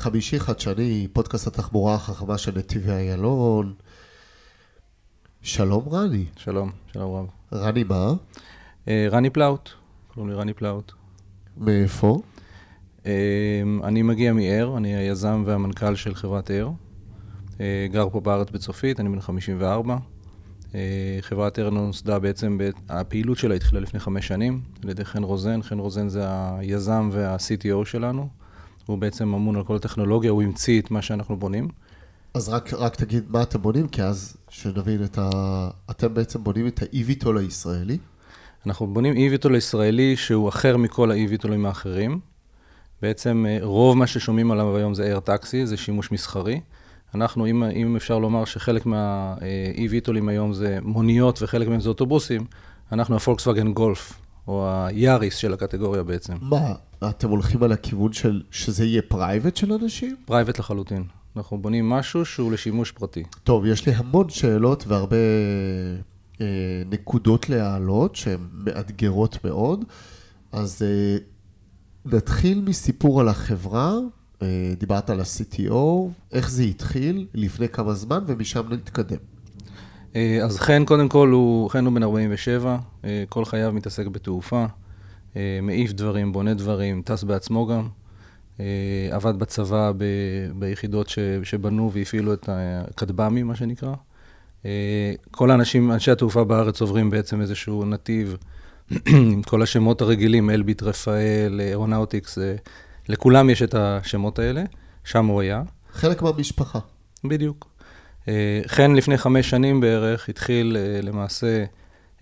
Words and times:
חמישי 0.00 0.40
חדשני, 0.40 1.08
פודקאסט 1.12 1.46
התחבורה 1.46 1.94
החכמה 1.94 2.38
של 2.38 2.58
נתיבי 2.58 2.90
איילון. 2.90 3.74
שלום 5.42 5.88
רני. 5.88 6.24
שלום, 6.36 6.70
שלום 6.92 7.14
רב. 7.14 7.26
רני 7.52 7.84
מה? 7.84 8.12
אה, 8.88 9.06
רני 9.10 9.30
פלאוט, 9.30 9.70
קוראים 10.14 10.32
לי 10.32 10.38
רני 10.38 10.52
פלאוט. 10.52 10.92
מאיפה? 11.56 12.20
אה, 13.06 13.62
אני 13.84 14.02
מגיע 14.02 14.32
מאר, 14.32 14.76
אני 14.76 14.96
היזם 14.96 15.42
והמנכ"ל 15.46 15.94
של 15.94 16.14
חברת 16.14 16.50
אר. 16.50 16.70
אה, 17.60 17.86
גר 17.90 18.08
פה 18.12 18.20
בארץ 18.20 18.50
בצופית, 18.50 19.00
אני 19.00 19.08
בן 19.08 19.20
54. 19.20 19.96
חברת 21.20 21.58
אר 21.58 21.70
נוסדה 21.70 22.18
בעצם, 22.18 22.58
הפעילות 22.88 23.38
שלה 23.38 23.54
התחילה 23.54 23.80
לפני 23.80 24.00
חמש 24.00 24.28
שנים 24.28 24.60
על 24.82 24.90
ידי 24.90 25.04
חן 25.04 25.22
רוזן. 25.22 25.62
חן 25.62 25.78
רוזן 25.78 26.08
זה 26.08 26.24
היזם 26.58 27.08
וה-CTO 27.12 27.84
שלנו. 27.84 28.39
הוא 28.86 28.98
בעצם 28.98 29.34
אמון 29.34 29.56
על 29.56 29.64
כל 29.64 29.76
הטכנולוגיה, 29.76 30.30
הוא 30.30 30.42
המציא 30.42 30.80
את 30.80 30.90
מה 30.90 31.02
שאנחנו 31.02 31.36
בונים. 31.36 31.68
אז 32.34 32.48
רק, 32.48 32.74
רק 32.74 32.96
תגיד 32.96 33.24
מה 33.28 33.42
אתם 33.42 33.62
בונים, 33.62 33.88
כי 33.88 34.02
אז 34.02 34.36
שנבין 34.48 35.04
את 35.04 35.18
ה... 35.18 35.30
אתם 35.90 36.14
בעצם 36.14 36.44
בונים 36.44 36.66
את 36.66 36.82
ה-eVTOL 36.82 37.38
הישראלי? 37.38 37.98
אנחנו 38.66 38.86
בונים 38.86 39.14
eVTOL 39.14 39.54
הישראלי 39.54 40.16
שהוא 40.16 40.48
אחר 40.48 40.76
מכל 40.76 41.10
ה-eVTOLים 41.10 41.66
האחרים. 41.66 42.20
בעצם 43.02 43.46
אה, 43.48 43.58
רוב 43.62 43.96
מה 43.96 44.06
ששומעים 44.06 44.50
עליו 44.50 44.76
היום 44.76 44.94
זה 44.94 45.16
AirTaxi, 45.16 45.64
זה 45.64 45.76
שימוש 45.76 46.12
מסחרי. 46.12 46.60
אנחנו, 47.14 47.46
אם, 47.46 47.62
אם 47.64 47.96
אפשר 47.96 48.18
לומר 48.18 48.44
שחלק 48.44 48.86
מה-eVTOLים 48.86 50.28
היום 50.28 50.52
זה 50.52 50.78
מוניות 50.82 51.42
וחלק 51.42 51.68
מהם 51.68 51.80
זה 51.80 51.88
אוטובוסים, 51.88 52.44
אנחנו 52.92 53.16
הפולקסווגן 53.16 53.72
גולף, 53.72 54.12
או 54.48 54.68
היאריס 54.86 55.36
של 55.36 55.52
הקטגוריה 55.52 56.02
בעצם. 56.02 56.34
מה, 56.40 56.74
אתם 57.08 57.28
הולכים 57.28 57.62
על 57.62 57.72
הכיוון 57.72 58.12
של 58.12 58.42
שזה 58.50 58.84
יהיה 58.84 59.02
private 59.02 59.56
של 59.56 59.72
אנשים? 59.72 60.16
private 60.24 60.58
לחלוטין. 60.58 61.04
אנחנו 61.36 61.58
בונים 61.58 61.88
משהו 61.88 62.24
שהוא 62.24 62.52
לשימוש 62.52 62.92
פרטי. 62.92 63.22
טוב, 63.44 63.66
יש 63.66 63.86
לי 63.86 63.92
המון 63.94 64.28
שאלות 64.28 64.84
והרבה 64.86 65.16
אה, 66.40 66.46
נקודות 66.90 67.48
להעלות 67.48 68.16
שהן 68.16 68.40
מאתגרות 68.52 69.44
מאוד. 69.44 69.84
אז 70.52 70.82
אה, 70.82 71.16
נתחיל 72.04 72.60
מסיפור 72.60 73.20
על 73.20 73.28
החברה. 73.28 73.92
אה, 74.42 74.72
דיברת 74.78 75.10
על 75.10 75.20
ה-CTO, 75.20 76.08
איך 76.32 76.50
זה 76.50 76.62
התחיל, 76.62 77.26
לפני 77.34 77.68
כמה 77.68 77.94
זמן, 77.94 78.24
ומשם 78.26 78.62
נתקדם. 78.70 79.18
אה, 80.16 80.38
אז 80.44 80.58
חן, 80.58 80.84
קודם 80.84 81.08
כל, 81.08 81.28
הוא, 81.28 81.70
חן 81.70 81.84
הוא 81.86 81.94
בן 81.94 82.02
47, 82.02 82.78
אה, 83.04 83.24
כל 83.28 83.44
חייו 83.44 83.72
מתעסק 83.72 84.06
בתעופה, 84.06 84.66
אה, 85.36 85.58
מעיף 85.62 85.92
דברים, 85.92 86.32
בונה 86.32 86.54
דברים, 86.54 87.02
טס 87.02 87.24
בעצמו 87.24 87.66
גם. 87.66 87.88
עבד 89.10 89.38
בצבא 89.38 89.92
ב, 89.96 90.04
ביחידות 90.54 91.08
ש, 91.08 91.18
שבנו 91.42 91.92
והפעילו 91.92 92.32
את 92.32 92.48
הכטב"מים, 92.52 93.46
מה 93.46 93.56
שנקרא. 93.56 93.94
כל 95.30 95.50
האנשים, 95.50 95.92
אנשי 95.92 96.10
התעופה 96.10 96.44
בארץ 96.44 96.80
עוברים 96.80 97.10
בעצם 97.10 97.40
איזשהו 97.40 97.84
נתיב 97.84 98.36
עם 99.06 99.42
כל 99.42 99.62
השמות 99.62 100.00
הרגילים, 100.00 100.50
אלביט, 100.50 100.82
רפאל, 100.82 101.60
אירונאוטיקס, 101.60 102.38
לכולם 103.08 103.50
יש 103.50 103.62
את 103.62 103.74
השמות 103.74 104.38
האלה, 104.38 104.62
שם 105.04 105.26
הוא 105.26 105.40
היה. 105.40 105.62
חלק 105.92 106.22
מהמשפחה. 106.22 106.78
בדיוק. 107.24 107.68
אה, 108.28 108.60
חן 108.66 108.92
לפני 108.94 109.18
חמש 109.18 109.50
שנים 109.50 109.80
בערך 109.80 110.28
התחיל 110.28 110.76
אה, 110.76 111.00
למעשה, 111.02 111.64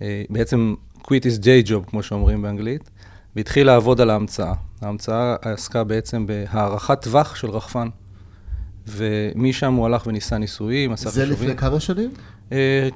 אה, 0.03 0.23
בעצם 0.31 0.75
quit 0.99 1.23
his 1.25 1.43
day 1.43 1.69
job, 1.69 1.91
כמו 1.91 2.03
שאומרים 2.03 2.43
באנגלית, 2.43 2.91
והתחיל 3.37 3.67
לעבוד 3.67 4.01
על 4.01 4.11
ההמצאה. 4.11 4.55
ההמצאה 4.81 5.37
עסקה 5.43 5.85
בעצם 5.85 6.27
בהערכת 6.27 7.03
טווח 7.03 7.35
של 7.35 7.51
רחפן. 7.51 7.89
ומשם 8.87 9.75
הוא 9.75 9.87
הלך 9.87 10.07
וניסה 10.07 10.39
ניסויים, 10.39 10.93
עשה 10.93 11.11
חישובים. 11.11 11.29
זה 11.29 11.35
לפני 11.35 11.57
כמה 11.57 11.81
שנים? 11.81 12.11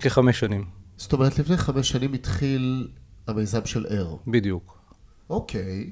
כחמש 0.01 0.41
שנים. 0.41 0.65
זאת 0.97 1.12
אומרת, 1.12 1.39
לפני 1.39 1.57
חמש 1.57 1.89
שנים 1.89 2.12
התחיל 2.12 2.89
המיזם 3.27 3.65
של 3.65 3.87
אר. 3.91 4.17
בדיוק. 4.27 4.79
אוקיי. 5.31 5.91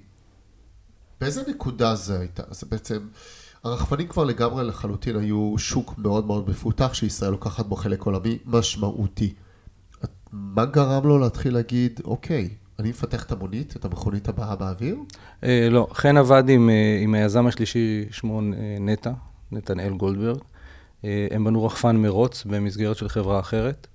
באיזה 1.20 1.42
נקודה 1.48 1.94
זה 1.94 2.18
הייתה? 2.18 2.42
זה 2.50 2.66
בעצם... 2.70 2.98
הרחפנים 3.64 4.08
כבר 4.08 4.24
לגמרי 4.24 4.64
לחלוטין 4.64 5.16
היו 5.16 5.54
שוק 5.58 5.94
מאוד 5.98 6.26
מאוד 6.26 6.50
מפותח, 6.50 6.94
שישראל 6.94 7.30
לוקחת 7.30 7.66
בו 7.66 7.76
חלק 7.76 8.02
עולמי 8.02 8.38
משמעותי. 8.46 9.32
מה 10.32 10.64
גרם 10.64 11.06
לו 11.06 11.18
להתחיל 11.18 11.54
להגיד, 11.54 12.00
אוקיי, 12.04 12.48
אני 12.78 12.90
מפתח 12.90 13.24
את 13.24 13.32
המונית, 13.32 13.76
את 13.76 13.84
המכונית 13.84 14.28
הבאה 14.28 14.56
באוויר? 14.56 14.96
אה, 15.44 15.68
לא, 15.70 15.88
חן 15.92 16.16
עבד 16.16 16.44
עם, 16.48 16.70
אה, 16.70 16.98
עם 17.02 17.14
היזם 17.14 17.46
השלישי, 17.46 18.04
שמו 18.10 18.40
אה, 18.40 18.76
נטע, 18.80 19.10
נתנאל 19.52 19.92
גולדברג. 19.92 20.38
אה, 21.04 21.26
הם 21.30 21.44
בנו 21.44 21.64
רחפן 21.64 21.96
מרוץ 21.96 22.44
במסגרת 22.44 22.96
של 22.96 23.08
חברה 23.08 23.40
אחרת. 23.40 23.86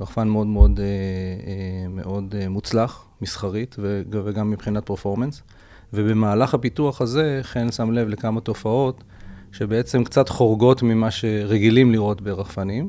רחפן 0.00 0.28
מאוד 0.28 0.46
מאוד, 0.46 0.80
אה, 0.80 1.88
מאוד 1.88 2.34
מוצלח, 2.48 3.04
מסחרית, 3.22 3.76
וגם 4.10 4.50
מבחינת 4.50 4.86
פרפורמנס. 4.86 5.42
ובמהלך 5.92 6.54
הפיתוח 6.54 7.00
הזה, 7.00 7.40
חן 7.42 7.72
שם 7.72 7.90
לב 7.92 8.08
לכמה 8.08 8.40
תופעות 8.40 9.04
שבעצם 9.52 10.04
קצת 10.04 10.28
חורגות 10.28 10.82
ממה 10.82 11.10
שרגילים 11.10 11.92
לראות 11.92 12.20
ברחפנים. 12.20 12.88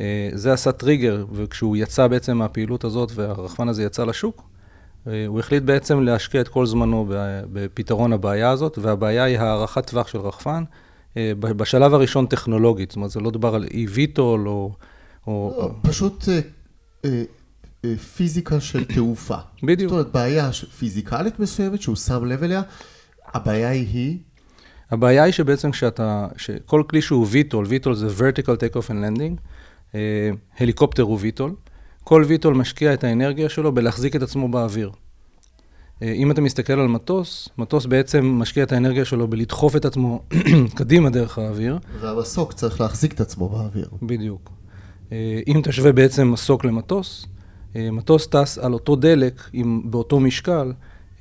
אה, 0.00 0.28
זה 0.32 0.52
עשה 0.52 0.72
טריגר, 0.72 1.24
וכשהוא 1.32 1.76
יצא 1.76 2.06
בעצם 2.06 2.36
מהפעילות 2.36 2.84
הזאת 2.84 3.12
והרחפן 3.14 3.68
הזה 3.68 3.82
יצא 3.82 4.04
לשוק, 4.04 4.42
אה, 5.06 5.26
הוא 5.26 5.40
החליט 5.40 5.62
בעצם 5.62 6.00
להשקיע 6.00 6.40
את 6.40 6.48
כל 6.48 6.66
זמנו 6.66 7.06
בפתרון 7.52 8.12
הבעיה 8.12 8.50
הזאת, 8.50 8.78
והבעיה 8.78 9.24
היא 9.24 9.38
הארכת 9.38 9.86
טווח 9.86 10.08
של 10.08 10.18
רחפן, 10.18 10.64
אה, 11.16 11.32
בשלב 11.38 11.94
הראשון 11.94 12.26
טכנולוגית, 12.26 12.90
זאת 12.90 12.96
אומרת, 12.96 13.10
זה 13.10 13.20
לא 13.20 13.30
דובר 13.30 13.54
על 13.54 13.64
e-VTOL 13.64 14.18
או... 14.18 14.72
או... 15.26 15.54
לא, 15.58 15.70
פשוט 15.82 16.24
פיזיקה 18.16 18.60
של 18.60 18.84
תעופה. 18.84 19.36
בדיוק. 19.62 19.90
זאת 19.90 19.98
אומרת, 19.98 20.12
בעיה 20.12 20.50
פיזיקלית 20.78 21.40
מסוימת 21.40 21.82
שהוא 21.82 21.96
שם 21.96 22.24
לב 22.24 22.42
אליה, 22.42 22.62
הבעיה 23.34 23.68
היא... 23.68 24.18
הבעיה 24.90 25.24
היא 25.24 25.32
שבעצם 25.32 25.70
כשאתה, 25.70 26.26
שכל 26.36 26.82
כלי 26.90 27.02
שהוא 27.02 27.26
ויטול, 27.30 27.66
ויטול 27.68 27.94
זה 27.94 28.06
vertical 28.06 28.44
take 28.44 28.76
off 28.76 28.88
and 28.88 29.18
landing, 29.18 29.40
אה, 29.94 30.30
הליקופטר 30.58 31.02
הוא 31.02 31.18
ויטול, 31.20 31.54
כל 32.04 32.24
ויטול 32.26 32.54
משקיע 32.54 32.94
את 32.94 33.04
האנרגיה 33.04 33.48
שלו 33.48 33.72
בלהחזיק 33.72 34.16
את 34.16 34.22
עצמו 34.22 34.48
באוויר. 34.48 34.90
אה, 36.02 36.12
אם 36.12 36.30
אתה 36.30 36.40
מסתכל 36.40 36.72
על 36.72 36.88
מטוס, 36.88 37.48
מטוס 37.58 37.86
בעצם 37.86 38.24
משקיע 38.24 38.62
את 38.62 38.72
האנרגיה 38.72 39.04
שלו 39.04 39.28
בלדחוף 39.28 39.76
את 39.76 39.84
עצמו 39.84 40.22
קדימה 40.76 41.10
דרך 41.10 41.38
האוויר. 41.38 41.78
והמסוק 42.00 42.52
צריך 42.52 42.80
להחזיק 42.80 43.12
את 43.12 43.20
עצמו 43.20 43.48
באוויר. 43.48 43.88
בדיוק. 44.02 44.50
אם 45.46 45.60
תשווה 45.64 45.92
בעצם 45.92 46.32
מסוק 46.32 46.64
למטוס, 46.64 47.26
אה, 47.26 47.35
מטוס 47.92 48.26
טס 48.26 48.58
על 48.58 48.72
אותו 48.72 48.96
דלק, 48.96 49.50
עם, 49.52 49.90
באותו 49.90 50.20
משקל, 50.20 50.72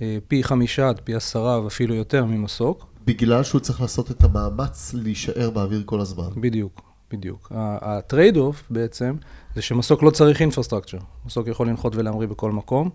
אה, 0.01 0.17
פי 0.27 0.43
חמישה 0.43 0.89
עד 0.89 1.01
פי 1.03 1.15
עשרה 1.15 1.61
ואפילו 1.61 1.95
יותר 1.95 2.25
ממסוק. 2.25 2.85
בגלל 3.05 3.43
שהוא 3.43 3.61
צריך 3.61 3.81
לעשות 3.81 4.11
את 4.11 4.23
המאמץ 4.23 4.93
להישאר 4.93 5.49
באוויר 5.49 5.83
כל 5.85 5.99
הזמן. 5.99 6.29
בדיוק, 6.35 6.81
בדיוק. 7.11 7.51
ה 7.55 8.37
trade-off 8.37 8.63
בעצם, 8.69 9.15
זה 9.55 9.61
שמסוק 9.61 10.03
לא 10.03 10.09
צריך 10.09 10.41
infrastructure. 10.41 10.97
מסוק 11.25 11.47
יכול 11.47 11.67
לנחות 11.69 11.95
ולהמריא 11.95 12.27
בכל 12.27 12.51
מקום, 12.51 12.89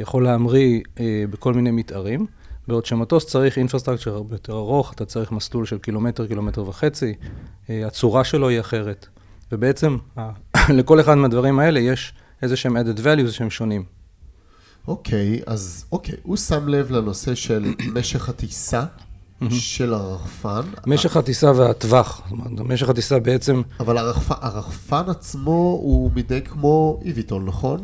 יכול 0.00 0.24
להמריא 0.24 0.80
אה, 1.00 1.24
בכל 1.30 1.54
מיני 1.54 1.70
מתארים, 1.70 2.26
בעוד 2.68 2.86
שמטוס 2.86 3.26
צריך 3.26 3.58
infrastructure 3.58 4.14
הרבה 4.14 4.34
יותר 4.34 4.52
ארוך, 4.52 4.92
אתה 4.92 5.04
צריך 5.04 5.32
מסלול 5.32 5.66
של 5.66 5.78
קילומטר, 5.78 6.26
קילומטר 6.26 6.68
וחצי, 6.68 7.14
אה, 7.70 7.86
הצורה 7.86 8.24
שלו 8.24 8.48
היא 8.48 8.60
אחרת. 8.60 9.06
ובעצם, 9.52 9.96
לכל 10.78 11.00
אחד 11.00 11.14
מהדברים 11.14 11.58
האלה 11.58 11.80
יש... 11.80 12.12
איזה 12.42 12.56
שהם 12.56 12.76
added 12.76 12.98
values 12.98 13.30
שהם 13.30 13.50
שונים. 13.50 13.84
אוקיי, 14.88 15.40
okay, 15.40 15.42
אז 15.46 15.84
אוקיי, 15.92 16.14
okay, 16.14 16.18
הוא 16.22 16.36
שם 16.36 16.68
לב 16.68 16.90
לנושא 16.90 17.34
של 17.34 17.74
משך 17.94 18.28
הטיסה 18.28 18.84
של 19.50 19.94
הרחפן. 19.94 20.60
משך 20.86 21.16
הטיסה 21.16 21.52
והטווח, 21.56 22.22
זאת 22.24 22.32
אומרת, 22.32 22.60
משך 22.60 22.88
הטיסה 22.88 23.18
בעצם... 23.18 23.62
אבל 23.80 23.98
הרחפ... 23.98 24.32
הרחפן 24.44 25.10
עצמו 25.10 25.78
הוא 25.82 26.10
מתנהג 26.14 26.48
כמו 26.48 27.00
איביטול, 27.04 27.42
נכון? 27.42 27.80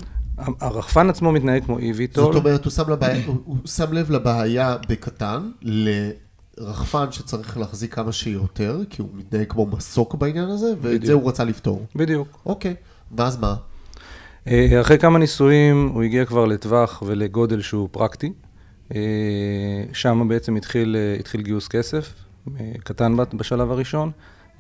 הרחפן 0.61 1.11
עצמו 1.11 1.33
מתנהג 1.33 1.65
כמו 1.65 1.79
איביטול. 1.79 2.25
זאת 2.25 2.35
אומרת, 2.35 2.65
הוא 2.65 2.71
שם, 2.71 2.91
לבעיה, 2.91 3.27
הוא, 3.27 3.57
שם 3.65 3.93
לב 3.93 4.11
לבעיה 4.11 4.77
בקטן, 4.89 5.51
לרחפן 5.63 7.13
שצריך 7.13 7.59
להחזיק 7.59 7.95
כמה 7.95 8.13
שיותר, 8.13 8.81
כי 8.91 9.03
הוא 9.03 9.09
מתנהג 9.15 9.47
כמו 9.49 9.67
מסוק 9.67 10.15
בעניין 10.15 10.49
הזה, 10.49 10.73
ואת 10.81 11.07
זה 11.07 11.13
הוא 11.13 11.29
רצה 11.29 11.45
לפתור. 11.45 11.87
בדיוק. 11.97 12.29
אוקיי, 12.47 12.75
ואז 13.17 13.37
מה? 13.37 13.55
אה, 14.49 14.81
אחרי 14.81 14.99
כמה 14.99 15.19
ניסויים 15.19 15.91
הוא 15.95 16.03
הגיע 16.03 16.25
כבר 16.25 16.47
לטווח 16.47 17.03
ולגודל 17.07 17.61
שהוא 17.61 17.89
פרקטי. 17.93 18.33
אה, 18.95 19.01
שם 19.93 20.29
בעצם 20.29 20.57
התחיל, 20.57 20.97
אה, 20.99 21.17
התחיל 21.21 21.43
גיוס 21.43 21.69
כסף, 21.69 22.15
קטן 22.79 23.17
בשלב 23.17 23.71
הראשון. 23.71 24.11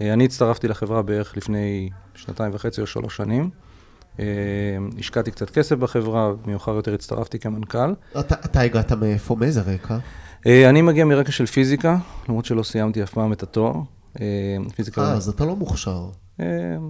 אני 0.00 0.24
הצטרפתי 0.24 0.68
לחברה 0.68 1.02
בערך 1.02 1.36
לפני 1.36 1.90
שנתיים 2.14 2.54
וחצי 2.54 2.80
או 2.80 2.86
שלוש 2.86 3.16
שנים. 3.16 3.50
השקעתי 4.98 5.30
קצת 5.30 5.50
כסף 5.50 5.76
בחברה, 5.76 6.32
מאוחר 6.46 6.74
יותר 6.74 6.94
הצטרפתי 6.94 7.38
כמנכ"ל. 7.38 7.94
אתה, 8.20 8.34
אתה 8.44 8.60
הגעת 8.60 8.92
מאיפה? 8.92 9.36
מאיזה 9.36 9.60
רקע? 9.60 9.98
אני 10.46 10.82
מגיע 10.82 11.04
מרקע 11.04 11.32
של 11.32 11.46
פיזיקה, 11.46 11.96
למרות 12.28 12.44
שלא 12.44 12.62
סיימתי 12.62 13.02
אף 13.02 13.14
פעם 13.14 13.32
את 13.32 13.42
התואר. 13.42 13.74
פיזיקה... 14.76 15.02
אה, 15.02 15.12
אז 15.12 15.28
אתה 15.28 15.44
לא 15.44 15.56
מוכשר. 15.56 16.08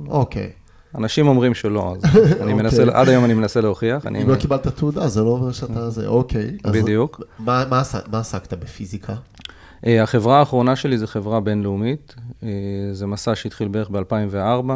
אוקיי. 0.09 0.51
אנשים 0.95 1.29
אומרים 1.29 1.55
שלא, 1.55 1.95
אז 1.97 2.03
אני 2.43 2.53
מנסה, 2.53 2.83
אוקיי. 2.83 3.01
עד 3.01 3.09
היום 3.09 3.25
אני 3.25 3.35
מנסה 3.35 3.61
להוכיח. 3.61 4.07
אם 4.07 4.29
לא 4.29 4.37
קיבלת 4.37 4.67
תעודה, 4.67 5.09
זה 5.09 5.23
לא 5.23 5.29
אומר 5.29 5.53
שאתה 5.53 5.91
זה, 5.91 6.07
אוקיי. 6.07 6.57
בדיוק. 6.65 7.21
מה- 7.39 7.65
עסקת 8.13 8.55
בפיזיקה? 8.55 9.15
אה, 9.87 10.03
החברה 10.03 10.39
האחרונה 10.39 10.77
שלי 10.77 10.99
זה 10.99 11.07
חברה 11.07 11.41
בינלאומית, 11.41 12.15
אה, 12.43 12.49
זה 12.93 13.07
מסע 13.07 13.35
שהתחיל 13.35 13.69
בערך 13.69 13.91
ב-2004. 13.91 14.73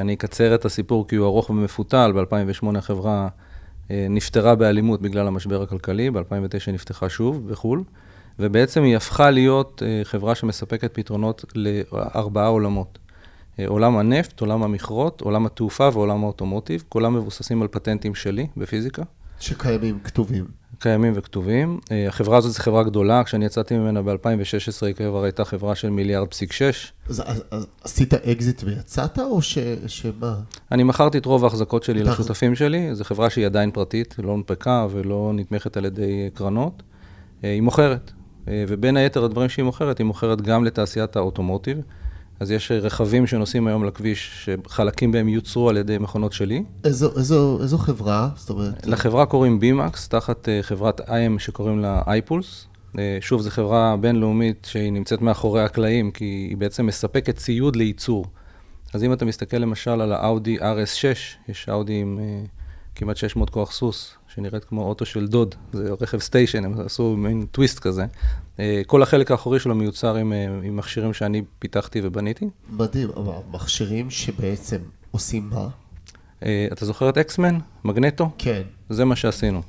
אני 0.00 0.14
אקצר 0.14 0.54
את 0.54 0.64
הסיפור 0.64 1.08
כי 1.08 1.16
הוא 1.16 1.26
ארוך 1.26 1.50
ומפותל, 1.50 2.12
ב-2008 2.16 2.78
החברה 2.78 3.28
אה, 3.90 4.06
נפטרה 4.10 4.54
באלימות 4.54 5.02
בגלל 5.02 5.26
המשבר 5.26 5.62
הכלכלי, 5.62 6.10
ב-2009 6.10 6.70
נפתחה 6.72 7.08
שוב 7.08 7.48
בחו"ל, 7.48 7.82
ובעצם 8.38 8.82
היא 8.82 8.96
הפכה 8.96 9.30
להיות 9.30 9.82
אה, 9.86 10.00
חברה 10.04 10.34
שמספקת 10.34 10.94
פתרונות 10.94 11.44
לארבעה 11.54 12.46
עולמות. 12.46 12.98
אה, 13.60 13.66
עולם 13.66 13.96
הנפט, 13.96 14.40
עולם 14.40 14.62
המכרות, 14.62 15.20
עולם 15.20 15.46
התעופה 15.46 15.88
ועולם 15.92 16.24
ה 16.24 16.29
automotive, 16.29 16.84
כולם 16.88 17.14
מבוססים 17.14 17.62
על 17.62 17.68
פטנטים 17.68 18.14
שלי 18.14 18.46
בפיזיקה. 18.56 19.02
שקיימים, 19.40 19.98
כתובים. 20.04 20.44
קיימים 20.78 21.12
וכתובים. 21.16 21.78
אה, 21.92 22.08
החברה 22.08 22.38
הזאת 22.38 22.52
זו 22.52 22.62
חברה 22.62 22.82
גדולה, 22.82 23.24
כשאני 23.24 23.44
יצאתי 23.44 23.78
ממנה 23.78 24.02
ב-2016 24.02 24.86
היא 24.86 24.94
כבר 24.94 25.22
הייתה 25.24 25.44
חברה 25.44 25.74
של 25.74 25.90
מיליארד 25.90 26.28
פסיק 26.28 26.52
שש. 26.52 26.92
אז, 27.08 27.22
אז, 27.26 27.42
אז 27.50 27.66
עשית 27.84 28.14
אקזיט 28.14 28.62
ויצאת, 28.64 29.18
או 29.18 29.42
ש, 29.42 29.58
שמה? 29.86 30.34
אני 30.72 30.82
מכרתי 30.82 31.18
את 31.18 31.26
רוב 31.26 31.44
ההחזקות 31.44 31.82
שלי 31.82 32.02
אתה- 32.02 32.10
לשותפים 32.10 32.54
שלי, 32.54 32.94
זו 32.94 33.04
חברה 33.04 33.30
שהיא 33.30 33.46
עדיין 33.46 33.70
פרטית, 33.70 34.14
לא 34.18 34.30
הונפקה 34.30 34.86
ולא 34.90 35.30
נתמכת 35.34 35.76
על 35.76 35.84
ידי 35.84 36.30
קרנות. 36.34 36.82
אה, 37.44 37.50
היא 37.52 37.62
מוכרת, 37.62 38.12
ובין 38.48 38.96
היתר 38.96 39.24
הדברים 39.24 39.48
שהיא 39.48 39.64
מוכרת, 39.64 39.98
היא 39.98 40.06
מוכרת 40.06 40.40
גם 40.40 40.64
לתעשיית 40.64 41.16
האוטומוטיב. 41.16 41.78
אז 42.40 42.50
יש 42.50 42.70
רכבים 42.70 43.26
שנוסעים 43.26 43.66
היום 43.66 43.84
לכביש, 43.84 44.48
שחלקים 44.66 45.12
בהם 45.12 45.28
יוצרו 45.28 45.68
על 45.68 45.76
ידי 45.76 45.98
מכונות 45.98 46.32
שלי. 46.32 46.64
איזו, 46.84 47.10
איזו, 47.18 47.62
איזו 47.62 47.78
חברה? 47.78 48.28
זאת 48.36 48.50
אומרת, 48.50 48.86
לחברה 48.86 49.26
קוראים 49.26 49.60
בימקס, 49.60 50.08
תחת 50.08 50.48
אה, 50.48 50.62
חברת 50.62 51.00
IM 51.00 51.38
שקוראים 51.38 51.78
לה 51.78 52.02
אייפולס. 52.06 52.66
אה, 52.98 53.18
שוב, 53.20 53.40
זו 53.40 53.50
חברה 53.50 53.96
בינלאומית 53.96 54.66
שהיא 54.70 54.92
נמצאת 54.92 55.22
מאחורי 55.22 55.62
הקלעים, 55.62 56.10
כי 56.10 56.24
היא 56.24 56.56
בעצם 56.56 56.86
מספקת 56.86 57.36
ציוד 57.36 57.76
לייצור. 57.76 58.26
אז 58.94 59.04
אם 59.04 59.12
אתה 59.12 59.24
מסתכל 59.24 59.56
למשל 59.56 60.00
על 60.00 60.12
האאודי 60.12 60.58
RS6, 60.58 61.04
יש 61.48 61.68
אאודי 61.68 62.00
עם 62.00 62.18
אה, 62.22 62.44
כמעט 62.94 63.16
600 63.16 63.50
כוח 63.50 63.72
סוס, 63.72 64.14
שנראית 64.36 64.64
כמו 64.64 64.82
אוטו 64.82 65.04
של 65.04 65.26
דוד, 65.26 65.54
זה 65.72 65.88
רכב 66.00 66.18
סטיישן, 66.18 66.64
הם 66.64 66.80
עשו 66.80 67.16
מין 67.16 67.46
טוויסט 67.50 67.78
כזה. 67.78 68.04
אה, 68.58 68.82
כל 68.86 69.02
החלק 69.02 69.30
האחורי 69.30 69.60
שלו 69.60 69.74
מיוצר 69.74 70.16
עם, 70.16 70.32
אה, 70.32 70.46
עם 70.62 70.76
מכשירים 70.76 71.12
שאני 71.12 71.42
פיתחתי 71.58 72.00
ובניתי. 72.02 72.48
מדהים, 72.70 73.10
אבל 73.16 73.32
מכשירים 73.50 74.10
שבעצם 74.10 74.78
עושים 75.10 75.50
מה? 75.50 75.68
אה, 76.42 76.68
אתה 76.72 76.86
זוכר 76.86 77.08
את 77.08 77.18
אקסמן? 77.18 77.58
מגנטו? 77.84 78.30
כן. 78.38 78.62
זה 78.90 79.04
מה 79.04 79.16
שעשינו. 79.16 79.62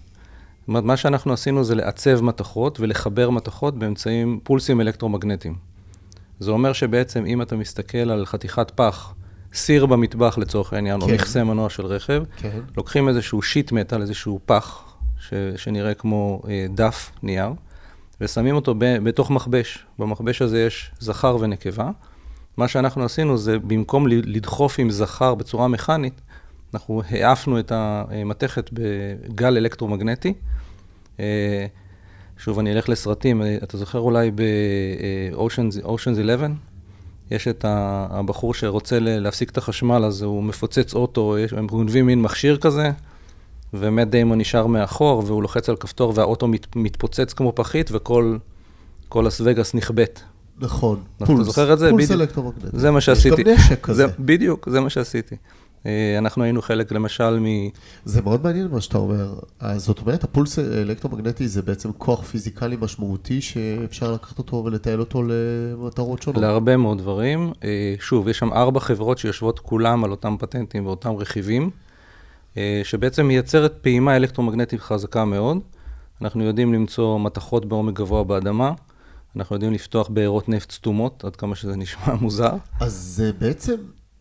זאת 0.60 0.68
אומרת, 0.68 0.84
מה 0.84 0.98
שאנחנו 0.98 1.34
עשינו 1.34 1.64
זה 1.64 1.76
לעצב 1.76 2.22
מתכות 2.22 2.80
ולחבר 2.80 3.30
מתכות 3.30 3.80
באמצעים 3.80 4.40
פולסים 4.44 4.82
אלקטרומגנטיים. 4.82 5.56
זה 6.40 6.52
אומר 6.52 6.74
שבעצם 6.74 7.26
אם 7.26 7.42
אתה 7.42 7.56
מסתכל 7.56 7.98
על 8.12 8.26
חתיכת 8.26 8.72
פח, 8.76 9.14
סיר 9.54 9.86
במטבח 9.86 10.38
לצורך 10.38 10.74
העניין, 10.74 11.02
או 11.02 11.08
כן. 11.08 11.14
מכסה 11.14 11.44
מנוע 11.44 11.70
של 11.70 11.86
רכב, 11.86 12.24
כן. 12.38 12.60
לוקחים 12.78 13.10
איזשהו 13.10 13.42
שיט 13.42 13.72
מטאל, 13.72 14.02
איזשהו 14.02 14.40
פח, 14.46 14.96
ש, 15.20 15.34
שנראה 15.56 15.94
כמו 15.94 16.42
אה, 16.50 16.66
דף 16.76 17.12
נייר, 17.24 17.54
ושמים 18.22 18.56
אותו 18.56 18.76
ב, 18.78 18.98
בתוך 19.04 19.32
מכבש. 19.32 19.86
במכבש 20.00 20.42
הזה 20.42 20.62
יש 20.64 20.92
זכר 21.00 21.38
ונקבה. 21.40 21.90
מה 22.58 22.68
שאנחנו 22.68 23.06
עשינו 23.06 23.38
זה, 23.38 23.60
במקום 23.60 24.08
לדחוף 24.08 24.80
עם 24.80 24.90
זכר 24.90 25.36
בצורה 25.36 25.68
מכנית, 25.68 26.22
אנחנו 26.74 27.02
העפנו 27.10 27.60
את 27.60 27.72
המתכת 27.72 28.70
בגל 28.74 29.58
אלקטרומגנטי. 29.58 30.34
אה, 31.20 31.66
שוב, 32.38 32.60
אני 32.60 32.74
אלך 32.74 32.90
לסרטים, 32.90 33.42
אה, 33.42 33.58
אתה 33.64 33.78
זוכר 33.78 34.00
אולי 34.00 34.32
ב-Ocean's 34.32 35.86
11? 35.96 36.48
יש 37.32 37.48
את 37.48 37.66
הבחור 37.68 38.54
שרוצה 38.54 39.00
להפסיק 39.00 39.50
את 39.50 39.58
החשמל, 39.58 40.06
אז 40.06 40.22
הוא 40.22 40.44
מפוצץ 40.44 40.94
אוטו, 40.94 41.36
הם 41.58 41.68
גונבים 41.68 42.06
מין 42.06 42.22
מכשיר 42.22 42.58
כזה, 42.58 42.92
ומט 43.74 44.08
דיימון 44.08 44.38
נשאר 44.38 44.68
מאחור, 44.68 45.24
והוא 45.26 45.42
לוחץ 45.42 45.70
על 45.70 45.76
כפתור, 45.76 46.14
והאוטו 46.16 46.48
מת, 46.48 46.76
מתפוצץ 46.76 47.34
כמו 47.34 47.52
פחית, 47.56 47.90
וכל 47.94 48.38
כל 49.10 49.24
לס 49.28 49.42
וגאס 49.44 49.74
נכבט. 49.74 50.20
נכון. 50.60 51.04
אתה 51.24 51.44
זוכר 51.44 51.74
את 51.74 51.80
זה? 51.80 51.90
פולס 51.90 52.06
בדיוק. 52.06 52.22
אלקטרומגנטי. 52.22 52.68
זה 52.74 52.92
מה 52.92 53.02
שעשיתי. 53.02 53.42
יש 53.42 53.48
גם 53.48 53.54
נשק 53.54 53.82
כזה. 53.82 54.08
זה, 54.08 54.14
בדיוק, 54.20 54.70
זה 54.70 54.80
מה 54.80 54.90
שעשיתי. 54.90 55.36
אה, 55.86 56.18
אנחנו 56.18 56.44
היינו 56.44 56.62
חלק, 56.62 56.92
למשל, 56.92 57.40
מ... 57.40 57.46
זה 58.06 58.22
מאוד 58.22 58.44
מעניין 58.44 58.68
מה 58.68 58.82
שאתה 58.82 58.98
אומר. 58.98 59.34
אז 59.60 59.86
זאת 59.86 60.00
אומרת, 60.00 60.24
הפולס 60.24 60.60
האלקטרומגנטי 60.60 61.48
זה 61.48 61.62
בעצם 61.62 61.92
כוח 61.98 62.24
פיזיקלי 62.24 62.78
משמעותי 62.82 63.42
שאפשר 63.42 64.12
לקחת 64.12 64.38
אותו 64.38 64.64
ולתעל 64.66 65.00
אותו 65.00 65.24
למטרות 65.24 66.22
שונות. 66.22 66.42
להרבה 66.42 66.78
מאוד 66.78 66.98
דברים. 66.98 67.54
אה, 67.64 67.96
שוב, 68.00 68.28
יש 68.28 68.38
שם 68.38 68.54
ארבע 68.54 68.80
חברות 68.80 69.18
שיושבות 69.18 69.60
כולם 69.60 70.04
על 70.04 70.12
אותם 70.12 70.36
פטנטים 70.40 70.86
ואותם 70.86 71.16
רכיבים, 71.16 71.70
אה, 72.58 72.82
שבעצם 72.84 73.28
מייצרת 73.28 73.74
פעימה 73.82 74.16
אלקטרומגנטית 74.16 74.82
חזקה 74.82 75.26
מאוד. 75.26 75.58
אנחנו 76.22 76.44
יודעים 76.44 76.74
למצוא 76.74 77.20
מתכות 77.20 77.66
בעומק 77.66 77.94
גבוה 77.94 78.24
באדמה, 78.24 78.72
אנחנו 79.36 79.56
יודעים 79.56 79.74
לפתוח 79.74 80.08
בארות 80.08 80.50
נפט 80.50 80.72
סתומות, 80.72 81.24
עד 81.26 81.36
כמה 81.36 81.56
שזה 81.56 81.76
נשמע 81.76 82.14
מוזר. 82.22 82.54
אז 82.80 82.94
זה 82.94 83.32
בעצם 83.40 83.76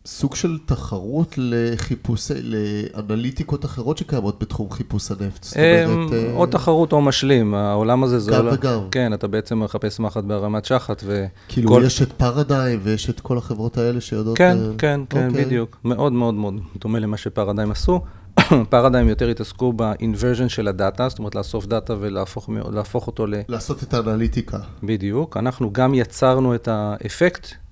סוג 0.07 0.35
של 0.35 0.59
תחרות 0.67 1.35
לחיפושי, 1.39 2.35
לאנליטיקות 2.43 3.65
אחרות 3.65 3.99
שקיימות 3.99 4.43
בתחום 4.43 4.71
חיפוש 4.71 5.11
הנפט. 5.11 5.43
זאת 5.43 5.57
אומרת... 5.57 6.13
אה, 6.13 6.19
אה, 6.19 6.33
או 6.33 6.47
תחרות 6.47 6.93
או 6.93 7.01
משלים, 7.01 7.55
העולם 7.55 8.05
הזה 8.05 8.19
זה... 8.19 8.33
גם 8.33 8.49
וגם. 8.53 8.81
כן, 8.91 9.15
אתה 9.15 9.27
בעצם 9.29 9.63
מחפש 9.63 10.01
מחט 10.01 10.25
בהרמת 10.25 10.65
שחת, 10.65 11.03
ו... 11.07 11.27
כאילו, 11.49 11.83
יש 11.83 12.03
את 12.03 12.13
פרדיים 12.13 12.81
ויש 12.83 13.11
את 13.11 13.21
כל 13.21 13.39
החברות 13.39 13.79
האלה 13.79 14.01
שיודעות... 14.01 14.39
כן, 14.39 14.59
אה, 14.61 14.71
כן, 14.79 15.01
כן, 15.11 15.29
אוקיי. 15.29 15.45
בדיוק. 15.45 15.79
מאוד 15.85 16.13
מאוד 16.13 16.35
מאוד 16.35 16.61
דומה 16.81 16.99
למה 16.99 17.17
שפרדיים 17.17 17.71
עשו. 17.71 18.01
פרדיים 18.71 19.09
יותר 19.09 19.29
התעסקו 19.29 19.73
באינברז'ן 19.73 20.49
של 20.49 20.69
הדאטה, 20.69 21.09
זאת 21.09 21.19
אומרת 21.19 21.35
לאסוף 21.35 21.67
דאטה 21.67 21.95
ולהפוך 22.01 23.07
אותו 23.07 23.27
ל... 23.27 23.35
לעשות 23.49 23.83
את 23.83 23.95
האנליטיקה. 23.95 24.59
בדיוק. 24.83 25.37
אנחנו 25.37 25.73
גם 25.73 25.95
יצרנו 25.95 26.55
את 26.55 26.69
האפקט 26.69 27.66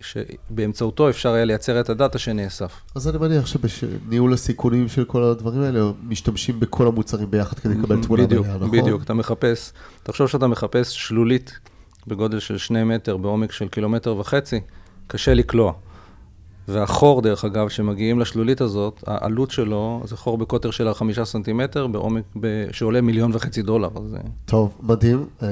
שבאמצעותו 0.00 1.10
אפשר 1.10 1.32
היה 1.32 1.44
לייצר 1.44 1.80
את 1.80 1.90
הדאטה 1.90 2.18
שנאסף. 2.18 2.80
אז 2.94 3.08
אני 3.08 3.18
מניח 3.18 3.46
שבניהול 3.46 4.32
הסיכונים 4.32 4.88
של 4.88 5.04
כל 5.04 5.22
הדברים 5.22 5.62
האלה, 5.62 5.80
משתמשים 6.08 6.60
בכל 6.60 6.86
המוצרים 6.86 7.30
ביחד 7.30 7.58
כדי 7.58 7.74
לקבל 7.74 8.02
תמונה 8.02 8.26
מלאה, 8.26 8.56
נכון? 8.56 8.80
בדיוק. 8.80 9.02
אתה 9.02 9.14
מחפש, 9.14 9.72
תחשוב 10.02 10.26
שאתה 10.26 10.46
מחפש 10.46 10.94
שלולית 10.94 11.58
בגודל 12.06 12.38
של 12.38 12.58
שני 12.58 12.84
מטר, 12.84 13.16
בעומק 13.16 13.52
של 13.52 13.68
קילומטר 13.68 14.16
וחצי, 14.16 14.60
קשה 15.06 15.34
לקלוע. 15.34 15.72
והחור, 16.68 17.22
דרך 17.22 17.44
אגב, 17.44 17.68
שמגיעים 17.68 18.20
לשלולית 18.20 18.60
הזאת, 18.60 19.04
העלות 19.06 19.50
שלו 19.50 20.02
זה 20.04 20.16
חור 20.16 20.38
בקוטר 20.38 20.70
של 20.70 20.94
חמישה 20.94 21.24
סנטימטר, 21.24 21.86
בעומק, 21.86 22.24
ב... 22.40 22.46
שעולה 22.72 23.00
מיליון 23.00 23.30
וחצי 23.34 23.62
דולר. 23.62 23.88
אז 23.96 24.10
זה- 24.10 24.16
טוב, 24.44 24.74
מדהים. 24.82 25.26
אה, 25.42 25.48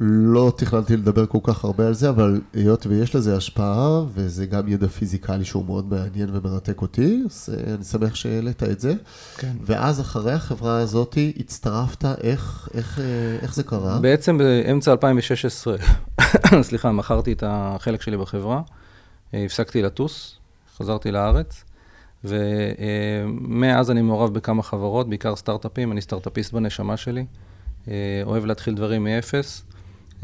לא 0.00 0.52
תכננתי 0.56 0.96
לדבר 0.96 1.26
כל 1.26 1.38
כך 1.42 1.64
הרבה 1.64 1.86
על 1.86 1.94
זה, 1.94 2.08
אבל 2.08 2.40
היות 2.54 2.86
ויש 2.86 3.14
לזה 3.16 3.36
השפעה, 3.36 4.02
וזה 4.14 4.46
גם 4.46 4.68
ידע 4.68 4.86
פיזיקלי 4.88 5.44
שהוא 5.44 5.64
מאוד 5.64 5.86
מעניין 5.90 6.28
ומרתק 6.32 6.82
אותי, 6.82 7.22
אז 7.30 7.48
אה, 7.68 7.74
אני 7.74 7.84
שמח 7.84 8.14
שהעלית 8.14 8.62
את 8.62 8.80
זה. 8.80 8.94
כן. 9.36 9.52
ואז 9.64 10.00
אחרי 10.00 10.32
החברה 10.32 10.78
הזאת 10.78 11.18
הצטרפת, 11.38 12.04
איך, 12.04 12.68
איך, 12.74 12.98
אה, 12.98 13.04
איך 13.42 13.54
זה 13.54 13.62
קרה? 13.62 13.98
בעצם 13.98 14.38
באמצע 14.38 14.92
2016, 14.92 15.76
סליחה, 16.62 16.92
מכרתי 16.92 17.32
את 17.32 17.42
החלק 17.46 18.02
שלי 18.02 18.16
בחברה, 18.16 18.56
אה, 18.56 18.62
הפסקתי 19.44 19.82
לטוס, 19.82 20.38
חזרתי 20.76 21.10
לארץ, 21.10 21.64
ומאז 22.24 23.90
אני 23.90 24.02
מעורב 24.02 24.34
בכמה 24.34 24.62
חברות, 24.62 25.08
בעיקר 25.08 25.36
סטארט-אפים, 25.36 25.92
אני 25.92 26.00
סטארט-אפיסט 26.00 26.52
בנשמה 26.52 26.96
שלי, 26.96 27.24
אה, 27.88 27.94
אוהב 28.24 28.44
להתחיל 28.44 28.74
דברים 28.74 29.04
מאפס, 29.04 29.64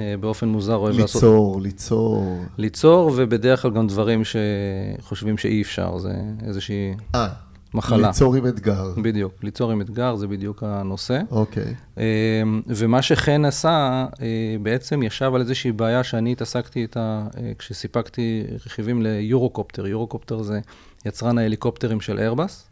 אה, 0.00 0.14
באופן 0.20 0.48
מוזר 0.48 0.74
אוהב 0.74 0.98
לעשות... 0.98 1.22
ליצור, 1.22 1.60
ליצור. 1.60 2.44
ליצור, 2.58 3.12
ובדרך 3.16 3.62
כלל 3.62 3.70
גם 3.70 3.86
דברים 3.86 4.22
שחושבים 4.24 5.38
שאי 5.38 5.62
אפשר, 5.62 5.98
זה 5.98 6.14
איזושהי 6.46 6.94
אה, 7.14 7.28
מחלה. 7.74 8.06
ליצור 8.06 8.34
עם 8.34 8.46
אתגר. 8.46 8.92
בדיוק, 9.02 9.32
ליצור 9.42 9.72
עם 9.72 9.80
אתגר, 9.80 10.16
זה 10.16 10.26
בדיוק 10.26 10.62
הנושא. 10.62 11.20
אוקיי. 11.30 11.74
אה, 11.98 12.42
ומה 12.66 13.02
שחן 13.02 13.44
עשה, 13.44 14.06
אה, 14.22 14.56
בעצם 14.62 15.02
ישב 15.02 15.30
על 15.34 15.40
איזושהי 15.40 15.72
בעיה 15.72 16.04
שאני 16.04 16.32
התעסקתי 16.32 16.82
איתה 16.82 17.26
אה, 17.36 17.52
כשסיפקתי 17.58 18.44
רכיבים 18.66 19.02
ליורוקופטר. 19.02 19.86
יורוקופטר 19.86 20.42
זה 20.42 20.60
יצרן 21.06 21.38
ההליקופטרים 21.38 22.00
של 22.00 22.18
איירבס. 22.18 22.69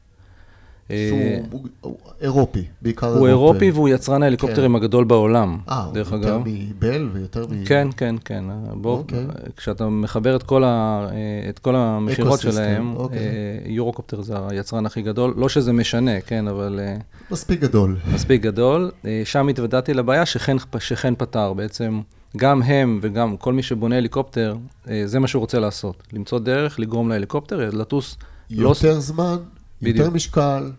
שהוא 0.88 1.60
הוא 1.80 1.96
אירופי, 2.20 2.64
בעיקר 2.82 3.06
הוא 3.18 3.28
אירופי 3.28 3.70
והוא 3.70 3.88
יצרן 3.88 4.22
ההליקופטרים 4.22 4.70
כן. 4.70 4.76
הגדול 4.76 5.04
בעולם, 5.04 5.58
אה, 5.68 5.86
דרך 5.92 6.12
יותר 6.12 6.36
אגב. 6.36 6.42
מבל 6.46 7.08
ויותר 7.12 7.46
מ... 7.50 7.64
כן, 7.64 7.88
כן, 7.96 8.14
כן. 8.24 8.44
בוא, 8.72 8.98
אוקיי. 8.98 9.26
כשאתה 9.56 9.88
מחבר 9.88 10.36
את 10.36 10.42
כל, 10.42 10.64
ה, 10.64 11.08
את 11.48 11.58
כל 11.58 11.76
המכירות 11.76 12.40
שלהם, 12.40 12.96
אוקיי. 12.96 13.18
אה, 13.18 13.24
יורוקופטר 13.66 14.22
זה 14.22 14.34
היצרן 14.48 14.86
הכי 14.86 15.02
גדול. 15.02 15.34
לא 15.36 15.48
שזה 15.48 15.72
משנה, 15.72 16.20
כן, 16.20 16.48
אבל 16.48 16.80
אה, 16.82 16.96
מספיק 17.30 17.60
גדול. 17.60 17.96
מספיק 18.14 18.42
גדול. 18.42 18.90
אה, 19.04 19.22
שם 19.24 19.48
התוודעתי 19.48 19.94
לבעיה 19.94 20.26
שחן, 20.26 21.14
פתר. 21.18 21.52
בעצם 21.52 22.00
גם 22.36 22.62
הם 22.62 22.98
וגם 23.02 23.36
כל 23.36 23.52
מי 23.52 23.62
שבונה 23.62 23.96
הליקופטר, 23.96 24.56
אה, 24.90 25.02
זה 25.04 25.18
מה 25.18 25.26
שהוא 25.26 25.40
רוצה 25.40 25.58
לעשות. 25.58 26.02
למצוא 26.12 26.38
דרך 26.38 26.80
לגרום 26.80 27.08
להליקופטר 27.08 27.70
לטוס 27.72 28.16
לא... 28.50 28.68
יותר 28.68 29.00
זמן, 29.00 29.36
יותר 29.82 30.00
בדיוק. 30.00 30.14
משקל, 30.14 30.72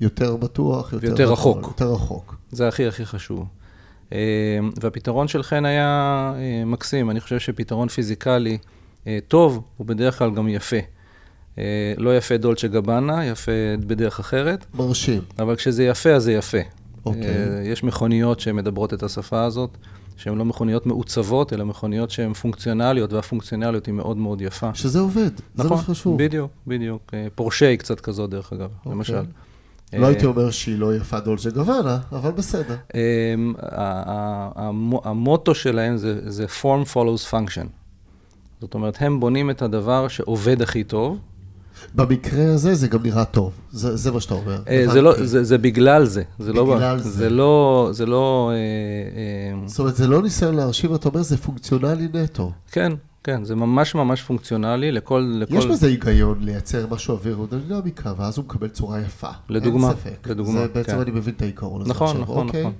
יותר 0.00 0.36
בטוח, 0.36 0.92
יותר... 0.92 1.06
ויותר 1.06 1.24
הכל, 1.24 1.32
רחוק. 1.32 1.66
יותר 1.66 1.92
רחוק. 1.92 2.36
זה 2.50 2.68
הכי 2.68 2.86
הכי 2.86 3.06
חשוב. 3.06 3.46
אה, 4.12 4.18
והפתרון 4.80 5.28
של 5.28 5.42
חן 5.42 5.64
היה 5.64 6.32
אה, 6.36 6.64
מקסים. 6.64 7.10
אני 7.10 7.20
חושב 7.20 7.38
שפתרון 7.38 7.88
פיזיקלי 7.88 8.58
אה, 9.06 9.18
טוב, 9.28 9.62
הוא 9.76 9.86
בדרך 9.86 10.18
כלל 10.18 10.30
גם 10.30 10.48
יפה. 10.48 10.76
לא 11.96 12.16
יפה 12.16 12.36
דולצ'ה 12.36 12.68
גבאנה, 12.68 13.26
יפה 13.26 13.52
בדרך 13.86 14.20
אחרת, 14.20 14.66
מרשים. 14.74 15.22
אבל 15.38 15.56
כשזה 15.56 15.84
יפה, 15.84 16.10
אז 16.10 16.22
זה 16.22 16.32
יפה. 16.32 16.58
אוקיי. 17.06 17.22
יש 17.64 17.84
מכוניות 17.84 18.40
שמדברות 18.40 18.94
את 18.94 19.02
השפה 19.02 19.44
הזאת, 19.44 19.76
שהן 20.16 20.38
לא 20.38 20.44
מכוניות 20.44 20.86
מעוצבות, 20.86 21.52
אלא 21.52 21.64
מכוניות 21.64 22.10
שהן 22.10 22.32
פונקציונליות, 22.32 23.12
והפונקציונליות 23.12 23.86
היא 23.86 23.94
מאוד 23.94 24.16
מאוד 24.16 24.40
יפה. 24.40 24.74
שזה 24.74 25.00
עובד, 25.00 25.30
זה 25.54 25.64
נכון, 25.64 25.76
מה 25.76 25.82
שחשוב. 25.82 26.22
בדיוק, 26.22 26.50
בדיוק. 26.66 27.02
אה, 27.14 27.26
פורשה 27.34 27.68
היא 27.68 27.78
קצת 27.78 28.00
כזאת, 28.00 28.30
דרך 28.30 28.52
אגב, 28.52 28.70
אוקיי. 28.78 28.92
למשל. 28.92 29.22
לא 29.92 30.02
אה, 30.02 30.08
הייתי 30.08 30.26
אומר 30.26 30.50
שהיא 30.50 30.78
לא 30.78 30.96
יפה 30.96 31.20
דולצ'ה 31.20 31.50
גוואנה, 31.50 31.98
אבל 32.12 32.30
בסדר. 32.30 32.76
ה- 33.62 34.02
ה- 34.10 34.50
המו- 34.54 35.00
המוטו 35.04 35.54
שלהם 35.54 35.96
זה, 35.96 36.30
זה 36.30 36.46
form 36.62 36.94
follows 36.94 37.30
function. 37.32 37.66
זאת 38.60 38.74
אומרת, 38.74 38.96
הם 39.00 39.20
בונים 39.20 39.50
את 39.50 39.62
הדבר 39.62 40.08
שעובד 40.08 40.62
הכי 40.62 40.84
טוב. 40.84 41.18
במקרה 41.94 42.54
הזה 42.54 42.74
זה 42.74 42.88
גם 42.88 43.02
נראה 43.02 43.24
טוב, 43.24 43.52
זה, 43.70 43.96
זה 43.96 44.12
מה 44.12 44.20
שאתה 44.20 44.34
אומר. 44.34 44.62
אה, 44.68 44.84
זה, 44.92 45.02
לא. 45.02 45.12
זה, 45.24 45.44
זה 45.44 45.58
בגלל 45.58 46.04
זה. 46.04 46.22
זה 46.38 46.52
לא, 46.52 46.74
בגלל 46.74 46.98
זה. 46.98 47.10
זה 47.10 47.30
לא, 47.30 47.88
זה 47.92 48.06
לא, 48.06 48.50
אה, 48.52 48.56
אה, 48.56 49.68
זאת 49.68 49.78
אומרת, 49.78 49.96
זה 49.96 50.06
לא 50.06 50.22
ניסיון 50.22 50.54
להרשים, 50.54 50.94
אתה 50.94 51.08
אומר, 51.08 51.22
זה 51.22 51.36
פונקציונלי 51.36 52.08
נטו. 52.12 52.52
כן, 52.72 52.92
כן, 53.24 53.44
זה 53.44 53.54
ממש 53.54 53.94
ממש 53.94 54.22
פונקציונלי 54.22 54.92
לכל, 54.92 55.32
לכל, 55.40 55.54
יש 55.54 55.66
בזה 55.66 55.86
היגיון 55.86 56.38
לייצר 56.40 56.86
משהו 56.90 57.14
אווירודינמיקה, 57.14 58.12
ואז 58.16 58.38
הוא 58.38 58.44
מקבל 58.44 58.68
צורה 58.68 59.00
יפה. 59.00 59.28
לדוגמה, 59.48 59.88
אין 59.88 59.96
ספק. 59.96 60.28
לדוגמה, 60.28 60.60
זה 60.60 60.68
בעצם 60.74 60.92
כן. 60.92 61.00
אני 61.00 61.10
מבין 61.10 61.34
את 61.34 61.42
העיקרון 61.42 61.80
הזה 61.80 61.90
נכון, 61.90 62.08
עכשיו. 62.08 62.22
נכון, 62.22 62.46
אוקיי. 62.46 62.60
נכון. 62.60 62.72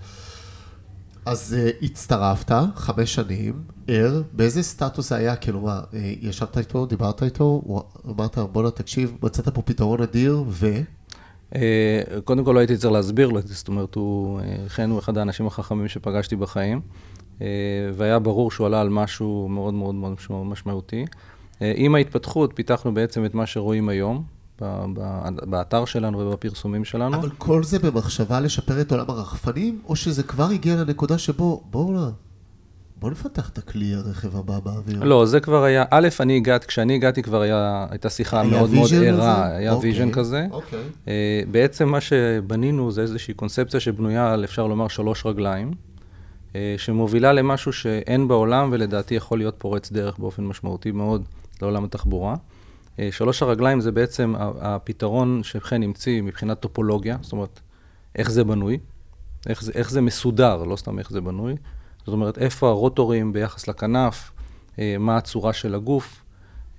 אז 1.26 1.57
uh, 1.59 1.85
הצטרפת, 1.85 2.52
חמש 2.75 3.14
שנים, 3.14 3.62
ער, 3.88 4.23
באיזה 4.33 4.62
סטטוס 4.62 5.09
זה 5.09 5.17
היה? 5.17 5.37
כאילו 5.37 5.61
מה, 5.61 5.81
uh, 5.91 5.95
ישבת 6.21 6.59
איתו, 6.59 6.87
דיברת 6.87 7.23
איתו, 7.23 7.62
אמרת, 8.09 8.38
בואנה 8.38 8.71
תקשיב, 8.71 9.17
מצאת 9.23 9.49
פה 9.49 9.62
פתרון 9.62 10.02
אדיר, 10.02 10.45
ו... 10.49 10.81
אה, 11.55 12.02
קודם 12.25 12.45
כל 12.45 12.52
לא 12.52 12.59
הייתי 12.59 12.76
צריך 12.76 12.93
להסביר 12.93 13.29
לו 13.29 13.41
זאת 13.45 13.69
אומרת, 13.69 13.95
הוא, 13.95 14.41
חן 14.69 14.91
הוא 14.91 14.99
אחד 14.99 15.19
האנשים 15.19 15.47
החכמים 15.47 15.88
שפגשתי 15.88 16.37
בחיים, 16.37 16.81
אה, 17.43 17.47
והיה 17.95 18.19
ברור 18.19 18.50
שהוא 18.50 18.67
עלה 18.67 18.81
על 18.81 18.88
משהו 18.88 19.49
מאוד 19.49 19.75
מאוד 19.75 19.95
מאוד 19.95 20.12
משמע- 20.12 20.43
משמעותי. 20.45 21.05
אה, 21.62 21.73
עם 21.76 21.95
ההתפתחות 21.95 22.52
פיתחנו 22.55 22.95
בעצם 22.95 23.25
את 23.25 23.35
מה 23.35 23.47
שרואים 23.47 23.88
היום, 23.88 24.25
באתר 25.42 25.85
שלנו 25.85 26.19
ובפרסומים 26.19 26.85
שלנו. 26.85 27.16
אבל 27.16 27.31
כל 27.38 27.64
זה 27.64 27.78
במחשבה 27.78 28.40
לשפר 28.40 28.81
את 28.81 28.92
עולם 28.92 29.04
הרחפנים, 29.09 29.81
או 29.88 29.97
שזה 29.97 30.23
כבר 30.23 30.45
הגיע 30.50 30.76
לנקודה 30.76 31.19
שבו, 31.19 31.62
בואו 31.71 31.92
נא, 31.92 32.09
בואו 33.02 33.12
נפתח 33.12 33.49
את 33.49 33.59
הכלי 33.59 33.95
הרכב 33.95 34.37
הבא 34.37 34.59
באוויר. 34.59 35.04
לא, 35.04 35.26
זה 35.26 35.40
כבר 35.40 35.64
היה, 35.64 35.85
א', 35.90 36.09
אני 36.21 36.37
הגעתי, 36.37 36.66
כשאני 36.66 36.95
הגעתי 36.95 37.23
כבר 37.23 37.40
היה, 37.40 37.87
הייתה 37.90 38.11
שיחה 38.11 38.40
היה 38.40 38.50
מאוד 38.50 38.71
מאוד 38.71 38.90
ערה? 38.95 39.47
היה 39.47 39.73
אוקיי, 39.73 39.90
vision 39.91 40.11
כזה. 40.11 40.47
אוקיי. 40.50 40.78
אה, 41.09 41.42
בעצם 41.50 41.88
מה 41.88 42.00
שבנינו 42.00 42.90
זה 42.90 43.02
איזושהי 43.02 43.35
קונספציה 43.35 43.81
שבנויה 43.81 44.33
על, 44.33 44.45
אפשר 44.45 44.66
לומר, 44.66 44.88
שלוש 44.88 45.26
רגליים, 45.26 45.71
אה, 46.57 46.75
שמובילה 46.76 47.33
למשהו 47.33 47.73
שאין 47.73 48.28
בעולם 48.28 48.69
ולדעתי 48.73 49.14
יכול 49.14 49.38
להיות 49.38 49.54
פורץ 49.59 49.92
דרך 49.92 50.19
באופן 50.19 50.45
משמעותי 50.45 50.90
מאוד 50.90 51.23
לעולם 51.62 51.85
התחבורה. 51.85 52.35
אה, 52.99 53.09
שלוש 53.13 53.43
הרגליים 53.43 53.81
זה 53.81 53.93
בעצם 53.93 54.35
הפתרון 54.39 55.41
שחן 55.43 55.83
המציא 55.83 56.23
מבחינת 56.23 56.61
טופולוגיה, 56.61 57.17
זאת 57.21 57.33
אומרת, 57.33 57.61
איך 58.17 58.31
זה 58.31 58.45
בנוי, 58.45 58.79
איך 59.47 59.63
זה, 59.63 59.73
איך 59.75 59.91
זה 59.91 60.01
מסודר, 60.01 60.65
לא 60.65 60.77
סתם 60.77 60.99
איך 60.99 61.11
זה 61.11 61.21
בנוי. 61.21 61.55
זאת 61.99 62.13
אומרת, 62.13 62.39
איפה 62.39 62.69
הרוטורים 62.69 63.33
ביחס 63.33 63.69
לכנף, 63.69 64.31
אה, 64.79 64.97
מה 64.99 65.17
הצורה 65.17 65.53
של 65.53 65.75
הגוף, 65.75 66.23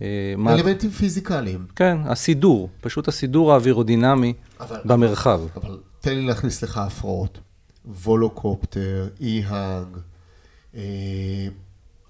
אה, 0.02 0.08
מה... 0.38 0.54
אלמנטים 0.54 0.90
פיזיקליים. 0.90 1.66
כן, 1.76 1.98
הסידור, 2.06 2.70
פשוט 2.82 3.08
הסידור 3.08 3.54
האווירודינמי 3.54 4.34
אבל- 4.60 4.82
במרחב. 4.86 5.42
אבל 5.56 5.80
תן 6.00 6.12
לי 6.16 6.26
להכניס 6.26 6.64
לך 6.64 6.78
הפרעות. 6.78 7.40
וולוקופטר, 8.04 9.08
אי-האג, 9.22 9.88
אה, 10.76 10.82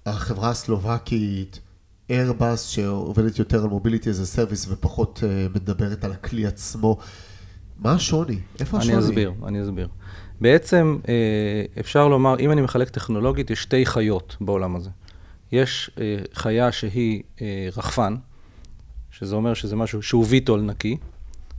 החברה 0.06 0.50
הסלובקית, 0.50 1.60
איירבאס 2.10 2.66
שעובדת 2.66 3.38
יותר 3.38 3.62
על 3.62 3.68
מוביליטי 3.68 4.08
איזה 4.08 4.26
סרוויס 4.26 4.66
ופחות 4.70 5.20
אה, 5.26 5.46
מדברת 5.54 6.04
על 6.04 6.12
הכלי 6.12 6.46
עצמו. 6.46 6.98
מה 7.78 7.92
השוני? 7.92 8.38
איפה 8.60 8.78
השוני? 8.78 8.94
אני 8.94 9.04
אסביר, 9.04 9.32
אני 9.46 9.62
אסביר. 9.62 9.88
בעצם 10.40 10.98
אה, 11.08 11.64
אפשר 11.80 12.08
לומר, 12.08 12.38
אם 12.40 12.52
אני 12.52 12.60
מחלק 12.60 12.88
טכנולוגית, 12.88 13.50
יש 13.50 13.62
שתי 13.62 13.86
חיות 13.86 14.36
בעולם 14.40 14.76
הזה. 14.76 14.90
יש 15.52 15.90
אה, 16.00 16.16
חיה 16.34 16.72
שהיא 16.72 17.22
רחפן, 17.76 18.16
שזה 19.10 19.34
אומר 19.34 19.54
שזה 19.54 19.76
משהו 19.76 20.02
שהוא 20.02 20.24
ויטול 20.28 20.60
נקי, 20.60 20.96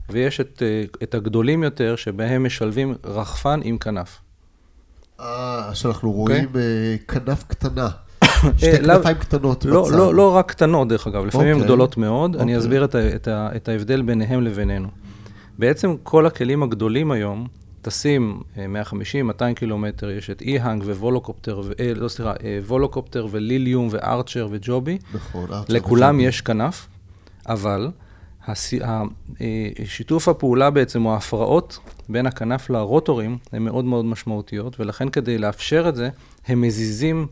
ויש 0.08 0.40
את, 0.40 0.62
את 1.02 1.14
הגדולים 1.14 1.62
יותר, 1.62 1.96
שבהם 1.96 2.44
משלבים 2.44 2.94
רחפן 3.04 3.60
עם 3.64 3.78
כנף. 3.78 4.20
אה, 5.20 5.70
שאנחנו 5.74 6.12
רואים 6.12 6.48
אה, 6.56 6.96
כנף 7.08 7.44
קטנה. 7.48 7.88
אה, 8.44 8.50
שתי 8.58 8.82
לאו- 8.82 8.96
כנפיים 8.96 9.16
קטנות 9.16 9.64
לא, 9.64 9.82
בצד. 9.82 9.94
לא, 9.96 10.14
לא 10.14 10.36
רק 10.36 10.50
קטנות, 10.50 10.88
דרך 10.88 11.06
אגב, 11.06 11.24
לפעמים 11.26 11.46
הן 11.48 11.52
אוקיי. 11.52 11.64
גדולות 11.64 11.96
מאוד. 11.96 12.36
אני 12.36 12.42
אוקיי. 12.42 12.58
אסביר 12.58 12.84
את, 13.56 13.68
ההבדל 13.68 14.02
ביניהם 14.02 14.42
לבינינו. 14.42 14.88
בעצם 15.58 15.94
כל 16.02 16.26
הכלים 16.26 16.62
הגדולים 16.62 17.10
היום, 17.10 17.46
טסים 17.82 18.40
אה, 18.58 18.66
150, 18.66 19.26
200 19.26 19.54
קילומטר, 19.54 20.10
יש 20.10 20.30
את 20.30 20.42
אי-האנג 20.42 20.82
ווולוקופטר, 20.82 21.60
ו- 21.64 21.72
אה, 21.80 21.92
לא 21.96 22.08
סליחה, 22.08 22.32
אה, 22.44 22.58
וולוקופטר 22.66 23.26
וליליום 23.30 23.88
וארצ'ר 23.90 24.48
וג'ובי. 24.50 24.98
נכון. 25.14 25.52
ארצ'ר 25.52 25.74
לכולם 25.74 26.14
וג'ובי. 26.14 26.28
יש 26.28 26.40
כנף, 26.40 26.86
אבל 27.48 27.90
הס... 28.46 28.74
אה, 28.74 29.02
שיתוף 29.84 30.28
הפעולה 30.28 30.70
בעצם, 30.70 31.06
או 31.06 31.14
ההפרעות 31.14 31.78
בין 32.08 32.26
הכנף 32.26 32.70
לרוטורים, 32.70 33.38
הן 33.52 33.62
מאוד 33.62 33.84
מאוד 33.84 34.04
משמעותיות, 34.04 34.80
ולכן 34.80 35.08
כדי 35.08 35.38
לאפשר 35.38 35.88
את 35.88 35.96
זה, 35.96 36.08
הם 36.46 36.60
מזיזים 36.60 37.26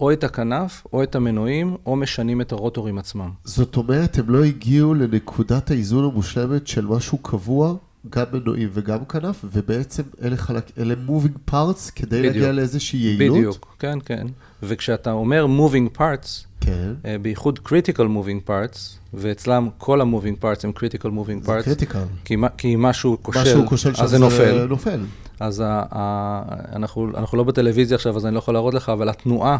או 0.00 0.12
את 0.12 0.24
הכנף, 0.24 0.86
או 0.92 1.02
את 1.02 1.14
המנועים, 1.14 1.76
או 1.86 1.96
משנים 1.96 2.40
את 2.40 2.52
הרוטורים 2.52 2.98
עצמם. 2.98 3.30
זאת 3.44 3.76
אומרת, 3.76 4.18
הם 4.18 4.30
לא 4.30 4.44
הגיעו 4.44 4.94
לנקודת 4.94 5.70
האיזון 5.70 6.04
המושלמת 6.04 6.66
של 6.66 6.86
משהו 6.86 7.18
קבוע, 7.18 7.74
גם 8.10 8.24
מנועים 8.32 8.68
וגם 8.72 9.04
כנף, 9.04 9.44
ובעצם 9.44 10.02
אלה, 10.22 10.36
חלק, 10.36 10.70
אלה 10.78 10.94
moving 11.08 11.50
parts 11.50 11.90
כדי 11.94 12.18
בדיוק. 12.18 12.34
להגיע 12.36 12.52
לאיזושהי 12.52 12.98
יעילות. 12.98 13.36
בדיוק, 13.38 13.76
כן, 13.78 13.98
כן. 14.04 14.26
וכשאתה 14.62 15.12
אומר 15.12 15.46
moving 15.58 15.98
parts, 15.98 16.44
כן, 16.60 16.92
אה, 17.04 17.16
בייחוד 17.22 17.58
critical 17.66 18.00
moving 18.00 18.48
parts, 18.48 18.78
ואצלם 19.14 19.68
כל 19.78 20.00
ה-moving 20.00 20.42
parts 20.42 20.60
הם 20.64 20.72
critical 20.76 21.06
moving 21.06 21.44
זה 21.44 21.58
parts, 21.58 21.62
critical. 21.62 22.04
כי, 22.24 22.36
כי 22.58 22.74
משהו 22.78 23.18
כושל, 23.22 23.40
משהו 23.40 23.66
כושל 23.66 23.92
אז 23.98 24.10
זה 24.10 24.18
נופל. 24.18 24.66
נופל. 24.66 25.00
אז 25.40 25.60
ה, 25.60 25.82
ה, 25.90 26.42
אנחנו, 26.76 27.08
אנחנו 27.16 27.38
לא 27.38 27.44
בטלוויזיה 27.44 27.94
עכשיו, 27.94 28.16
אז 28.16 28.26
אני 28.26 28.34
לא 28.34 28.38
יכול 28.38 28.54
להראות 28.54 28.74
לך, 28.74 28.88
אבל 28.88 29.08
התנועה 29.08 29.58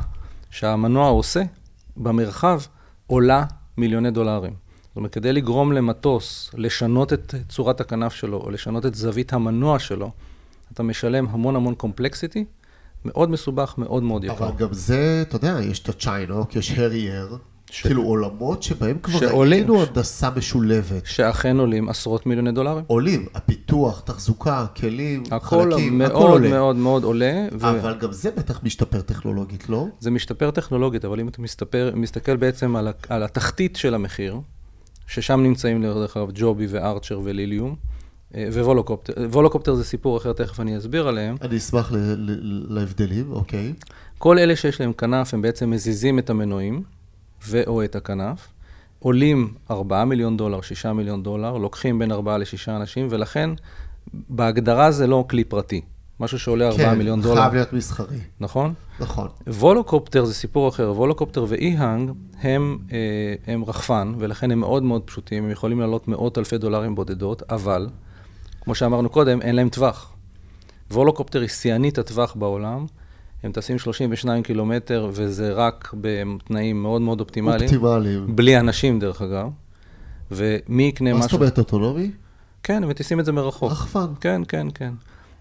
שהמנוע 0.51 1.09
עושה 1.09 1.43
במרחב 1.97 2.61
עולה 3.07 3.45
מיליוני 3.77 4.11
דולרים. 4.11 4.53
זאת 4.89 4.97
אומרת, 4.97 5.13
כדי 5.13 5.33
לגרום 5.33 5.73
למטוס 5.73 6.51
לשנות 6.55 7.13
את 7.13 7.35
צורת 7.49 7.81
הכנף 7.81 8.13
שלו, 8.13 8.37
או 8.37 8.51
לשנות 8.51 8.87
את 8.87 8.95
זווית 8.95 9.33
המנוע 9.33 9.79
שלו, 9.79 10.11
אתה 10.73 10.83
משלם 10.83 11.27
המון 11.31 11.57
המון 11.57 11.75
קומפלקסיטי, 11.75 12.45
מאוד 13.05 13.31
מסובך, 13.31 13.75
מאוד 13.79 14.03
מאוד 14.03 14.25
יקר. 14.25 14.35
אבל 14.35 14.57
גם 14.57 14.73
זה, 14.73 15.25
אתה 15.29 15.37
יודע, 15.37 15.59
יש 15.63 15.83
את 15.83 15.89
הצ'יינוק, 15.89 16.57
יש 16.57 16.71
הרייר, 16.71 17.39
ש- 17.71 17.83
כאילו 17.83 18.03
עולמות 18.03 18.63
שבהם 18.63 18.99
כבר 19.03 19.19
שעולים. 19.21 19.53
ראינו 19.59 19.83
הנדסה 19.83 20.31
משולבת. 20.37 21.07
שאכן 21.07 21.57
עולים 21.59 21.89
עשרות 21.89 22.27
מיליוני 22.27 22.53
דולרים. 22.53 22.85
עולים, 22.87 23.27
הפיתוח, 23.35 24.01
תחזוקה, 24.01 24.67
כלים, 24.77 25.23
הכל 25.31 25.63
חלקים, 25.71 26.03
הכל 26.03 26.13
מאוד 26.15 26.31
עולה. 26.31 26.49
מאוד 26.51 26.77
מאוד 26.77 27.05
עולה. 27.05 27.47
ו... 27.53 27.69
אבל 27.71 27.95
גם 28.01 28.13
זה 28.13 28.31
בטח 28.37 28.61
משתפר 28.63 29.01
טכנולוגית, 29.01 29.69
לא? 29.69 29.87
זה 30.01 30.11
משתפר 30.11 30.51
טכנולוגית, 30.51 31.05
אבל 31.05 31.21
אם 31.21 31.29
אתה 31.29 31.43
מסתפר, 31.43 31.93
מסתכל 31.97 32.37
בעצם 32.37 32.77
על, 32.77 32.89
ה- 32.89 32.93
על 33.09 33.23
התחתית 33.23 33.77
של 33.77 33.95
המחיר, 33.95 34.37
ששם 35.07 35.41
נמצאים 35.43 35.83
דרך 35.83 36.17
אגב 36.17 36.29
ג'ובי 36.35 36.67
וארצ'ר 36.71 37.21
וליליום, 37.25 37.75
אה, 38.35 38.49
ווולוקופטר. 38.53 39.13
וולוקופטר 39.33 39.75
זה 39.75 39.85
סיפור 39.85 40.17
אחר, 40.17 40.33
תכף 40.33 40.61
אני 40.61 40.79
אסביר 40.79 41.09
עליהם. 41.09 41.37
אני 41.43 41.57
אשמח 41.57 41.93
ל- 41.93 42.17
להבדלים, 42.75 43.33
אוקיי. 43.33 43.73
כל 44.19 44.39
אלה 44.39 44.57
שיש 44.57 44.81
להם 44.81 44.93
כנף, 44.93 45.35
הם 45.35 45.43
בעצם 45.43 45.71
מזיזים 45.71 46.19
את 46.19 46.31
המנועים 46.31 46.83
ו/או 47.47 47.85
את 47.85 47.97
הכנף, 47.97 48.49
עולים 48.99 49.55
4 49.71 50.05
מיליון 50.05 50.37
דולר, 50.37 50.61
6 50.61 50.87
מיליון 50.87 51.23
דולר, 51.23 51.57
לוקחים 51.57 51.99
בין 51.99 52.13
4 52.13 52.39
ל-6 52.39 52.69
אנשים, 52.69 53.07
ולכן 53.11 53.51
בהגדרה 54.15 54.91
זה 54.91 55.07
לא 55.07 55.25
כלי 55.31 55.45
פרטי. 55.45 55.81
משהו 56.21 56.39
שעולה 56.39 56.69
4 56.69 56.77
כן, 56.77 56.99
מיליון 56.99 57.21
דולר, 57.21 57.41
חייב 57.41 57.55
להיות 57.55 57.73
מסחרי. 57.73 58.19
נכון? 58.41 58.75
נכון. 59.01 59.29
וולוקופטר 59.47 60.25
זה 60.25 60.35
סיפור 60.35 60.69
אחר, 60.69 60.93
וולוקופטר 60.97 61.45
ואי-האנג 61.49 62.11
הם, 62.41 62.79
אה, 62.93 62.99
הם 63.47 63.65
רחפן, 63.65 64.15
ולכן 64.19 64.51
הם 64.51 64.61
מאוד 64.61 64.83
מאוד 64.83 65.03
פשוטים, 65.03 65.45
הם 65.45 65.51
יכולים 65.51 65.81
לעלות 65.81 66.09
מאות 66.09 66.39
אלפי 66.39 66.59
דולרים 66.59 66.95
בודדות, 66.95 67.43
אבל, 67.51 67.89
כמו 68.61 68.75
שאמרנו 68.75 69.09
קודם, 69.09 69.43
אין 69.43 69.57
להם 69.57 69.69
טווח. 69.69 70.13
וולוקופטר 70.91 71.41
היא 71.41 71.49
שיאנית 71.49 71.99
הטווח 71.99 72.35
בעולם, 72.35 72.87
הם 73.43 73.53
טסים 73.53 73.79
32 73.79 74.43
קילומטר, 74.43 75.09
וזה 75.13 75.53
רק 75.53 75.95
בתנאים 76.01 76.83
מאוד 76.83 77.03
מאוד 77.03 77.21
אופטימליים, 77.21 77.63
אופטימליים. 77.63 78.37
בלי 78.37 78.59
אנשים 78.61 78.99
דרך 78.99 79.23
אגב, 79.23 79.49
ומי 80.31 80.83
יקנה 80.83 81.13
מה 81.13 81.19
משהו... 81.19 81.31
זאת 81.31 81.41
אומרת 81.41 81.59
אוטונומי? 81.59 82.11
כן, 82.63 82.83
הם 82.83 82.89
מטיסים 82.89 83.21
את 83.21 83.25
זה 83.25 83.33
מרחוק. 83.33 83.73
רחפן. 83.73 84.07
כן, 84.21 84.43
כן, 84.49 84.67
כן. 84.75 84.93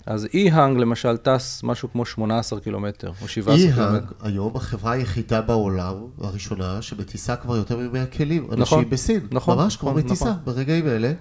אז 0.05 0.27
אי-האנג 0.33 0.77
למשל 0.77 1.17
טס 1.17 1.61
משהו 1.63 1.91
כמו 1.91 2.05
18 2.05 2.59
קילומטר, 2.59 3.11
או 3.21 3.27
17 3.27 3.55
אי-האג 3.55 3.73
קילומטר. 3.73 4.05
היום 4.21 4.55
החברה 4.55 4.91
היחידה 4.91 5.41
בעולם, 5.41 5.95
הראשונה, 6.21 6.81
שמטיסה 6.81 7.35
כבר 7.35 7.55
יותר 7.55 7.77
מ-100 7.77 8.17
כלים. 8.17 8.43
נכון, 8.43 8.59
אנשים 8.59 8.89
בסין. 8.89 9.27
נכון, 9.31 9.57
ממש 9.57 9.77
כבר 9.77 9.89
נכון, 9.91 10.03
מטיסה. 10.03 10.25
נכון. 10.25 10.37
ברגעים 10.43 10.87
אלה, 10.87 11.11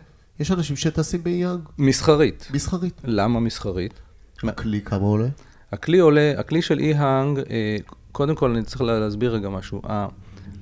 יש 0.40 0.50
אנשים 0.50 0.76
שטסים 0.76 1.22
באי-האג. 1.22 1.58
מסחרית. 1.78 2.48
מסחרית. 2.54 3.00
למה 3.04 3.40
מסחרית? 3.40 3.94
הכלי 4.42 4.80
כמה 4.84 5.06
עולה? 5.06 5.28
הכלי 5.72 5.98
עולה, 5.98 6.32
הכלי 6.38 6.62
של 6.62 6.78
אי-האנג, 6.78 7.38
אה, 7.38 7.76
קודם 8.12 8.34
כל 8.34 8.50
אני 8.50 8.62
צריך 8.62 8.80
לה- 8.80 8.98
להסביר 9.00 9.34
רגע 9.34 9.48
משהו. 9.48 9.82
אה, 9.88 10.06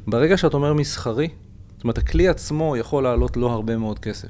ברגע 0.07 0.37
שאת 0.37 0.55
אומר 0.55 0.73
מסחרי, 0.75 1.29
זאת 1.77 1.85
אומרת, 1.85 1.99
הכלי 1.99 2.29
עצמו 2.29 2.77
יכול 2.77 3.03
לעלות 3.03 3.37
לא 3.37 3.53
הרבה 3.53 3.77
מאוד 3.77 3.99
כסף. 3.99 4.29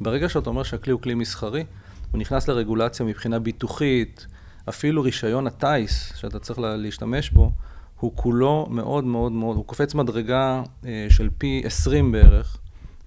ברגע 0.00 0.28
שאת 0.28 0.46
אומר 0.46 0.62
שהכלי 0.62 0.92
הוא 0.92 1.00
כלי 1.00 1.14
מסחרי, 1.14 1.64
הוא 2.12 2.20
נכנס 2.20 2.48
לרגולציה 2.48 3.06
מבחינה 3.06 3.38
ביטוחית, 3.38 4.26
אפילו 4.68 5.02
רישיון 5.02 5.46
הטיס 5.46 6.12
שאתה 6.16 6.38
צריך 6.38 6.58
לה- 6.58 6.76
להשתמש 6.76 7.30
בו, 7.30 7.52
הוא 8.00 8.12
כולו 8.14 8.66
מאוד 8.70 9.04
מאוד 9.04 9.32
מאוד, 9.32 9.56
הוא 9.56 9.64
קופץ 9.64 9.94
מדרגה 9.94 10.62
אה, 10.86 11.06
של 11.08 11.28
פי 11.38 11.62
20 11.64 12.12
בערך, 12.12 12.56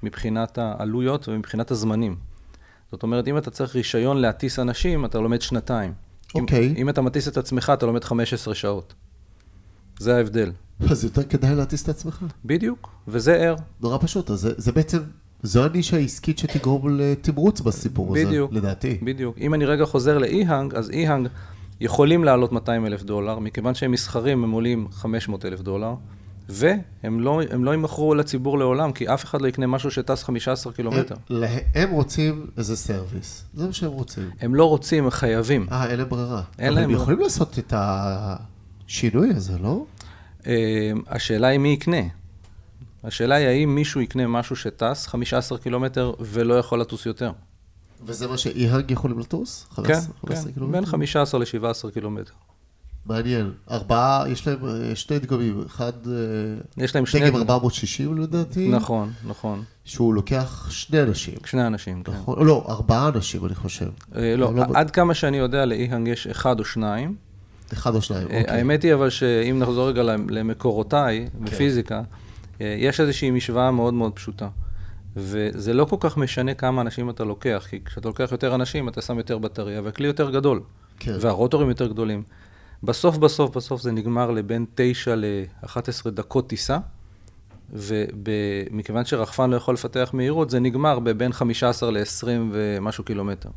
מבחינת 0.03 0.57
העלויות 0.57 1.27
ומבחינת 1.27 1.71
הזמנים. 1.71 2.15
זאת 2.91 3.03
אומרת, 3.03 3.27
אם 3.27 3.37
אתה 3.37 3.51
צריך 3.51 3.75
רישיון 3.75 4.17
להטיס 4.17 4.59
אנשים, 4.59 5.05
אתה 5.05 5.19
לומד 5.19 5.41
שנתיים. 5.41 5.93
אם- 6.35 6.41
אוקיי. 6.41 6.73
אם 6.77 6.89
אתה 6.89 7.01
מטיס 7.01 7.27
את 7.27 7.37
עצמך, 7.37 7.71
אתה 7.73 7.85
לומד 7.85 8.03
15 8.03 8.55
שעות. 8.55 8.93
זה 9.99 10.15
ההבדל. 10.17 10.51
אז 10.89 11.03
יותר 11.03 11.23
כדאי 11.23 11.55
להטיס 11.55 11.83
את 11.83 11.89
עצמך. 11.89 12.23
בדיוק, 12.45 12.89
וזה 13.07 13.35
ער. 13.35 13.55
נורא 13.81 13.97
פשוט, 14.01 14.29
אז 14.31 14.39
זה, 14.39 14.53
זה 14.57 14.71
בעצם, 14.71 14.97
זו 15.43 15.65
הנישה 15.65 15.97
העסקית 15.97 16.37
שתגרום 16.39 16.97
לתמרוץ 16.99 17.61
בסיפור 17.61 18.15
הזה, 18.17 18.25
בדיוק. 18.25 18.53
לדעתי. 18.53 18.97
בדיק. 19.03 19.27
אם 19.41 19.53
אני 19.53 19.65
רגע 19.65 19.85
חוזר 19.85 20.17
ל 20.17 20.26
EHang, 20.26 20.75
אז 20.75 20.89
EHang 20.89 21.27
יכולים 21.81 22.23
לעלות 22.23 22.51
200 22.51 22.85
אלף 22.85 23.03
דולר, 23.03 23.39
מכיוון 23.39 23.75
שהם 23.75 23.91
מסחרים, 23.91 24.43
הם 24.43 24.51
עולים 24.51 24.87
500 24.91 25.45
אלף 25.45 25.61
דולר, 25.61 25.93
והם 26.51 27.19
לא, 27.19 27.41
לא 27.59 27.71
יימכרו 27.71 28.15
לציבור 28.15 28.59
לעולם, 28.59 28.91
כי 28.91 29.13
אף 29.13 29.23
אחד 29.23 29.41
לא 29.41 29.47
יקנה 29.47 29.67
משהו 29.67 29.91
שטס 29.91 30.23
15 30.23 30.73
קילומטר. 30.73 31.15
הם, 31.29 31.43
הם 31.75 31.91
רוצים 31.91 32.47
איזה 32.57 32.77
service, 32.77 33.43
זה 33.53 33.67
מה 33.67 33.73
שהם 33.73 33.91
רוצים. 33.91 34.29
הם 34.41 34.55
לא 34.55 34.65
רוצים, 34.65 35.03
הם 35.03 35.09
חייבים. 35.09 35.67
אה, 35.71 35.89
אין 35.89 35.97
להם 35.97 36.09
ברירה. 36.09 36.41
אין 36.59 36.73
להם 36.73 36.83
הם. 36.83 36.91
יכולים 36.91 37.19
לעשות 37.19 37.59
את 37.59 37.73
השינוי 37.75 39.29
הזה, 39.29 39.57
לא? 39.59 39.85
אה, 40.47 40.91
השאלה 41.07 41.47
היא 41.47 41.59
מי 41.59 41.69
יקנה. 41.69 42.01
השאלה 43.03 43.35
היא 43.35 43.47
האם 43.47 43.75
מישהו 43.75 44.01
יקנה 44.01 44.27
משהו 44.27 44.55
שטס 44.55 45.07
15 45.07 45.57
קילומטר 45.57 46.13
ולא 46.19 46.53
יכול 46.53 46.81
לטוס 46.81 47.05
יותר. 47.05 47.31
וזה 48.05 48.27
מה 48.27 48.37
שאי-האג 48.37 48.91
יכולים 48.91 49.19
לטוס? 49.19 49.67
כן, 49.75 49.75
15 49.75 50.01
כן, 50.01 50.27
15 50.27 50.51
קילומטר? 50.51 50.77
בין 50.79 50.85
15 50.85 51.39
ל-17 51.39 51.91
קילומטר. 51.93 52.31
מעניין. 53.05 53.51
ארבעה, 53.71 54.23
יש 54.29 54.47
להם 54.47 54.57
אה, 54.67 54.95
שני 54.95 55.19
דגמים. 55.19 55.63
אחד, 55.65 55.91
אה, 56.07 56.13
יש 56.83 56.95
להם 56.95 57.05
שני... 57.05 57.29
דגם 57.29 57.35
460 57.35 58.17
לדעתי. 58.21 58.67
נכון, 58.67 59.11
נכון. 59.27 59.63
שהוא 59.85 60.13
לוקח 60.13 60.67
שני 60.71 61.01
אנשים. 61.01 61.35
שני 61.45 61.67
אנשים, 61.67 62.03
כן. 62.03 62.11
נכון? 62.11 62.45
לא, 62.47 62.65
ארבעה 62.69 63.07
אנשים, 63.07 63.45
אני 63.45 63.55
חושב. 63.55 63.89
אה, 64.15 64.35
לא, 64.37 64.53
לא- 64.55 64.63
עד 64.73 64.91
כמה 64.91 65.13
שאני 65.13 65.37
יודע, 65.37 65.65
לאיהאנג 65.65 66.07
יש 66.07 66.27
אחד 66.27 66.59
או 66.59 66.65
שניים. 66.65 67.15
אחד 67.73 67.95
או 67.95 68.01
שניים, 68.01 68.27
אה, 68.31 68.41
אוקיי. 68.41 68.57
האמת 68.57 68.83
היא 68.83 68.93
אבל 68.93 69.09
שאם 69.09 69.59
נחזור 69.59 69.89
רגע 69.89 70.03
למ- 70.03 70.29
למקורותיי 70.29 71.29
בפיזיקה, 71.41 72.01
יש 72.59 72.99
איזושהי 72.99 73.31
משוואה 73.31 73.71
מאוד 73.71 73.93
מאוד 73.93 74.11
פשוטה. 74.13 74.47
וזה 75.15 75.73
לא 75.73 75.85
כל 75.85 75.95
כך 75.99 76.17
משנה 76.17 76.53
כמה 76.53 76.81
אנשים 76.81 77.09
אתה 77.09 77.23
לוקח, 77.23 77.67
כי 77.69 77.79
כשאתה 77.85 78.07
לוקח 78.07 78.29
יותר 78.31 78.55
אנשים, 78.55 78.89
אתה 78.89 79.01
שם 79.01 79.17
יותר 79.17 79.37
בטריה, 79.37 79.81
והכלי 79.81 80.07
יותר 80.07 80.31
גדול. 80.31 80.61
כן. 80.99 81.13
והרוטורים 81.19 81.69
יותר 81.69 81.87
גדולים. 81.87 82.23
בסוף, 82.83 83.17
בסוף, 83.17 83.57
בסוף 83.57 83.81
זה 83.81 83.91
נגמר 83.91 84.31
לבין 84.31 84.65
9 84.75 85.15
ל-11 85.15 86.09
דקות 86.09 86.49
טיסה, 86.49 86.77
ומכיוון 87.73 89.05
שרחפן 89.05 89.49
לא 89.49 89.55
יכול 89.55 89.73
לפתח 89.73 90.09
מהירות, 90.13 90.49
זה 90.49 90.59
נגמר 90.59 90.99
בבין 90.99 91.33
15 91.33 91.91
ל-20 91.91 92.27
ומשהו 92.51 93.03
קילומטר. 93.03 93.49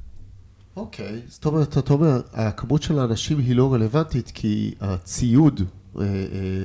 אוקיי, 0.77 1.21
זאת 1.29 1.45
אומרת, 1.45 1.79
אתה 1.79 1.93
אומר, 1.93 2.21
הכמות 2.33 2.83
של 2.83 2.99
האנשים 2.99 3.39
היא 3.39 3.57
לא 3.57 3.75
רלוונטית, 3.75 4.31
כי 4.35 4.75
הציוד, 4.81 5.63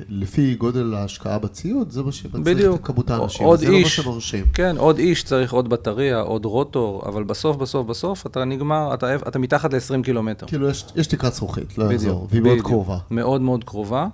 לפי 0.08 0.54
גודל 0.54 0.94
ההשקעה 0.94 1.38
בציוד, 1.38 1.90
זה 1.90 2.02
מה 2.02 2.12
שמצריך. 2.12 2.74
את 2.74 2.80
כמות 2.84 3.10
האנשים. 3.10 3.46
עוד 3.46 3.58
זה 3.58 3.66
לא 3.66 3.72
מה 3.72 3.78
איש. 3.78 3.96
שמרשים. 3.96 4.44
כן, 4.54 4.76
עוד 4.78 4.98
איש 4.98 5.22
צריך 5.22 5.52
עוד 5.52 5.68
בטריה, 5.68 6.20
עוד 6.20 6.44
רוטור, 6.44 7.02
אבל 7.08 7.24
בסוף, 7.24 7.56
בסוף, 7.56 7.86
בסוף, 7.86 8.26
אתה 8.26 8.44
נגמר, 8.44 8.94
אתה, 8.94 9.16
אתה 9.16 9.38
מתחת 9.38 9.72
ל-20 9.74 10.02
קילומטר. 10.04 10.46
כאילו, 10.46 10.68
יש, 10.68 10.84
יש 10.96 11.06
תקרת 11.06 11.34
זכוכית, 11.34 11.78
לא 11.78 11.92
יעזור, 11.92 12.26
והיא 12.30 12.42
מאוד. 12.42 12.60
קרובה. 12.60 12.98
מאוד 13.10 13.40
מאוד 13.40 13.64
קרובה, 13.64 14.06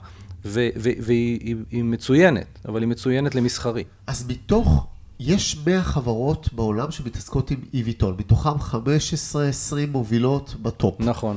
ו- 0.44 0.68
ו- 0.76 0.90
והיא 1.00 1.38
היא- 1.40 1.57
היא 1.70 1.85
מצוינת, 1.85 2.59
אבל 2.68 2.81
היא 2.83 2.88
מצוינת 2.88 3.35
למסחרי. 3.35 3.85
אז 4.07 4.24
מתוך, 4.29 4.87
יש 5.20 5.59
100 5.66 5.83
חברות 5.83 6.48
בעולם 6.52 6.90
שמתעסקות 6.90 7.50
עם 7.50 7.59
EVTOL, 7.74 8.07
מתוכם 8.18 8.50
15-20 8.61 8.76
מובילות 9.92 10.55
בטופ. 10.62 11.00
נכון. 11.00 11.37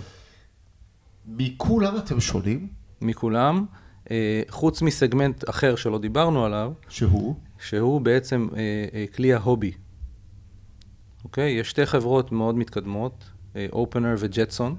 מכולם 1.27 1.97
אתם 1.97 2.19
שונים, 2.19 2.67
מכולם, 3.01 3.65
אה, 4.12 4.41
חוץ 4.49 4.81
מסגמנט 4.81 5.49
אחר 5.49 5.75
שלא 5.75 5.99
דיברנו 5.99 6.45
עליו, 6.45 6.71
שהוא, 6.89 7.35
שהוא 7.59 8.01
בעצם 8.01 8.47
אה, 8.55 8.59
אה, 8.93 9.05
כלי 9.15 9.33
ההובי. 9.33 9.71
אוקיי? 11.23 11.51
יש 11.51 11.69
שתי 11.69 11.85
חברות 11.85 12.31
מאוד 12.31 12.55
מתקדמות, 12.55 13.23
אופנר 13.71 14.15
וג'טסון. 14.17 14.75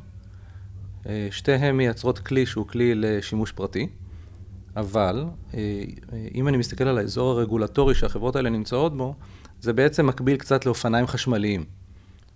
שתיהן 1.30 1.76
מייצרות 1.76 2.18
כלי 2.18 2.46
שהוא 2.46 2.66
כלי 2.66 2.94
לשימוש 2.94 3.52
פרטי, 3.52 3.88
אבל 4.76 5.24
אם 6.34 6.48
אני 6.48 6.56
מסתכל 6.56 6.84
על 6.84 6.98
האזור 6.98 7.30
הרגולטורי 7.30 7.94
שהחברות 7.94 8.36
האלה 8.36 8.50
נמצאות 8.50 8.96
בו, 8.96 9.14
זה 9.60 9.72
בעצם 9.72 10.06
מקביל 10.06 10.36
קצת 10.36 10.66
לאופניים 10.66 11.06
חשמליים. 11.06 11.64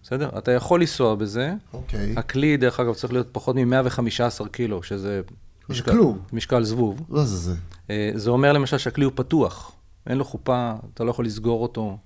בסדר? 0.02 0.30
אתה 0.38 0.52
יכול 0.52 0.80
לנסוע 0.80 1.14
בזה. 1.14 1.54
אוקיי, 1.72 2.14
הכלי, 2.16 2.56
דרך 2.56 2.80
אגב, 2.80 2.94
צריך 2.94 3.12
להיות 3.12 3.28
פחות 3.32 3.56
מ-115 3.56 4.48
קילו, 4.48 4.82
שזה 4.82 5.20
זה 5.68 5.82
כלום. 5.82 6.18
משקל 6.32 6.64
זבוב. 6.64 7.00
מה 7.08 7.24
זה 7.24 7.36
זה? 7.36 7.54
אה, 7.90 8.10
זה 8.14 8.30
אומר 8.30 8.52
למשל 8.52 8.78
שהכלי 8.78 9.04
הוא 9.04 9.12
פתוח, 9.14 9.72
אין 10.06 10.18
לו 10.18 10.24
חופה, 10.24 10.72
אתה 10.94 11.04
לא 11.04 11.10
יכול 11.10 11.24
לסגור 11.24 11.62
אותו, 11.62 11.98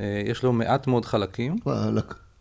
אה, 0.00 0.22
יש 0.26 0.42
לו 0.42 0.52
מעט 0.52 0.86
מאוד 0.86 1.04
חלקים. 1.04 1.56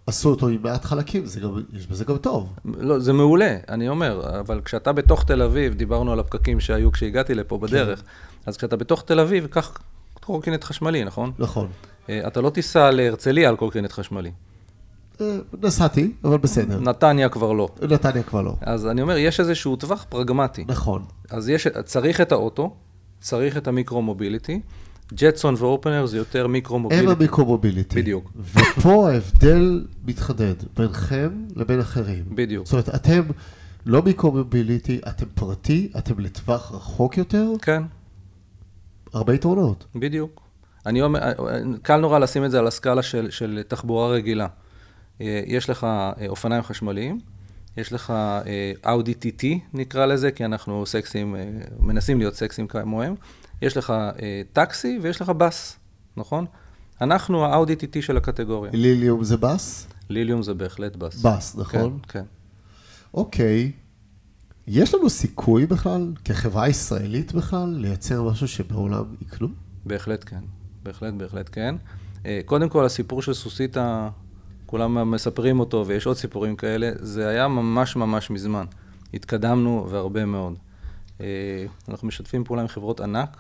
עשו 0.08 0.30
אותו 0.30 0.48
עם 0.48 0.62
מעט 0.64 0.86
חלקים, 0.86 1.26
זה 1.26 1.40
גם, 1.40 1.64
יש 1.74 1.88
בזה 1.88 2.06
גם 2.06 2.18
טוב. 2.18 2.54
לא, 2.66 3.00
זה 3.00 3.14
מעולה, 3.14 3.58
אני 3.70 3.90
אומר, 3.90 4.40
אבל 4.40 4.62
כשאתה 4.66 4.94
בתוך 4.94 5.24
תל 5.24 5.42
אביב, 5.42 5.74
דיברנו 5.74 6.12
על 6.12 6.20
הפקקים 6.20 6.60
שהיו 6.60 6.92
כשהגעתי 6.92 7.36
לפה 7.36 7.58
בדרך, 7.58 8.04
אז 8.46 8.58
כשאתה 8.58 8.76
בתוך 8.76 9.04
תל 9.04 9.20
אביב, 9.20 9.48
קח 9.48 9.78
קורקינט 10.20 10.64
חשמלי, 10.64 11.04
נכון? 11.04 11.32
נכון. 11.40 11.68
אה, 12.10 12.28
אתה 12.28 12.42
לא 12.42 12.50
תיסע 12.50 12.92
להרצליה 12.92 13.50
על 13.50 13.56
קורקינט 13.56 13.92
חשמלי. 13.92 14.32
אה, 15.22 15.38
נסעתי, 15.62 16.12
אבל 16.24 16.38
בסדר. 16.38 16.80
נתניה 16.80 17.30
כבר 17.30 17.52
לא. 17.52 17.70
נתניה 17.82 18.24
כבר 18.24 18.42
לא. 18.42 18.56
אז 18.62 18.88
אני 18.88 19.02
אומר, 19.02 19.18
יש 19.18 19.40
איזשהו 19.40 19.76
טווח 19.76 20.06
פרגמטי. 20.10 20.66
נכון. 20.68 21.06
אז 21.30 21.50
יש, 21.50 21.68
צריך 21.68 22.22
את 22.22 22.32
האוטו, 22.32 22.76
צריך 23.20 23.58
את 23.58 23.68
המיקרו-מוביליטי. 23.68 24.62
ג'טסון 25.14 25.56
ואופנר 25.58 26.06
זה 26.06 26.18
יותר 26.18 26.46
הם 26.46 26.52
מיקרו-מוביליטי. 26.52 27.12
המיקרו-מוביליטי. 27.12 28.02
בדיוק. 28.02 28.32
ופה 28.54 29.10
ההבדל 29.10 29.86
מתחדד 30.06 30.54
בינכם 30.78 31.30
לבין 31.56 31.80
אחרים. 31.80 32.24
בדיוק. 32.28 32.66
זאת 32.66 32.74
אומרת, 32.74 32.96
אתם 32.96 33.22
לא 33.86 34.02
מיקרו-מוביליטי, 34.02 35.00
אתם 35.10 35.26
פרטי, 35.36 35.92
אתם 35.98 36.20
לטווח 36.20 36.72
רחוק 36.72 37.18
יותר, 37.18 37.52
כן, 37.62 37.84
הרבה 39.14 39.34
יתרונות. 39.34 39.86
בדיוק. 39.96 40.42
אני 40.86 41.02
אומר, 41.02 41.20
קל 41.82 41.98
נורא 41.98 42.20
לשים 42.20 42.46
את 42.46 42.52
זה 42.52 42.60
על 42.60 42.68
הסקאלה 42.68 43.02
של, 43.02 43.30
של 43.30 43.62
תחבורה 43.68 44.10
רגילה. 44.10 44.48
אה, 45.22 45.42
יש 45.46 45.70
לך 45.70 45.84
אה, 45.84 46.28
אופניים 46.28 46.64
חשמליים, 46.64 47.20
יש 47.78 47.94
לך 47.94 48.14
אאודי 48.86 49.14
TT 49.14 49.46
נקרא 49.74 50.06
לזה, 50.06 50.32
כי 50.32 50.46
אנחנו 50.46 50.86
סקסים, 50.86 51.36
מנסים 51.80 52.20
להיות 52.20 52.36
סקסים 52.36 52.68
כמוהם, 52.68 53.16
יש 53.62 53.78
לך 53.78 53.94
טקסי 54.54 55.00
ויש 55.02 55.22
לך 55.22 55.30
בס, 55.30 55.78
נכון? 56.18 56.46
אנחנו 57.02 57.46
האאודי 57.46 57.74
TT 57.74 58.02
של 58.02 58.18
הקטגוריה. 58.18 58.72
ליליום 58.76 59.24
זה 59.24 59.38
בס? 59.38 59.88
ליליום 60.10 60.44
זה 60.44 60.54
בהחלט 60.54 60.96
בס. 60.96 61.22
בס, 61.26 61.56
נכון? 61.56 62.00
כן, 62.08 62.20
כן. 62.20 62.26
אוקיי. 63.14 63.72
יש 64.68 64.94
לנו 64.94 65.10
סיכוי 65.10 65.66
בכלל, 65.66 66.14
כחברה 66.26 66.70
ישראלית 66.70 67.34
בכלל, 67.34 67.70
לייצר 67.78 68.24
משהו 68.24 68.48
שבעולם 68.48 69.06
יקנו? 69.22 69.48
בהחלט 69.86 70.24
כן, 70.28 70.40
בהחלט, 70.84 71.14
בהחלט 71.14 71.50
כן. 71.52 71.76
אה, 72.26 72.42
קודם 72.46 72.70
כל, 72.70 72.86
הסיפור 72.86 73.22
של 73.22 73.34
סוסיתא, 73.34 74.10
כולם 74.68 75.12
מספרים 75.12 75.60
אותו, 75.60 75.84
ויש 75.88 76.06
עוד 76.06 76.18
סיפורים 76.18 76.56
כאלה, 76.56 76.92
זה 76.96 77.28
היה 77.28 77.48
ממש 77.48 77.96
ממש 77.96 78.30
מזמן. 78.30 78.66
התקדמנו 79.14 79.88
והרבה 79.90 80.26
מאוד. 80.26 80.54
אה, 81.22 81.26
אנחנו 81.90 82.08
משתפים 82.08 82.44
פעולה 82.44 82.62
עם 82.62 82.68
חברות 82.68 83.02
ענק. 83.02 83.38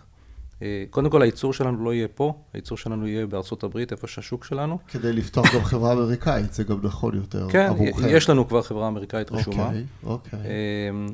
אה, 0.61 0.83
קודם 0.89 1.09
כל, 1.09 1.21
הייצור 1.21 1.53
שלנו 1.53 1.83
לא 1.83 1.93
יהיה 1.93 2.07
פה, 2.07 2.33
הייצור 2.53 2.77
שלנו 2.77 3.07
יהיה 3.07 3.25
בארצות 3.25 3.63
הברית, 3.63 3.91
איפה 3.91 4.07
שהשוק 4.07 4.45
שלנו. 4.45 4.77
כדי 4.87 5.13
לפתוח 5.13 5.55
גם 5.55 5.63
חברה 5.63 5.93
אמריקאית, 5.93 6.53
זה 6.53 6.63
גם 6.63 6.79
נכון 6.83 7.15
יותר 7.15 7.47
כן, 7.49 7.67
עבורכם. 7.69 8.01
כן, 8.01 8.07
יש 8.09 8.29
לנו 8.29 8.47
כבר 8.47 8.61
חברה 8.61 8.87
אמריקאית 8.87 9.31
רשומה. 9.31 9.65
אוקיי, 9.65 9.83
אוקיי. 10.03 10.39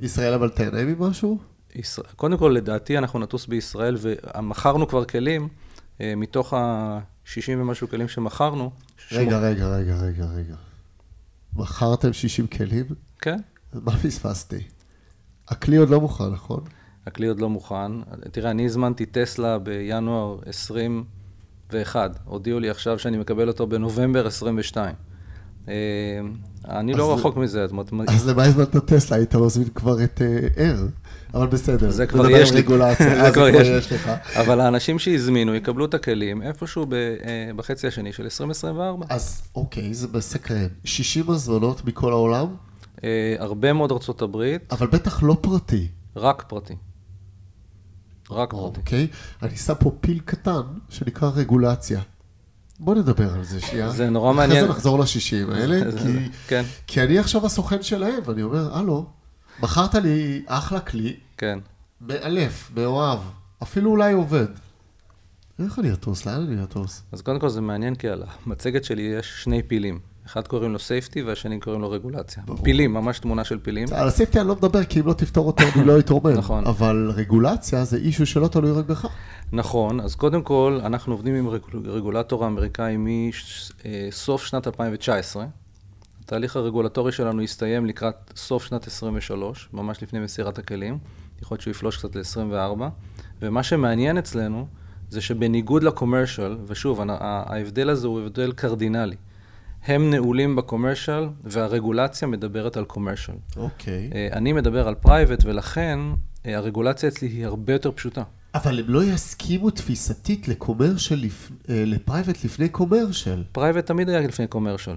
ישראל 0.02 0.34
אבל 0.34 0.50
תהנה 0.50 0.84
ממשהו? 0.84 1.38
ישראל, 1.76 2.08
קודם 2.16 2.38
כל, 2.38 2.50
לדעתי, 2.50 2.98
אנחנו 2.98 3.20
נטוס 3.20 3.46
בישראל, 3.46 3.98
ומכרנו 4.00 4.88
כבר 4.88 5.06
כלים 5.06 5.48
מתוך 6.00 6.54
ה... 6.54 7.00
60 7.26 7.62
ומשהו 7.62 7.90
כלים 7.90 8.08
שמכרנו. 8.08 8.72
רגע. 9.12 9.40
רגע, 9.40 9.68
רגע, 9.68 9.96
רגע, 9.96 10.26
רגע. 10.26 10.56
מכרתם 11.56 12.14
60 12.14 12.48
כלים? 12.48 12.86
כן. 13.22 13.40
מה 13.74 13.98
פספסתי? 13.98 14.64
הכלי 15.48 15.78
עוד 15.78 15.90
לא 15.90 16.02
מוכן, 16.02 16.30
נכון? 16.30 16.64
הכלי 17.06 17.28
עוד 17.28 17.40
לא 17.40 17.50
מוכן. 17.50 17.92
תראה, 18.32 18.52
אני 18.52 18.66
הזמנתי 18.66 19.06
טסלה 19.06 19.60
בינואר 19.60 20.40
21. 20.46 22.20
הודיעו 22.26 22.60
לי 22.60 22.70
עכשיו 22.70 23.00
שאני 23.00 23.18
מקבל 23.18 23.48
אותו 23.48 23.68
בנובמבר 23.68 24.28
22. 24.28 24.96
אה, 25.70 25.74
אני 26.70 26.94
לא 26.94 27.14
רחוק 27.14 27.38
מזה. 27.38 27.66
אז 28.08 28.28
למה 28.28 28.44
הזמנת 28.44 28.76
טסלה? 28.76 29.18
היית 29.18 29.36
מזמין 29.36 29.68
כבר 29.76 30.04
את 30.04 30.22
אר. 30.58 30.66
אה, 30.66 30.84
אבל 31.34 31.48
בסדר. 31.48 31.92
זה 31.92 32.08
כבר 32.08 32.30
יש 32.30 32.52
לי. 32.52 32.64
זה 33.26 33.32
כבר 33.34 33.48
יש 33.48 33.92
לך. 33.92 34.12
אבל 34.36 34.60
האנשים 34.60 35.00
שהזמינו 35.00 35.56
יקבלו 35.56 35.86
את 35.86 35.94
הכלים 35.94 36.42
איפשהו 36.42 36.86
אה, 36.94 37.54
בחצי 37.56 37.88
השני 37.88 38.14
של 38.14 38.24
2024. 38.24 39.06
אז 39.10 39.42
אוקיי, 39.56 39.94
זה 39.94 40.08
מסקרן. 40.14 40.68
60 40.84 41.30
הזמנות 41.30 41.86
מכל 41.86 42.12
העולם? 42.12 42.48
הרבה 43.40 43.74
מאוד 43.74 43.92
ארצות 43.92 44.22
הברית. 44.22 44.74
אבל 44.74 44.88
בטח 44.88 45.24
לא 45.24 45.38
פרטי. 45.42 45.88
רק 46.16 46.44
פרטי. 46.48 46.76
רק 48.32 48.52
פרטי. 48.52 48.80
אוקיי, 48.80 49.08
אני 49.44 49.56
שם 49.56 49.74
פה 49.80 49.92
פיל 50.02 50.20
קטן 50.26 50.62
שנקרא 50.90 51.32
רגולציה. 51.36 52.02
בוא 52.84 52.96
נדבר 52.96 53.34
על 53.34 53.44
זה 53.44 53.62
שנייה. 53.62 53.90
זה 53.90 54.10
נורא 54.10 54.34
מעניין. 54.34 54.58
אחרי 54.58 54.68
זה 54.68 54.74
נחזור 54.74 55.00
ל-60 55.00 55.54
האלה, 55.54 55.92
כי, 55.92 56.30
כן. 56.48 56.64
כי 56.88 57.02
אני 57.02 57.20
עכשיו 57.20 57.46
הסוכן 57.46 57.84
שלהם, 57.84 58.20
ואני 58.26 58.44
אומר, 58.44 58.78
הלו, 58.78 59.06
מכרת 59.60 59.96
לי 59.96 60.44
אחלה 60.46 60.80
כלי, 60.80 61.16
כן. 61.38 61.60
מאלף, 62.02 62.72
מאוהב, 62.76 63.20
אפילו 63.64 63.92
אולי 63.92 64.14
עובד. 64.14 64.48
איך 65.60 65.80
אני 65.80 65.94
אטוס? 65.94 66.26
לאן 66.26 66.48
אני 66.48 66.64
אטוס? 66.64 67.04
אז 67.12 67.22
קודם 67.22 67.40
כל 67.40 67.50
זה 67.50 67.62
מעניין, 67.62 67.96
כי 67.96 68.10
על 68.10 68.24
המצגת 68.46 68.84
שלי 68.84 69.02
יש 69.02 69.44
שני 69.44 69.64
פילים. 69.64 70.00
אחד 70.26 70.48
קוראים 70.48 70.74
לו 70.74 70.80
safety 70.80 71.22
והשני 71.22 71.60
קוראים 71.60 71.82
לו 71.82 71.92
רגולציה. 71.92 72.44
ברור. 72.46 72.64
פילים, 72.64 72.94
ממש 72.94 73.20
תמונה 73.20 73.44
של 73.44 73.60
פילים. 73.60 73.88
על 73.92 74.08
ה 74.08 74.12
safety 74.12 74.40
אני 74.40 74.48
לא 74.48 74.56
מדבר, 74.56 74.84
כי 74.84 75.00
אם 75.00 75.08
לא 75.08 75.14
תפתור 75.14 75.48
אותו 75.48 75.64
אני 75.76 75.86
לא 75.86 76.00
אתרומם. 76.00 76.30
נכון. 76.30 76.66
אבל 76.68 77.12
רגולציה 77.16 77.84
זה 77.84 77.98
issue 77.98 78.26
שלא 78.26 78.48
תלוי 78.48 78.72
רק 78.72 78.86
בך. 78.86 79.08
נכון, 79.52 80.00
אז 80.00 80.16
קודם 80.16 80.42
כל, 80.42 80.80
אנחנו 80.84 81.14
עובדים 81.14 81.36
עם 81.36 81.48
רגולטור 81.86 82.44
האמריקאי 82.44 82.98
מסוף 82.98 84.46
שנת 84.46 84.68
2019. 84.68 85.46
התהליך 86.24 86.56
הרגולטורי 86.56 87.12
שלנו 87.12 87.42
יסתיים 87.42 87.86
לקראת 87.86 88.16
סוף 88.36 88.66
שנת 88.66 88.88
23, 88.88 89.70
ממש 89.74 90.04
לפני 90.04 90.20
מסירת 90.20 90.60
הכלים. 90.60 90.98
יכול 91.42 91.56
להיות 91.56 91.62
שהוא 91.62 91.72
יפלוש 91.72 91.98
קצת 91.98 92.16
ל-24. 92.16 92.84
ומה 93.42 93.64
שמעניין 93.64 94.18
אצלנו, 94.18 94.68
זה 95.10 95.22
שבניגוד 95.22 95.84
ל 95.84 95.90
commercial, 95.90 96.58
ושוב, 96.68 97.02
ההבדל 97.20 97.90
הזה 97.90 98.08
הוא 98.08 98.22
הבדל 98.22 98.52
קרדינלי. 98.52 99.16
הם 99.86 100.10
נעולים 100.10 100.56
ב 100.56 100.62
commercial, 100.62 101.28
והרגולציה 101.44 102.28
מדברת 102.28 102.78
על 102.78 102.86
commercial. 102.86 103.34
אוקיי. 103.58 104.10
Okay. 104.12 104.16
אה, 104.16 104.28
אני 104.32 104.54
מדבר 104.54 104.88
על 104.88 104.96
private, 104.96 105.46
ולכן 105.46 106.00
אה, 106.46 106.58
הרגולציה 106.58 107.10
אצלי 107.10 107.28
היא 107.28 107.46
הרבה 107.46 107.74
יותר 107.74 107.92
פשוטה. 107.92 108.24
אבל 108.56 108.80
הם 108.80 108.86
לא 108.88 109.04
יסכימו 109.04 109.70
תפיסתית 109.70 110.48
ל 110.48 110.54
commercial, 110.54 111.16
לפ... 111.16 111.52
אה, 111.70 111.84
ל 111.86 111.93
private 111.93 112.46
לפני 112.46 112.70
commercial. 112.70 113.44
private 113.52 113.86
תמיד 113.86 114.10
היה 114.10 114.20
לפני 114.20 114.48
commercial. 114.48 114.96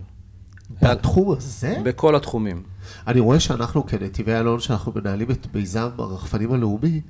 בתחום 0.83 1.33
הזה? 1.33 1.77
בכל 1.85 2.17
התחומים. 2.17 2.63
אני 3.07 3.21
רואה 3.21 3.41
שאנחנו 3.41 3.87
כנתיבי 3.87 4.35
אלון, 4.35 4.61
שאנחנו 4.61 4.93
מנהלים 4.95 5.31
את 5.31 5.55
מיזם 5.55 5.89
הרחפנים 5.99 6.53
הלאומי, 6.53 7.01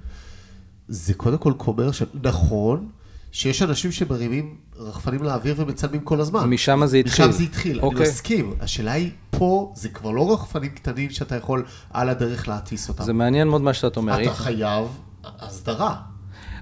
זה 0.88 1.14
קודם 1.14 1.38
כל 1.38 1.52
קומרשל. 1.56 2.04
נכון, 2.22 2.88
שיש 3.36 3.62
אנשים 3.62 3.92
שמרימים 3.92 4.56
רחפנים 4.76 5.22
לאוויר 5.22 5.54
ומצלמים 5.58 6.00
כל 6.00 6.20
הזמן. 6.20 6.50
משם 6.50 6.86
זה 6.86 6.96
התחיל. 6.96 7.26
משם 7.26 7.38
זה 7.38 7.42
התחיל, 7.42 7.76
okay. 7.76 7.82
אני 7.82 7.88
אוקיי. 7.88 8.08
מסכים. 8.08 8.54
השאלה 8.60 8.92
היא, 8.92 9.10
פה 9.30 9.72
זה 9.76 9.88
כבר 9.88 10.10
לא 10.10 10.32
רחפנים 10.32 10.70
קטנים 10.70 11.10
שאתה 11.10 11.36
יכול 11.36 11.64
על 11.90 12.08
הדרך 12.08 12.48
להטיס 12.48 12.88
אותם. 12.88 13.04
זה 13.04 13.12
מעניין 13.12 13.48
מאוד 13.48 13.62
מה 13.62 13.74
שאתה 13.74 14.00
אומר. 14.00 14.22
אתה 14.22 14.34
חייב 14.34 14.84
הסדרה. 15.24 15.96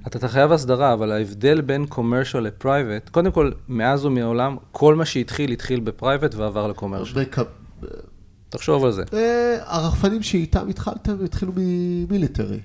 אתה 0.06 0.28
חייב 0.28 0.52
הסדרה, 0.52 0.92
אבל 0.92 1.12
ההבדל 1.12 1.60
בין 1.60 1.86
commercial 1.90 2.38
לפרייבט, 2.38 3.08
קודם 3.08 3.32
כל, 3.32 3.50
מאז 3.68 4.04
ומעולם, 4.04 4.56
כל 4.72 4.94
מה 4.94 5.04
שהתחיל, 5.04 5.52
התחיל 5.52 5.80
בפרייבט 5.80 6.34
ועבר 6.34 6.66
לקומרשל. 6.66 7.24
תחשוב 8.48 8.84
על 8.84 8.92
זה. 8.92 9.02
אה, 9.12 9.56
הרחפנים 9.64 10.22
שאיתם 10.22 10.68
התחלתם, 10.68 11.24
התחילו 11.24 11.52
ממיליטרי. 11.56 12.60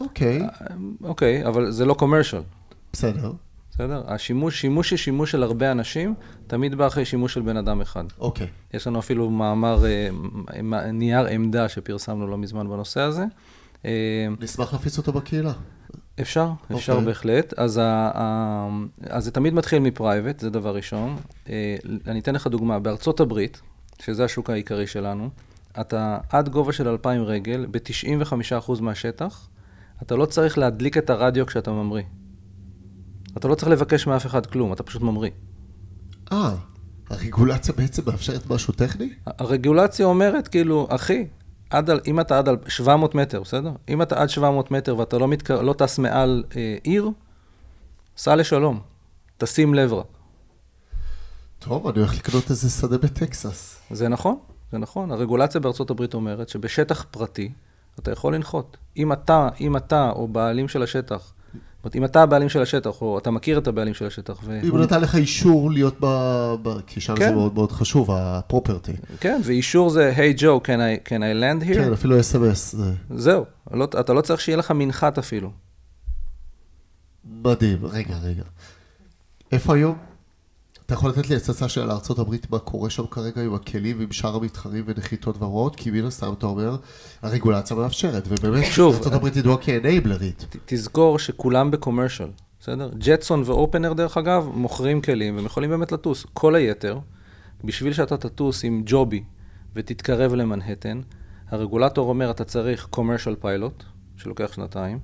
אה, 0.00 0.06
אוקיי. 0.06 0.42
אה, 0.42 0.48
אוקיי, 1.04 1.46
אבל 1.46 1.70
זה 1.70 1.84
לא 1.84 1.94
קומרשל. 1.94 2.42
בסדר. 2.92 3.32
בסדר? 3.70 4.02
השימוש, 4.06 4.60
שימוש 4.60 4.90
היא 4.90 4.98
שימוש 4.98 5.30
של 5.30 5.42
הרבה 5.42 5.72
אנשים, 5.72 6.14
תמיד 6.46 6.74
בא 6.74 6.86
אחרי 6.86 7.04
שימוש 7.04 7.34
של 7.34 7.40
בן 7.40 7.56
אדם 7.56 7.80
אחד. 7.80 8.04
אוקיי. 8.18 8.46
יש 8.74 8.86
לנו 8.86 8.98
אפילו 8.98 9.30
מאמר, 9.30 9.84
נייר 10.92 11.26
עמדה 11.26 11.68
שפרסמנו 11.68 12.26
לא 12.26 12.38
מזמן 12.38 12.68
בנושא 12.68 13.00
הזה. 13.00 13.24
נשמח 14.40 14.72
להפיץ 14.72 14.98
אותו 14.98 15.12
בקהילה. 15.12 15.52
אפשר, 16.20 16.50
אפשר 16.74 16.92
okay. 16.92 16.96
אוקיי. 16.96 17.06
בהחלט. 17.06 17.54
אז, 17.56 17.78
ה, 17.78 18.10
ה, 18.14 18.68
אז 19.08 19.24
זה 19.24 19.30
תמיד 19.30 19.54
מתחיל 19.54 19.78
מפרייבט, 19.78 20.40
זה 20.40 20.50
דבר 20.50 20.76
ראשון. 20.76 21.16
אה, 21.48 21.76
אני 22.06 22.20
אתן 22.20 22.34
לך 22.34 22.46
דוגמה, 22.46 22.78
בארצות 22.78 23.20
הברית, 23.20 23.60
שזה 24.02 24.24
השוק 24.24 24.50
העיקרי 24.50 24.86
שלנו, 24.86 25.28
אתה 25.80 26.18
עד 26.30 26.48
גובה 26.48 26.72
של 26.72 26.88
2,000 26.88 27.22
רגל, 27.22 27.66
ב-95% 27.70 28.80
מהשטח, 28.80 29.48
אתה 30.02 30.16
לא 30.16 30.26
צריך 30.26 30.58
להדליק 30.58 30.98
את 30.98 31.10
הרדיו 31.10 31.46
כשאתה 31.46 31.70
ממריא. 31.70 32.04
אתה 33.36 33.48
לא 33.48 33.54
צריך 33.54 33.68
לבקש 33.68 34.06
מאף 34.06 34.26
אחד 34.26 34.46
כלום, 34.46 34.72
אתה 34.72 34.82
פשוט 34.82 35.02
ממריא. 35.02 35.30
אה, 36.32 36.54
הרגולציה 37.10 37.74
בעצם 37.74 38.02
מאפשרת 38.06 38.50
משהו 38.50 38.74
טכני? 38.74 39.08
הרגולציה 39.26 40.06
אומרת, 40.06 40.48
כאילו, 40.48 40.86
אחי, 40.90 41.26
עד, 41.70 41.90
אם 42.06 42.20
אתה 42.20 42.38
עד 42.38 42.48
700 42.68 43.14
מטר, 43.14 43.40
בסדר? 43.40 43.72
אם 43.88 44.02
אתה 44.02 44.22
עד 44.22 44.28
700 44.28 44.70
מטר 44.70 44.98
ואתה 44.98 45.18
לא, 45.18 45.28
מתק... 45.28 45.50
לא 45.50 45.72
טס 45.72 45.98
מעל 45.98 46.44
אה, 46.56 46.76
עיר, 46.82 47.10
סע 48.16 48.36
לשלום. 48.36 48.80
תשים 49.38 49.74
לב 49.74 49.92
רק. 49.92 50.06
טוב, 51.58 51.86
אני 51.86 51.98
הולך 51.98 52.14
לקנות 52.14 52.50
איזה 52.50 52.70
שדה 52.70 52.98
בטקסס. 52.98 53.80
זה 53.90 54.08
נכון, 54.08 54.38
זה 54.72 54.78
נכון. 54.78 55.10
הרגולציה 55.10 55.60
בארצות 55.60 55.90
הברית 55.90 56.14
אומרת 56.14 56.48
שבשטח 56.48 57.06
פרטי 57.10 57.52
אתה 57.98 58.10
יכול 58.10 58.34
לנחות. 58.34 58.76
אם 58.96 59.12
אתה, 59.12 59.48
אם 59.60 59.76
אתה 59.76 60.10
או 60.10 60.28
בעלים 60.28 60.68
של 60.68 60.82
השטח 60.82 61.32
אומרת, 61.86 61.96
אם 61.96 62.04
אתה 62.04 62.22
הבעלים 62.22 62.48
של 62.48 62.62
השטח, 62.62 63.02
או 63.02 63.18
אתה 63.18 63.30
מכיר 63.30 63.58
את 63.58 63.66
הבעלים 63.66 63.94
של 63.94 64.06
השטח, 64.06 64.38
ו... 64.44 64.60
אם 64.64 64.70
הוא 64.70 64.80
נתן 64.80 65.00
לך 65.00 65.14
אישור 65.14 65.70
להיות 65.70 65.96
ב... 66.00 66.06
ב... 66.62 66.80
כי 66.86 67.00
שם 67.00 67.16
כן. 67.16 67.28
זה 67.28 67.34
מאוד 67.34 67.54
מאוד 67.54 67.72
חשוב, 67.72 68.10
הפרופרטי. 68.10 68.92
כן, 69.20 69.40
ואישור 69.44 69.90
זה, 69.90 70.12
היי 70.16 70.34
ג'ו, 70.36 70.60
can 70.64 70.68
I, 70.68 71.08
can 71.08 71.20
I 71.20 71.42
land 71.42 71.68
here? 71.68 71.74
כן, 71.74 71.92
אפילו 71.92 72.20
אס.אם.אס. 72.20 72.72
זה... 72.72 72.92
זהו, 73.10 73.44
לא, 73.70 73.84
אתה 74.00 74.12
לא 74.12 74.20
צריך 74.20 74.40
שיהיה 74.40 74.56
לך 74.56 74.70
מנחת 74.70 75.18
אפילו. 75.18 75.50
מדהים, 77.24 77.78
רגע, 77.86 78.14
רגע. 78.22 78.42
איפה 79.52 79.74
היום? 79.74 79.98
אתה 80.86 80.94
יכול 80.94 81.10
לתת 81.10 81.30
לי 81.30 81.36
הצצה 81.36 81.68
של 81.68 81.90
ארה"ב, 81.90 82.34
מה 82.50 82.58
קורה 82.58 82.90
שם 82.90 83.06
כרגע 83.06 83.42
עם 83.42 83.54
הכלים 83.54 83.98
ועם 83.98 84.12
שאר 84.12 84.36
המתחרים 84.36 84.84
ונחיתות 84.86 85.36
והוראות? 85.38 85.76
כי 85.76 85.90
מן 85.90 86.04
הסתם 86.04 86.32
אתה 86.38 86.46
אומר, 86.46 86.76
הרגולציה 87.22 87.76
מאפשרת, 87.76 88.24
ובאמת, 88.28 88.64
ארה"ב 88.78 89.36
ידועה 89.36 89.56
כאנבלרית. 89.56 90.56
תזכור 90.64 91.18
שכולם 91.18 91.70
בקומרשל, 91.70 92.28
בסדר? 92.60 92.90
ג'טסון 92.98 93.42
ואופנר, 93.46 93.92
דרך 93.92 94.16
אגב, 94.16 94.48
מוכרים 94.54 95.00
כלים 95.00 95.36
והם 95.36 95.46
יכולים 95.46 95.70
באמת 95.70 95.92
לטוס. 95.92 96.26
כל 96.32 96.54
היתר, 96.54 96.98
בשביל 97.64 97.92
שאתה 97.92 98.16
תטוס 98.16 98.64
עם 98.64 98.82
ג'ובי 98.86 99.24
ותתקרב 99.74 100.34
למנהטן, 100.34 101.00
הרגולטור 101.48 102.08
אומר, 102.08 102.30
אתה 102.30 102.44
צריך 102.44 102.88
commercial 102.92 103.44
pilot, 103.44 103.82
שלוקח 104.16 104.52
שנתיים, 104.52 104.98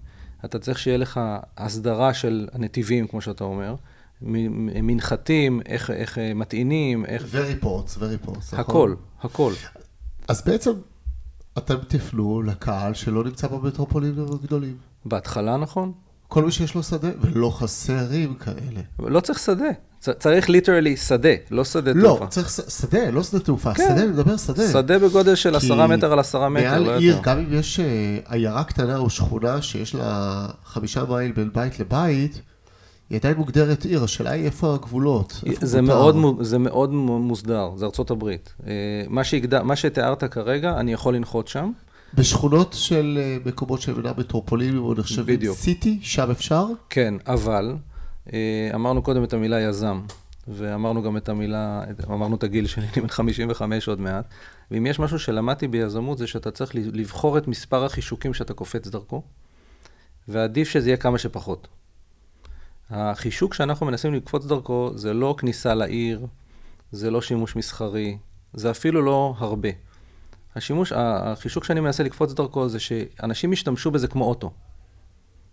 אתה 0.45 0.59
צריך 0.59 0.79
שיהיה 0.79 0.97
לך 0.97 1.21
הסדרה 1.57 2.15
של 2.15 2.49
הנתיבים, 2.53 3.07
כמו 3.07 3.21
שאתה 3.21 3.45
אומר, 3.45 3.75
מנחתים, 4.23 5.61
איך, 5.67 5.91
איך 5.91 6.19
מטעינים, 6.35 7.05
איך... 7.07 7.27
וריפורטס, 7.31 7.97
וריפורטס, 7.99 8.55
נכון? 8.55 8.63
הכל, 8.63 8.95
הכל. 9.21 9.53
אז 10.29 10.43
בעצם 10.47 10.73
אתם 11.59 11.77
תפנו 11.89 12.43
לקהל 12.43 12.95
שלא 12.95 13.25
נמצא 13.25 13.49
במטרופולינים 13.49 14.27
הגדולים. 14.33 14.77
בהתחלה 15.05 15.57
נכון. 15.57 15.93
כל 16.29 16.45
מי 16.45 16.53
שיש 16.53 16.75
לו 16.75 16.83
שדה, 16.83 17.09
ולא 17.21 17.51
חסרים 17.51 18.35
כאלה. 18.35 18.81
לא 18.99 19.21
צריך 19.21 19.39
שדה. 19.39 19.69
צריך 20.19 20.49
literally 20.49 20.97
שדה, 20.97 21.29
לא 21.51 21.65
שדה 21.65 21.93
לא, 21.93 22.03
תעופה. 22.03 22.25
לא, 22.25 22.31
צריך 22.31 22.51
שדה, 22.51 23.11
לא 23.11 23.23
שדה 23.23 23.41
תעופה. 23.41 23.75
כן. 23.75 23.85
שדה, 23.85 24.03
אני 24.03 24.07
מדבר 24.07 24.37
שדה. 24.37 24.69
שדה 24.73 24.99
בגודל 24.99 25.35
של 25.35 25.57
עשרה 25.57 25.87
מטר 25.87 26.13
על 26.13 26.19
עשרה 26.19 26.49
מטר, 26.49 26.63
לא 26.63 26.75
יותר. 26.75 26.91
מעל 26.91 26.99
עיר, 26.99 27.19
גם 27.23 27.39
אם 27.39 27.47
יש 27.51 27.81
אה, 27.81 28.19
עיירה 28.27 28.65
קטנה 28.65 28.97
או 28.97 29.11
שכונה 29.11 29.63
שיש 29.63 29.95
לה 29.95 30.47
חמישה 30.65 31.05
מייל 31.05 31.33
בין 31.33 31.51
בית 31.53 31.81
לבית, 31.81 32.41
היא 33.13 33.19
עדיין 33.19 33.37
מוגדרת 33.37 33.85
עיר, 33.85 34.05
השאלה 34.05 34.31
היא 34.31 34.45
איפה 34.45 34.75
הגבולות. 34.75 35.41
איפה 35.47 35.67
זה, 35.67 35.81
מאוד, 35.83 36.17
זה 36.41 36.59
מאוד 36.59 36.93
מוסדר, 36.93 37.71
זה 37.77 37.85
ארצות 37.85 38.11
הברית. 38.11 38.55
אה, 38.67 38.73
מה, 39.09 39.25
שהגד... 39.25 39.63
מה 39.63 39.77
שתיארת 39.77 40.25
כרגע, 40.25 40.81
אני 40.81 40.93
יכול 40.93 41.17
לנחות 41.17 41.49
שם. 41.49 41.71
בשכונות 42.15 42.73
של 42.79 43.19
אה, 43.23 43.37
מקומות 43.47 43.81
שהם 43.81 43.97
אינם 43.97 44.13
מטרופולינים 44.17 44.79
או 44.79 44.95
נחשבים 44.95 45.41
city, 45.53 45.99
שם 46.03 46.31
אפשר? 46.31 46.67
כן, 46.91 47.15
אבל 47.27 47.77
אה, 48.33 48.71
אמרנו 48.75 49.03
קודם 49.03 49.25
את 49.25 49.33
המילה 49.33 49.61
יזם, 49.61 50.01
ואמרנו 50.49 51.03
גם 51.03 51.17
את 51.17 51.29
המילה, 51.29 51.83
אמרנו 52.11 52.37
את 52.37 52.43
הגיל 52.43 52.67
שלי, 52.67 52.87
אני 52.95 53.03
בן 53.03 53.09
55 53.09 53.89
עוד 53.89 54.01
מעט, 54.01 54.25
ואם 54.71 54.87
יש 54.87 54.99
משהו 54.99 55.19
שלמדתי 55.19 55.69
ביזמות 55.69 56.19
זה 56.19 56.27
שאתה 56.27 56.51
צריך 56.51 56.71
לבחור 56.75 57.39
את 57.39 57.49
מספר 57.49 57.85
החישוקים 57.85 58.35
שאתה 58.35 58.55
קופץ 58.55 58.89
דרכו, 58.89 59.23
ועדיף 60.29 60.69
שזה 60.69 60.89
יהיה 60.89 60.97
כמה 60.97 61.19
שפחות. 61.19 61.69
החישוק 62.93 63.55
שאנחנו 63.55 63.87
מנסים 63.87 64.15
לקפוץ 64.15 64.47
דרכו 64.47 64.91
זה 64.95 65.15
לא 65.15 65.35
כניסה 65.39 65.75
לעיר, 65.75 66.27
זה 66.93 67.11
לא 67.11 67.23
שימוש 67.23 67.57
מסחרי, 67.57 68.19
זה 68.53 68.71
אפילו 68.71 69.03
לא 69.03 69.35
הרבה. 69.39 69.69
השימוש, 70.57 70.93
החישוק 70.97 71.65
שאני 71.65 71.81
מנסה 71.81 72.03
לקפוץ 72.03 72.33
דרכו 72.33 72.69
זה 72.69 72.81
שאנשים 72.81 73.53
ישתמשו 73.53 73.91
בזה 73.91 74.09
כמו 74.09 74.25
אוטו. 74.25 74.51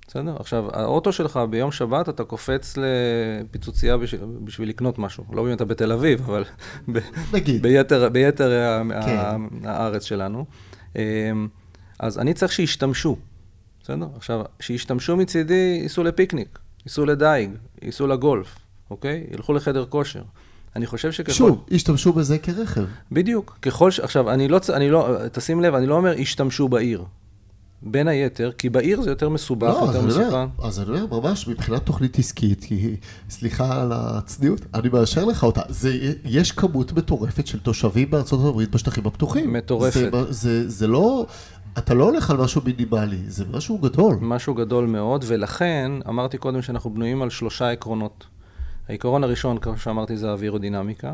בסדר? 0.07 0.35
עכשיו, 0.39 0.65
האוטו 0.73 1.11
שלך 1.11 1.39
ביום 1.49 1.71
שבת, 1.71 2.09
אתה 2.09 2.23
קופץ 2.23 2.77
לפיצוצייה 2.77 3.97
בשביל, 3.97 4.21
בשביל 4.43 4.69
לקנות 4.69 4.99
משהו. 4.99 5.23
לא 5.31 5.47
אם 5.47 5.53
אתה 5.53 5.65
בתל 5.65 5.91
אביב, 5.91 6.21
אבל 6.21 6.43
ב, 6.91 6.99
ביתר, 7.61 8.09
ביתר 8.09 8.81
כן. 9.05 9.17
הארץ 9.63 10.03
שלנו. 10.03 10.45
אמ, 10.95 11.01
אז 11.99 12.19
אני 12.19 12.33
צריך 12.33 12.51
שישתמשו, 12.51 13.17
בסדר? 13.83 14.07
עכשיו, 14.15 14.41
שישתמשו 14.59 15.17
מצידי, 15.17 15.79
ייסעו 15.81 16.03
לפיקניק, 16.03 16.59
ייסעו 16.85 17.05
לדייג, 17.05 17.51
ייסעו 17.81 18.07
לגולף, 18.07 18.55
אוקיי? 18.89 19.27
ילכו 19.31 19.53
לחדר 19.53 19.85
כושר. 19.85 20.21
אני 20.75 20.85
חושב 20.85 21.11
שככל... 21.11 21.33
שוב, 21.33 21.65
השתמשו 21.71 22.13
בזה 22.13 22.37
כרכב. 22.37 22.85
בדיוק. 23.11 23.57
ככל 23.61 23.91
ש... 23.91 23.99
עכשיו, 23.99 24.29
אני 24.31 24.47
לא, 24.47 24.59
אני 24.73 24.89
לא, 24.89 25.17
תשים 25.31 25.61
לב, 25.61 25.75
אני 25.75 25.87
לא 25.87 25.95
אומר 25.95 26.13
השתמשו 26.19 26.69
בעיר. 26.69 27.03
בין 27.81 28.07
היתר, 28.07 28.51
כי 28.57 28.69
בעיר 28.69 29.01
זה 29.01 29.09
יותר 29.09 29.29
מסובך, 29.29 29.73
לא, 29.81 29.85
יותר 29.85 30.01
מסוכן. 30.01 30.63
אז 30.63 30.79
אני 30.79 30.89
אומר, 30.89 31.19
ממש 31.21 31.47
מבחינת 31.47 31.85
תוכנית 31.85 32.19
עסקית, 32.19 32.63
כי 32.63 32.95
סליחה 33.29 33.81
על 33.81 33.91
הצניעות, 33.95 34.61
אני 34.73 34.89
מאשר 34.89 35.25
לך 35.25 35.43
אותה. 35.43 35.61
זה, 35.69 36.13
יש 36.25 36.51
כמות 36.51 36.93
מטורפת 36.93 37.47
של 37.47 37.59
תושבים 37.59 38.09
בארצות 38.11 38.39
הברית 38.45 38.71
בשטחים 38.71 39.07
הפתוחים. 39.07 39.53
מטורפת. 39.53 39.93
זה, 39.93 40.09
זה, 40.29 40.69
זה 40.69 40.87
לא... 40.87 41.25
אתה 41.79 41.93
לא 41.93 42.03
הולך 42.03 42.29
על 42.29 42.37
משהו 42.37 42.61
מינימלי, 42.65 43.17
זה 43.27 43.45
משהו 43.51 43.77
גדול. 43.77 44.17
משהו 44.21 44.53
גדול 44.53 44.85
מאוד, 44.85 45.25
ולכן 45.27 45.91
אמרתי 46.09 46.37
קודם 46.37 46.61
שאנחנו 46.61 46.89
בנויים 46.89 47.21
על 47.21 47.29
שלושה 47.29 47.71
עקרונות. 47.71 48.27
העיקרון 48.87 49.23
הראשון, 49.23 49.57
כמו 49.57 49.77
שאמרתי, 49.77 50.17
זה 50.17 50.29
האווירודינמיקה. 50.29 51.13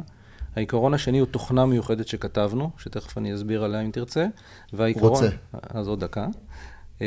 העיקרון 0.56 0.94
השני 0.94 1.20
הוא 1.20 1.28
תוכנה 1.28 1.66
מיוחדת 1.66 2.08
שכתבנו, 2.08 2.70
שתכף 2.78 3.18
אני 3.18 3.36
אסביר 3.36 3.64
עליה 3.64 3.82
אם 3.82 3.92
תרצה. 3.92 4.28
והעיקרון... 4.74 5.12
רוצה. 5.12 5.30
אז 5.70 5.88
עוד 5.88 6.00
דקה. 6.00 6.28
Uh, 7.00 7.02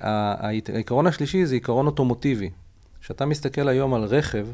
העיקרון 0.00 1.06
השלישי 1.06 1.46
זה 1.46 1.54
עיקרון 1.54 1.86
אוטומוטיבי. 1.86 2.50
כשאתה 3.00 3.26
מסתכל 3.26 3.68
היום 3.68 3.94
על 3.94 4.04
רכב, 4.04 4.46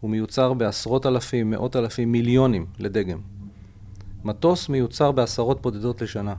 הוא 0.00 0.10
מיוצר 0.10 0.52
בעשרות 0.52 1.06
אלפים, 1.06 1.50
מאות 1.50 1.76
אלפים, 1.76 2.12
מיליונים 2.12 2.66
לדגם. 2.78 3.18
מטוס 4.24 4.68
מיוצר 4.68 5.12
בעשרות 5.12 5.62
בודדות 5.62 6.02
לשנה. 6.02 6.34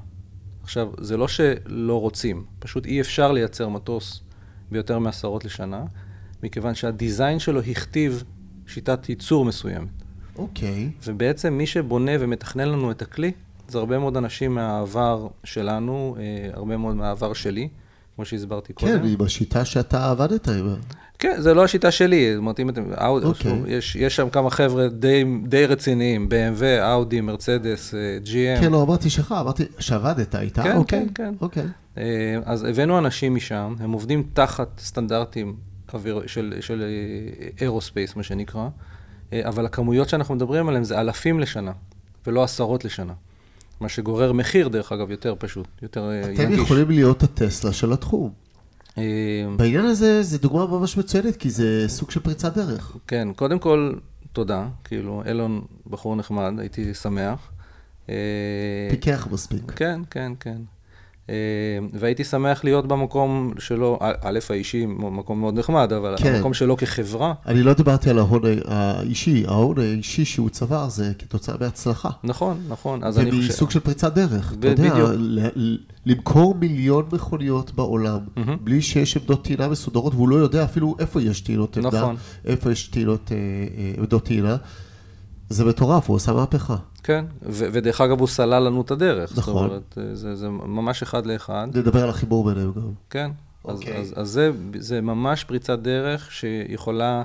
עכשיו, 0.63 0.87
זה 0.97 1.17
לא 1.17 1.27
שלא 1.27 1.99
רוצים, 1.99 2.45
פשוט 2.59 2.85
אי 2.85 3.01
אפשר 3.01 3.31
לייצר 3.31 3.69
מטוס 3.69 4.21
ביותר 4.71 4.99
מעשרות 4.99 5.45
לשנה, 5.45 5.85
מכיוון 6.43 6.75
שהדיזיין 6.75 7.39
שלו 7.39 7.61
הכתיב 7.61 8.23
שיטת 8.67 9.09
ייצור 9.09 9.45
מסוימת. 9.45 9.87
אוקיי. 10.35 10.89
Okay. 10.89 11.03
ובעצם 11.05 11.53
מי 11.53 11.67
שבונה 11.67 12.11
ומתכנן 12.19 12.69
לנו 12.69 12.91
את 12.91 13.01
הכלי, 13.01 13.31
זה 13.67 13.77
הרבה 13.77 13.99
מאוד 13.99 14.17
אנשים 14.17 14.55
מהעבר 14.55 15.27
שלנו, 15.43 16.15
אה, 16.19 16.49
הרבה 16.53 16.77
מאוד 16.77 16.95
מהעבר 16.95 17.33
שלי, 17.33 17.69
כמו 18.15 18.25
שהסברתי 18.25 18.73
כן, 18.73 18.87
קודם. 18.87 18.99
כן, 18.99 19.07
עם 19.07 19.21
השיטה 19.25 19.65
שאתה 19.65 20.09
עבדת 20.09 20.47
עם. 20.47 20.75
כן, 21.19 21.35
זה 21.39 21.53
לא 21.53 21.63
השיטה 21.63 21.91
שלי, 21.91 22.31
זאת 22.33 22.37
אומרת, 22.37 22.59
אם 22.59 22.69
אתם, 22.69 22.83
אאודי, 23.03 23.25
אוקיי. 23.25 23.61
יש, 23.67 23.95
יש 23.95 24.15
שם 24.15 24.29
כמה 24.29 24.49
חבר'ה 24.49 24.87
די, 24.87 25.23
די 25.43 25.65
רציניים, 25.65 26.27
BMW, 26.29 26.91
אאודי, 26.91 27.21
מרצדס, 27.21 27.93
GM. 28.25 28.61
כן, 28.61 28.71
לא 28.71 28.83
אמרתי 28.83 29.09
שלך, 29.09 29.35
אמרתי 29.41 29.63
שעבדת 29.79 30.35
איתה, 30.35 30.63
כן, 30.63 30.77
אוקיי. 30.77 30.99
כן, 30.99 31.13
כן. 31.15 31.33
אוקיי. 31.41 31.63
אה, 31.97 32.03
אז 32.45 32.63
הבאנו 32.63 32.97
אנשים 32.97 33.35
משם, 33.35 33.75
הם 33.79 33.91
עובדים 33.91 34.23
תחת 34.33 34.79
סטנדרטים 34.79 35.55
אוויר, 35.93 36.23
של, 36.27 36.53
של 36.61 36.83
אירוספייס, 37.61 38.15
מה 38.15 38.23
שנקרא, 38.23 38.67
אה, 39.33 39.41
אבל 39.47 39.65
הכמויות 39.65 40.09
שאנחנו 40.09 40.35
מדברים 40.35 40.67
עליהן 40.67 40.83
זה 40.83 40.99
אלפים 40.99 41.39
לשנה, 41.39 41.71
ולא 42.27 42.43
עשרות 42.43 42.85
לשנה. 42.85 43.13
מה 43.79 43.89
שגורר 43.89 44.33
מחיר, 44.33 44.67
דרך 44.67 44.91
אגב, 44.91 45.11
יותר 45.11 45.35
פשוט, 45.39 45.67
יותר 45.81 46.09
אה, 46.09 46.29
יגיש. 46.29 46.39
אתם 46.39 46.53
יכולים 46.53 46.89
להיות 46.89 47.23
הטסלה 47.23 47.73
של 47.73 47.93
התחום. 47.93 48.31
אה, 48.97 49.03
בעניין 49.55 49.85
הזה, 49.85 50.23
זו 50.23 50.37
דוגמה 50.37 50.65
ממש 50.67 50.97
מצוינת, 50.97 51.35
כי 51.35 51.49
זה 51.49 51.85
סוג 51.87 52.11
של 52.11 52.19
פריצת 52.19 52.57
דרך. 52.57 52.97
כן, 53.07 53.27
קודם 53.35 53.59
כל, 53.59 53.93
תודה. 54.33 54.67
כאילו, 54.83 55.23
אילון 55.25 55.61
בחור 55.89 56.15
נחמד, 56.15 56.53
הייתי 56.59 56.93
שמח. 56.93 57.51
פיקח 58.89 59.27
מספיק. 59.31 59.71
כן, 59.75 60.01
כן, 60.09 60.31
כן. 60.39 60.57
אה, 61.29 61.35
והייתי 61.93 62.23
שמח 62.23 62.63
להיות 62.63 62.87
במקום 62.87 63.53
שלו, 63.59 63.99
א', 64.01 64.39
האישי, 64.49 64.85
מקום 64.87 65.39
מאוד 65.39 65.59
נחמד, 65.59 65.93
אבל 65.93 66.15
כן. 66.17 66.35
המקום 66.35 66.53
שלו 66.53 66.77
כחברה. 66.77 67.33
אני 67.45 67.63
לא 67.63 67.73
דיברתי 67.73 68.09
על 68.09 68.19
ההון 68.19 68.41
האישי, 68.65 69.43
ההון 69.47 69.79
האישי 69.79 70.25
שהוא 70.25 70.49
צבר 70.49 70.89
זה 70.89 71.11
כתוצאה 71.19 71.55
מהצלחה. 71.59 72.09
נכון, 72.23 72.57
נכון, 72.67 73.03
אז 73.03 73.19
אני 73.19 73.31
חושב... 73.31 73.43
ומסוג 73.43 73.71
של 73.71 73.79
פריצת 73.79 74.13
דרך, 74.13 74.53
אתה 74.59 74.67
יודע, 74.67 74.93
למכור 76.05 76.55
מיליון 76.55 77.05
מכוניות 77.11 77.71
בעולם, 77.71 78.19
בלי 78.61 78.81
שיש 78.81 79.17
עמדות 79.17 79.43
טעינה 79.43 79.67
מסודרות, 79.67 80.13
והוא 80.13 80.29
לא 80.29 80.35
יודע 80.35 80.63
אפילו 80.63 80.95
איפה 80.99 81.21
יש 81.21 81.41
טעינות 81.41 81.77
עמדה, 81.77 82.01
נכון. 82.01 82.15
איפה 82.45 82.71
יש 82.71 82.87
טעינות, 82.87 83.31
אה, 83.31 83.37
אה, 83.37 83.91
עמדות 83.97 84.25
טעינה. 84.25 84.55
זה 85.49 85.65
מטורף, 85.65 86.07
הוא 86.07 86.15
עושה 86.15 86.33
מהפכה. 86.33 86.75
כן, 87.03 87.25
ו- 87.41 87.67
ודרך 87.71 88.01
אגב 88.01 88.19
הוא 88.19 88.27
סלל 88.27 88.63
לנו 88.63 88.81
את 88.81 88.91
הדרך. 88.91 89.37
נכון. 89.37 89.53
זאת 89.53 89.97
אומרת, 89.97 90.17
זה, 90.17 90.35
זה 90.35 90.49
ממש 90.49 91.01
אחד 91.01 91.25
לאחד. 91.25 91.67
נדבר 91.73 92.03
על 92.03 92.09
החיבור 92.09 92.45
ביניהם 92.45 92.71
גם. 92.75 92.91
כן, 93.09 93.31
אוקיי. 93.65 93.97
אז, 93.97 94.11
אז, 94.11 94.13
אז 94.19 94.29
זה, 94.29 94.51
זה 94.79 95.01
ממש 95.01 95.43
פריצת 95.43 95.79
דרך 95.79 96.31
שיכולה 96.31 97.23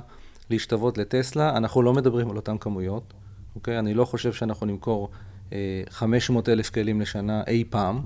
להשתוות 0.49 0.97
לטסלה. 0.97 1.57
אנחנו 1.57 1.81
לא 1.81 1.93
מדברים 1.93 2.29
על 2.29 2.35
אותן 2.35 2.57
כמויות, 2.57 3.13
אוקיי? 3.55 3.79
אני 3.79 3.93
לא 3.93 4.05
חושב 4.05 4.33
שאנחנו 4.33 4.65
נמכור 4.65 5.09
אה, 5.53 5.57
500 5.89 6.49
אלף 6.49 6.69
כלים 6.69 7.01
לשנה 7.01 7.43
אי 7.47 7.63
פעם, 7.69 8.01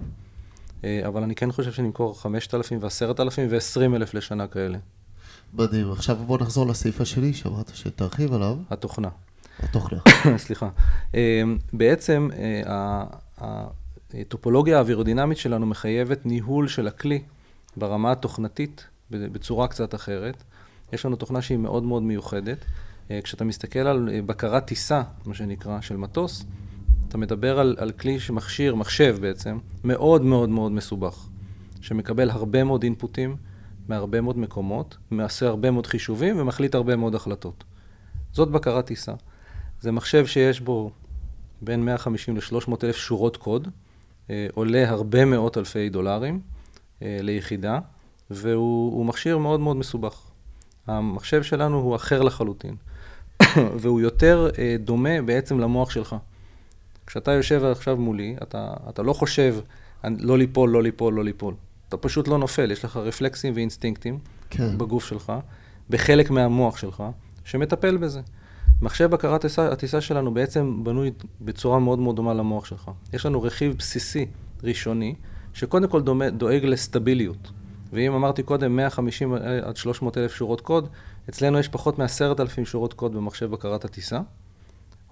אה, 0.84 1.02
אבל 1.08 1.23
אני 1.23 1.36
כן 1.36 1.52
חושב 1.52 1.71
שנמכור 1.71 2.21
5,000 2.21 2.80
ו-10,000 2.82 3.39
ו-20 3.49 3.95
אלף 3.95 4.13
לשנה 4.13 4.47
כאלה. 4.47 4.78
מדהים. 5.54 5.91
עכשיו 5.91 6.15
בוא 6.15 6.38
נחזור 6.41 6.67
לסעיף 6.67 7.02
השני, 7.02 7.34
שאמרת 7.34 7.71
שתרחיב 7.76 8.34
עליו. 8.34 8.58
התוכנה. 8.69 9.10
התוכנה. 9.60 10.00
סליחה. 10.38 10.70
אמ, 11.13 11.58
בעצם 11.74 12.30
אה, 12.38 13.04
הטופולוגיה 14.13 14.78
האווירודינמית 14.78 15.38
שלנו 15.38 15.66
מחייבת 15.66 16.26
ניהול 16.26 16.68
של 16.68 16.88
הכלי 16.88 17.22
ברמה 17.78 18.12
התוכנתית 18.12 18.88
בצורה 19.10 19.68
קצת 19.68 19.96
אחרת. 19.96 20.44
יש 20.94 21.06
לנו 21.06 21.16
תוכנה 21.16 21.42
שהיא 21.42 21.58
מאוד 21.58 21.84
מאוד 21.84 22.04
מיוחדת. 22.04 22.58
אה, 23.12 23.20
כשאתה 23.24 23.44
מסתכל 23.44 23.80
על 23.80 24.10
אה, 24.13 24.22
בקרת 24.22 24.66
טיסה, 24.66 25.02
מה 25.26 25.34
שנקרא, 25.34 25.82
של 25.82 25.98
מטוס, 25.98 26.46
אתה 27.08 27.18
מדבר 27.18 27.60
על, 27.60 27.76
על 27.80 27.92
כלי 27.92 28.20
שמכשיר, 28.20 28.76
מחשב 28.76 29.18
בעצם, 29.22 29.58
מאוד 29.84 30.22
מאוד 30.22 30.50
מאוד 30.50 30.72
מסובך, 30.72 31.28
שמקבל 31.82 32.30
הרבה 32.30 32.63
מאוד 32.63 32.84
אינפוטים 32.84 33.36
מהרבה 33.88 34.22
מאוד 34.22 34.38
מקומות, 34.38 34.98
מעשה 35.12 35.48
הרבה 35.48 35.72
מאוד 35.72 35.88
חישובים 35.88 36.39
ומחליט 36.39 36.76
הרבה 36.76 36.96
מאוד 36.96 37.16
החלטות. 37.16 37.63
זאת 38.32 38.52
בקרת 38.52 38.86
טיסה. 38.86 39.13
זה 39.84 39.91
מחשב 39.91 40.26
שיש 40.26 40.62
בו 40.62 40.91
בין 41.62 41.86
150 41.86 42.38
ל-300 42.38 42.72
אלף 42.84 42.96
שורות 42.96 43.38
קוד, 43.38 43.67
אה, 44.30 44.48
עולה 44.54 44.89
הרבה 44.89 45.26
מאות 45.26 45.58
אלפי 45.58 45.89
דולרים 45.89 46.39
אה, 47.02 47.17
ליחידה, 47.22 47.80
והוא 48.30 49.06
מכשיר 49.06 49.38
מאוד 49.38 49.60
מאוד 49.60 49.78
מסובך. 49.78 50.22
המחשב 50.88 51.43
שלנו 51.43 51.80
הוא 51.80 51.96
אחר 51.96 52.22
לחלוטין, 52.22 52.76
והוא 53.82 54.02
יותר 54.02 54.50
אה, 54.58 54.76
דומה 54.80 55.22
בעצם 55.22 55.60
למוח 55.60 55.89
שלך. 55.89 56.15
כשאתה 57.08 57.32
יושב 57.32 57.63
עכשיו 57.63 57.98
מולי, 57.98 58.36
אתה, 58.43 58.74
אתה 58.89 59.04
לא 59.04 59.13
חושב 59.13 59.56
לא 60.04 60.38
ליפול, 60.38 60.69
לא 60.69 60.84
ליפול, 60.84 61.13
לא 61.13 61.24
ליפול. 61.24 61.54
אתה 61.89 61.98
פשוט 61.98 62.28
לא 62.28 62.38
נופל, 62.38 62.72
יש 62.72 62.86
לך 62.86 62.98
רפלקסים 62.98 63.54
ואינסטינקטים 63.56 64.19
כן. 64.50 64.78
בגוף 64.78 65.06
שלך, 65.06 65.34
בחלק 65.89 66.30
מהמוח 66.30 66.78
שלך, 66.78 67.04
שמטפל 67.46 67.98
בזה. 67.98 68.22
מחשב 68.84 69.12
בקרת 69.12 69.46
הטיסה 69.58 70.02
שלנו 70.02 70.34
בעצם 70.34 70.84
בנוי 70.84 71.12
בצורה 71.41 71.80
מאוד 71.80 72.00
מאוד 72.00 72.15
דומה 72.15 72.34
למוח 72.34 72.65
שלך. 72.65 72.91
יש 73.13 73.26
לנו 73.26 73.41
רכיב 73.41 73.76
בסיסי, 73.78 74.26
ראשוני, 74.63 75.15
שקודם 75.54 75.88
כל 75.88 76.02
דומה, 76.02 76.30
דואג 76.30 76.65
לסטביליות. 76.65 77.52
ואם 77.93 78.13
אמרתי 78.13 78.43
קודם 78.43 78.76
150 78.76 79.34
עד 79.63 79.78
300 79.78 80.17
אלף 80.17 80.34
שורות 80.34 80.62
קוד, 80.62 80.88
אצלנו 81.30 81.60
יש 81.60 81.67
פחות 81.67 82.00
מ-10,000 82.00 82.65
שורות 82.65 82.93
קוד 82.93 83.13
במחשב 83.13 83.52
בקרת 83.52 83.86
הטיסה. 83.86 84.19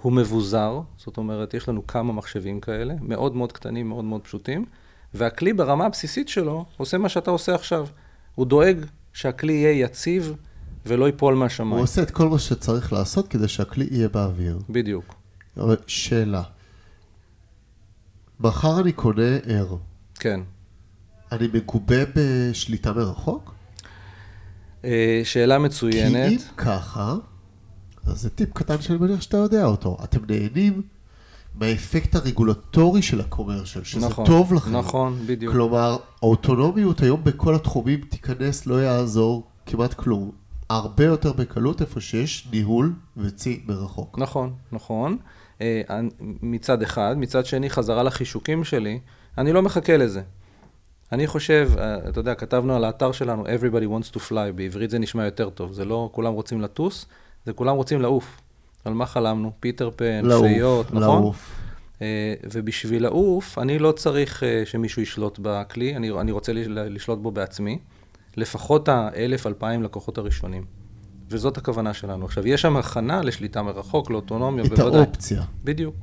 הוא 0.02 0.14
מבוזר, 0.14 0.82
זאת 0.98 1.18
אומרת, 1.18 1.54
יש 1.54 1.70
לנו 1.70 1.88
כמה 1.88 2.14
מחשבים 2.14 2.60
כאלה, 2.60 2.94
מאוד 3.02 3.36
מאוד 3.36 3.52
קטנים, 3.52 3.90
מאוד 3.90 4.04
מאוד 4.04 4.22
פשוטים, 4.22 4.66
והכלי 5.14 5.54
ברמה 5.54 5.86
הבסיסית 5.86 6.30
שלו 6.30 6.66
עושה 6.78 6.98
מה 6.98 7.10
שאתה 7.10 7.32
עושה 7.32 7.56
עכשיו. 7.56 7.88
הוא 8.36 8.46
דואג 8.46 8.78
שהכלי 9.14 9.54
יהיה 9.54 9.86
יציב 9.86 10.36
ולא 10.86 11.06
ייפול 11.06 11.36
מהשמיים. 11.36 11.74
הוא 11.74 11.84
עושה 11.84 12.04
את 12.04 12.12
כל 12.12 12.30
מה 12.30 12.40
שצריך 12.40 12.94
לעשות 12.94 13.28
כדי 13.28 13.48
שהכלי 13.48 13.88
יהיה 13.92 14.10
באוויר. 14.10 14.60
בדיוק. 14.70 15.16
אבל 15.58 15.76
שאלה, 15.88 16.44
מחר 18.40 18.80
אני 18.82 18.92
קונה 18.92 19.38
ער. 19.46 19.76
כן. 20.20 20.40
אני 21.32 21.48
מגובה 21.54 22.04
בשליטה 22.16 22.94
מרחוק? 22.94 23.54
אה, 24.86 25.22
שאלה 25.24 25.60
מצוינת. 25.60 26.30
כי 26.30 26.36
אם 26.36 26.40
ככה, 26.58 27.16
אז 28.06 28.22
זה 28.22 28.30
טיפ 28.30 28.54
קטן 28.54 28.82
שאני 28.82 28.98
מניח 28.98 29.22
שאתה 29.22 29.38
יודע 29.38 29.66
אותו. 29.66 29.98
אתם 30.04 30.20
נהנים 30.30 30.82
מהאפקט 31.56 32.16
הרגולטורי 32.16 33.02
של 33.02 33.22
הקומרשל, 33.22 33.84
שזה 33.84 34.08
נכון, 34.08 34.26
טוב 34.26 34.54
לכם. 34.54 34.78
נכון, 34.78 35.20
בדיוק. 35.26 35.54
כלומר, 35.54 35.98
האוטונומיות 36.22 37.02
היום 37.02 37.24
בכל 37.24 37.56
התחומים 37.56 38.02
תיכנס, 38.02 38.66
לא 38.66 38.84
יעזור 38.84 39.48
כמעט 39.66 39.94
כלום. 39.94 40.41
הרבה 40.76 41.06
יותר 41.06 41.34
בקלות 41.34 41.82
איפה 41.82 42.02
שיש 42.02 42.48
ניהול 42.52 42.94
וצי 43.18 43.62
מרחוק. 43.68 44.20
נכון, 44.20 44.54
נכון. 44.72 45.18
אה, 45.62 45.82
מצד 46.42 46.82
אחד. 46.82 47.16
מצד 47.18 47.46
שני, 47.46 47.70
חזרה 47.70 48.04
לחישוקים 48.04 48.64
שלי, 48.64 49.00
אני 49.38 49.54
לא 49.54 49.62
מחכה 49.62 49.98
לזה. 49.98 50.22
אני 51.12 51.28
חושב, 51.28 51.70
אה, 51.78 52.10
אתה 52.10 52.20
יודע, 52.20 52.36
כתבנו 52.36 52.76
על 52.76 52.84
האתר 52.84 53.12
שלנו, 53.12 53.46
Everybody 53.46 53.86
wants 53.86 54.16
to 54.16 54.20
fly, 54.30 54.52
בעברית 54.56 54.90
זה 54.90 55.00
נשמע 55.00 55.26
יותר 55.26 55.50
טוב. 55.50 55.74
זה 55.74 55.86
לא 55.86 56.10
כולם 56.12 56.34
רוצים 56.34 56.62
לטוס, 56.62 57.06
זה 57.46 57.54
כולם 57.54 57.76
רוצים 57.76 58.02
לעוף. 58.02 58.42
על 58.86 58.94
מה 58.94 59.06
חלמנו? 59.06 59.52
פיטר 59.60 59.90
פן, 59.96 60.22
פיות, 60.42 60.94
נכון? 60.94 61.22
לעוף. 61.22 61.56
אה, 62.02 62.34
ובשביל 62.54 63.04
לעוף, 63.04 63.58
אני 63.58 63.80
לא 63.80 63.92
צריך 63.92 64.44
שמישהו 64.66 65.02
ישלוט 65.02 65.40
בכלי, 65.42 65.96
אני, 65.96 66.12
אני 66.12 66.32
רוצה 66.32 66.52
לשלוט 66.56 67.20
בו 67.20 67.32
בעצמי. 67.32 67.80
לפחות 68.38 68.88
האלף, 68.88 69.48
אלפיים 69.48 69.84
לקוחות 69.84 70.18
הראשונים. 70.18 70.66
וזאת 71.30 71.58
הכוונה 71.58 71.94
שלנו. 71.94 72.26
עכשיו, 72.26 72.48
יש 72.48 72.62
שם 72.62 72.78
הכנה 72.78 73.22
לשליטה 73.22 73.62
מרחוק, 73.62 74.12
לאוטונומיה, 74.12 74.64
את 74.64 74.70
בוודאי. 74.70 74.88
את 75.02 75.08
האופציה. 75.08 75.44
בדיוק. 75.64 75.96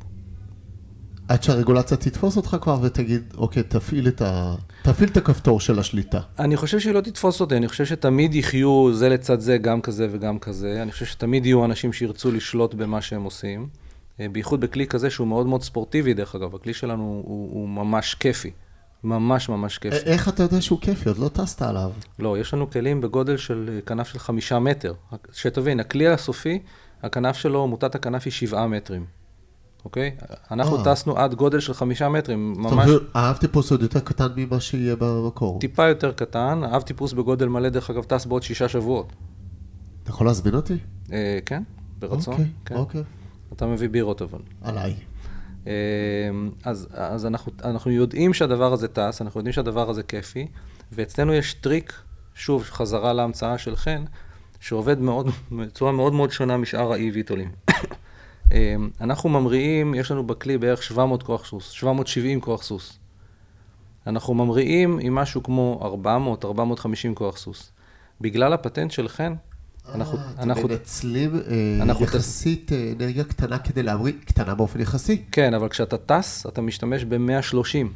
עד 1.29 1.43
שהרגולציה 1.43 1.97
תתפוס 1.97 2.37
אותך 2.37 2.57
כבר 2.61 2.79
ותגיד, 2.83 3.35
אוקיי, 3.37 3.63
תפעיל 3.63 4.09
את, 4.09 4.23
ה... 4.23 4.55
תפעיל 4.83 5.09
את 5.09 5.17
הכפתור 5.17 5.61
של 5.61 5.79
השליטה. 5.79 6.21
אני 6.39 6.57
חושב 6.57 6.79
שהיא 6.79 6.95
לא 6.95 7.01
תתפוס 7.01 7.41
אותי, 7.41 7.57
אני 7.57 7.69
חושב 7.69 7.85
שתמיד 7.85 8.35
יחיו 8.35 8.93
זה 8.93 9.09
לצד 9.09 9.41
זה, 9.41 9.59
גם 9.59 9.81
כזה 9.81 10.09
וגם 10.11 10.39
כזה. 10.39 10.83
אני 10.83 10.93
חושב 10.93 11.07
שתמיד 11.07 11.47
יהיו 11.47 11.65
אנשים 11.65 11.93
שירצו 11.93 12.33
לשלוט 12.33 12.75
במה 12.75 13.03
שהם 13.03 13.23
עושים. 13.23 13.69
אה, 14.21 14.29
בייחוד 14.29 14.61
בכלי 14.61 14.87
כזה 14.87 15.11
שהוא 15.11 15.27
מאוד 15.27 15.47
מאוד 15.47 15.63
ספורטיבי, 15.63 16.15
דרך 16.15 16.35
אגב. 16.35 16.55
הכלי 16.55 16.75
שלנו 16.75 17.23
הוא, 17.25 17.51
הוא 17.53 17.69
ממש 17.69 18.15
כיפי. 18.15 18.51
ממש 19.05 19.49
ממש 19.49 19.79
כיף. 19.79 19.95
איך 19.95 20.29
אתה 20.29 20.43
יודע 20.43 20.61
שהוא 20.61 20.81
כיפי? 20.81 21.09
עוד 21.09 21.19
לא 21.19 21.29
טסת 21.29 21.63
עליו. 21.63 21.93
לא, 22.19 22.39
יש 22.39 22.55
לנו 22.55 22.71
כלים 22.71 23.01
בגודל 23.01 23.37
של 23.37 23.71
אה, 23.73 23.81
כנף 23.81 24.09
של 24.09 24.19
חמישה 24.19 24.59
מטר. 24.59 24.95
שתבין, 25.33 25.81
הכלי 25.81 26.09
הסופי, 26.09 26.59
הכנף 27.03 27.37
שלו, 27.37 27.67
מוטת 27.67 27.95
הכנף 27.95 28.23
היא 28.25 28.33
שבעה 28.33 28.67
מטרים. 28.67 29.05
אוקיי? 29.85 30.17
אנחנו 30.51 30.79
אה. 30.79 30.85
טסנו 30.85 31.19
עד 31.19 31.35
גודל 31.35 31.61
של 31.61 31.75
חמישה 31.75 32.09
מטרים, 32.09 32.53
ממש... 32.57 32.73
זאת 32.73 32.73
אומרת, 32.73 33.03
האב 33.15 33.37
טיפוס 33.37 33.71
עוד 33.71 33.83
יותר 33.83 34.01
קטן 34.01 34.29
ממה 34.37 34.61
שיהיה 34.61 34.97
במקור. 34.97 35.59
טיפה 35.61 35.87
יותר 35.89 36.13
קטן, 36.13 36.61
האב 36.65 36.83
טיפוס 36.83 37.13
בגודל 37.13 37.49
מלא, 37.49 37.69
דרך 37.69 37.91
אגב, 37.91 38.03
טס 38.03 38.27
בעוד 38.27 38.43
שישה 38.43 38.69
שבועות. 38.69 39.13
אתה 40.03 40.11
יכול 40.11 40.27
להזמין 40.27 40.55
אותי? 40.55 40.77
אה, 41.13 41.39
כן, 41.47 41.63
ברצון. 41.99 42.35
אוקיי, 42.35 42.47
כן. 42.65 42.75
אוקיי. 42.75 43.03
אתה 43.53 43.67
מביא 43.67 43.89
בירות 43.89 44.23
אבל. 44.23 44.39
עליי. 44.63 44.95
אמ, 45.69 46.51
אז, 46.65 46.89
אז 46.93 47.27
אנחנו, 47.27 47.53
אנחנו 47.65 47.91
יודעים 47.91 48.35
שהדבר 48.35 48.73
הזה 48.73 48.89
טס, 48.89 49.23
אנחנו 49.23 49.41
יודעים 49.41 49.53
שהדבר 49.53 49.91
הזה 49.91 50.03
כיפי, 50.03 50.47
ואצלנו 50.93 51.35
יש 51.35 51.55
טריק, 51.55 51.93
שוב, 52.35 52.63
חזרה 52.63 53.13
להמצאה 53.13 53.59
של 53.59 53.77
חן, 53.77 54.05
שעובד 54.61 55.01
מאוד, 55.01 55.29
בצורה 55.53 55.93
מאוד 55.93 56.13
מאוד 56.13 56.31
שונה 56.31 56.57
משאר 56.57 56.93
ה 56.93 56.99
eVTOLים. 56.99 57.51
אמ, 58.53 58.91
אנחנו 59.01 59.29
ממריאים, 59.29 59.95
יש 59.95 60.11
לנו 60.11 60.27
בכלי 60.27 60.59
בערך 60.59 60.83
700 60.83 61.23
כוח 61.23 61.47
סוס, 61.47 61.71
770 61.71 62.41
כוח 62.41 62.63
סוס. 62.63 62.99
אנחנו 64.07 64.35
ממריאים 64.35 64.99
עם 65.03 65.15
משהו 65.15 65.43
כמו 65.43 65.99
400-450 66.45 67.15
כוח 67.15 67.37
סוס. 67.37 67.73
בגלל 68.21 68.53
הפטנט 68.53 68.91
של 68.91 69.09
חן, 69.09 69.35
אנחנו... 69.95 70.19
אה, 70.19 70.53
אתם 70.53 70.69
מנצלים 70.69 71.35
אה, 71.91 71.95
יחסית 72.01 72.73
אה, 72.73 72.93
אנרגיה 72.97 73.25
קטנה 73.25 73.59
כדי 73.59 73.83
להמריא, 73.83 74.13
קטנה 74.25 74.55
באופן 74.55 74.81
יחסי. 74.81 75.23
כן, 75.33 75.55
אבל 75.55 75.69
כשאתה 75.69 75.99
טס, 75.99 76.47
אתה 76.49 76.61
משתמש 76.61 77.05
ב-130. 77.05 77.87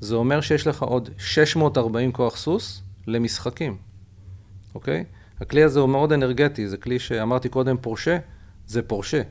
זה 0.00 0.14
אומר 0.14 0.40
שיש 0.40 0.66
לך 0.66 0.82
עוד 0.82 1.10
640 1.18 2.12
כוח 2.12 2.36
סוס 2.36 2.82
למשחקים, 3.06 3.76
אוקיי? 4.74 5.04
הכלי 5.40 5.62
הזה 5.62 5.80
הוא 5.80 5.88
מאוד 5.88 6.12
אנרגטי, 6.12 6.68
זה 6.68 6.76
כלי 6.76 6.98
שאמרתי 6.98 7.48
קודם 7.48 7.76
פורשה, 7.80 8.18
זה 8.66 8.82
פורשה. 8.82 9.22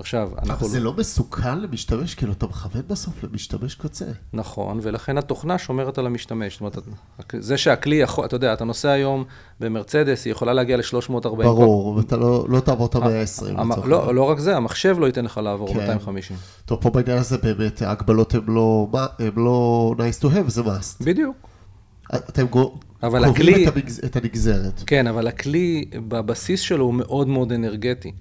עכשיו, 0.00 0.30
אנחנו... 0.38 0.54
אבל 0.54 0.68
זה 0.68 0.80
לא 0.80 0.94
מסוכן 0.98 1.58
למשתמש, 1.58 2.14
כאילו 2.14 2.32
אתה 2.32 2.46
מכוון 2.46 2.82
בסוף 2.88 3.24
למשתמש 3.24 3.74
קצה. 3.74 4.04
נכון, 4.32 4.78
ולכן 4.82 5.18
התוכנה 5.18 5.58
שומרת 5.58 5.98
על 5.98 6.06
המשתמש. 6.06 6.52
זאת 6.52 6.60
אומרת, 6.60 6.78
זה 7.38 7.56
שהכלי 7.56 7.96
יכול, 7.96 8.24
אתה 8.24 8.36
יודע, 8.36 8.52
אתה 8.52 8.64
נוסע 8.64 8.90
היום 8.90 9.24
במרצדס, 9.60 10.24
היא 10.24 10.30
יכולה 10.30 10.52
להגיע 10.52 10.76
ל-340. 10.76 11.28
ברור, 11.28 11.86
ואתה 11.96 12.16
לא, 12.16 12.46
לא 12.48 12.60
תעבור 12.60 12.86
את 12.86 12.94
ה-120. 12.94 13.84
לא, 13.84 14.14
לא 14.14 14.22
רק 14.22 14.38
זה, 14.38 14.56
המחשב 14.56 14.96
לא 14.98 15.06
ייתן 15.06 15.24
לך 15.24 15.38
לעבור 15.38 15.68
כן. 15.68 15.80
250. 15.80 16.36
טוב, 16.64 16.78
פה 16.82 16.90
בעניין 16.90 17.18
הזה 17.18 17.38
באמת, 17.38 17.82
ההגבלות 17.82 18.34
הן 18.34 18.40
לא, 18.46 18.88
לא 19.36 19.94
nice 19.98 20.22
to 20.22 20.26
have, 20.26 20.48
זה 20.48 20.62
must. 20.62 21.04
בדיוק. 21.04 21.36
אתם 22.14 22.48
קובעים 22.48 23.24
הכלי... 23.24 23.66
את 24.04 24.16
הנגזרת. 24.16 24.82
כן, 24.86 25.06
אבל 25.06 25.26
הכלי, 25.26 25.84
בבסיס 26.08 26.60
שלו 26.60 26.84
הוא 26.84 26.94
מאוד 26.94 27.28
מאוד 27.28 27.52
אנרגטי, 27.52 28.12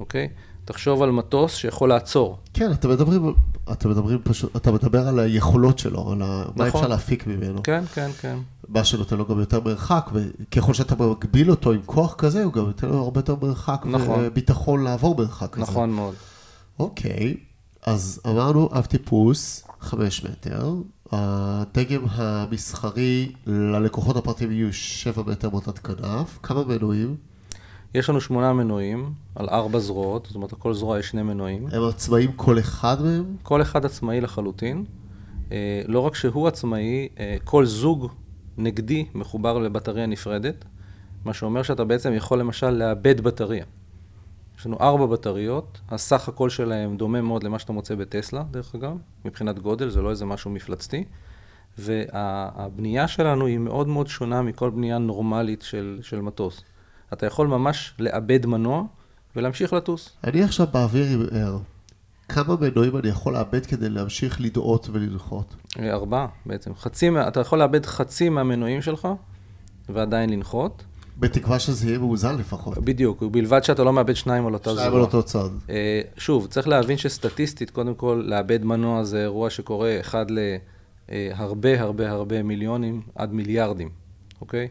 אוקיי? 0.00 0.28
תחשוב 0.68 1.02
על 1.02 1.10
מטוס 1.10 1.54
שיכול 1.54 1.88
לעצור. 1.88 2.38
כן, 2.54 2.72
אתה 2.72 2.88
מדברים, 2.88 3.34
אתה 3.72 3.88
מדברים 3.88 4.18
פשוט, 4.24 4.56
אתה 4.56 4.72
מדבר 4.72 5.08
על 5.08 5.18
היכולות 5.18 5.78
שלו, 5.78 6.12
על 6.12 6.18
נכון. 6.18 6.52
מה 6.56 6.68
אפשר 6.68 6.88
להפיק 6.88 7.26
ממנו. 7.26 7.62
כן, 7.62 7.84
כן, 7.94 8.10
כן. 8.20 8.38
מה 8.68 8.84
שנותן 8.84 9.16
לו 9.16 9.26
גם 9.26 9.40
יותר 9.40 9.60
מרחק, 9.60 10.10
וככל 10.12 10.74
שאתה 10.74 10.94
מגביל 10.94 11.50
אותו 11.50 11.72
עם 11.72 11.80
כוח 11.86 12.14
כזה, 12.14 12.44
הוא 12.44 12.52
גם 12.52 12.66
נותן 12.66 12.88
לו 12.88 12.98
הרבה 12.98 13.18
יותר 13.18 13.36
מרחק, 13.42 13.82
נכון. 13.84 14.20
וביטחון 14.22 14.84
לעבור 14.84 15.16
מרחק 15.18 15.50
כזה. 15.50 15.62
נכון 15.62 15.90
מאוד. 15.90 16.14
אוקיי, 16.78 17.36
אז 17.86 18.20
אמרנו 18.26 18.68
אב 18.72 18.84
טיפוס, 18.84 19.64
חמש 19.80 20.24
מטר, 20.24 20.74
הדגם 21.12 22.02
המסחרי 22.10 23.32
ללקוחות 23.46 24.16
הפרטיים 24.16 24.52
יהיו 24.52 24.72
שבע 24.72 25.22
מטר 25.26 25.50
מוטת 25.50 25.78
כנף, 25.78 26.38
כמה 26.42 26.64
מנועים? 26.64 27.16
יש 27.94 28.10
לנו 28.10 28.20
שמונה 28.20 28.52
מנועים 28.52 29.12
על 29.34 29.48
ארבע 29.48 29.78
זרועות, 29.78 30.26
זאת 30.26 30.34
אומרת, 30.34 30.52
לכל 30.52 30.74
זרוע 30.74 30.98
יש 30.98 31.08
שני 31.08 31.22
מנועים. 31.22 31.66
הם 31.72 31.82
עצמאים 31.88 32.32
כל 32.32 32.58
אחד 32.58 33.02
מהם? 33.02 33.36
כל 33.42 33.62
אחד 33.62 33.84
עצמאי 33.84 34.20
לחלוטין. 34.20 34.84
אה, 35.52 35.82
לא 35.86 36.00
רק 36.00 36.14
שהוא 36.14 36.48
עצמאי, 36.48 37.08
אה, 37.18 37.36
כל 37.44 37.66
זוג 37.66 38.12
נגדי 38.58 39.06
מחובר 39.14 39.58
לבטריה 39.58 40.06
נפרדת, 40.06 40.64
מה 41.24 41.34
שאומר 41.34 41.62
שאתה 41.62 41.84
בעצם 41.84 42.12
יכול 42.12 42.40
למשל 42.40 42.70
לאבד 42.70 43.20
בטריה. 43.20 43.64
יש 44.58 44.66
לנו 44.66 44.76
ארבע 44.80 45.06
בטריות, 45.06 45.80
הסך 45.88 46.28
הכל 46.28 46.50
שלהם 46.50 46.96
דומה 46.96 47.20
מאוד 47.20 47.44
למה 47.44 47.58
שאתה 47.58 47.72
מוצא 47.72 47.94
בטסלה, 47.94 48.44
דרך 48.50 48.74
אגב, 48.74 48.96
מבחינת 49.24 49.58
גודל, 49.58 49.88
זה 49.88 50.02
לא 50.02 50.10
איזה 50.10 50.24
משהו 50.24 50.50
מפלצתי. 50.50 51.04
והבנייה 51.78 53.08
שלנו 53.08 53.46
היא 53.46 53.58
מאוד 53.58 53.88
מאוד 53.88 54.06
שונה 54.06 54.42
מכל 54.42 54.70
בנייה 54.70 54.98
נורמלית 54.98 55.62
של, 55.62 55.98
של 56.02 56.20
מטוס. 56.20 56.64
אתה 57.12 57.26
יכול 57.26 57.46
ממש 57.46 57.94
לאבד 57.98 58.46
מנוע 58.46 58.82
ולהמשיך 59.36 59.72
לטוס. 59.72 60.10
אני 60.24 60.42
עכשיו 60.42 60.66
באוויר 60.72 61.06
עם 61.06 61.26
ער. 61.32 61.58
כמה 62.28 62.56
מנועים 62.60 62.96
אני 62.96 63.08
יכול 63.08 63.32
לאבד 63.32 63.66
כדי 63.66 63.88
להמשיך 63.88 64.40
לדאות 64.40 64.88
ולנחות? 64.92 65.54
אה, 65.78 65.92
ארבעה 65.92 66.26
בעצם. 66.46 66.74
חצי, 66.74 67.10
אתה 67.28 67.40
יכול 67.40 67.58
לאבד 67.58 67.86
חצי 67.86 68.28
מהמנועים 68.28 68.82
שלך 68.82 69.08
ועדיין 69.88 70.30
לנחות. 70.30 70.84
בתקווה 71.18 71.58
שזה 71.58 71.88
יהיה 71.88 71.98
מאוזן 71.98 72.36
לפחות. 72.36 72.78
בדיוק, 72.78 73.22
ובלבד 73.22 73.64
שאתה 73.64 73.84
לא 73.84 73.92
מאבד 73.92 74.16
שניים 74.16 74.46
על 74.46 74.54
אותה 74.54 74.70
שניים 74.70 74.88
זרוע. 74.88 74.98
על 74.98 75.04
אותו 75.04 75.22
צד. 75.22 75.48
אה, 75.70 76.00
שוב, 76.16 76.46
צריך 76.46 76.68
להבין 76.68 76.96
שסטטיסטית, 76.96 77.70
קודם 77.70 77.94
כל, 77.94 78.22
לאבד 78.26 78.64
מנוע 78.64 79.04
זה 79.04 79.22
אירוע 79.22 79.50
שקורה 79.50 80.00
אחד 80.00 80.26
להרבה 81.08 81.80
הרבה 81.80 82.10
הרבה 82.10 82.42
מיליונים 82.42 83.02
עד 83.14 83.32
מיליארדים, 83.32 83.88
אוקיי? 84.40 84.68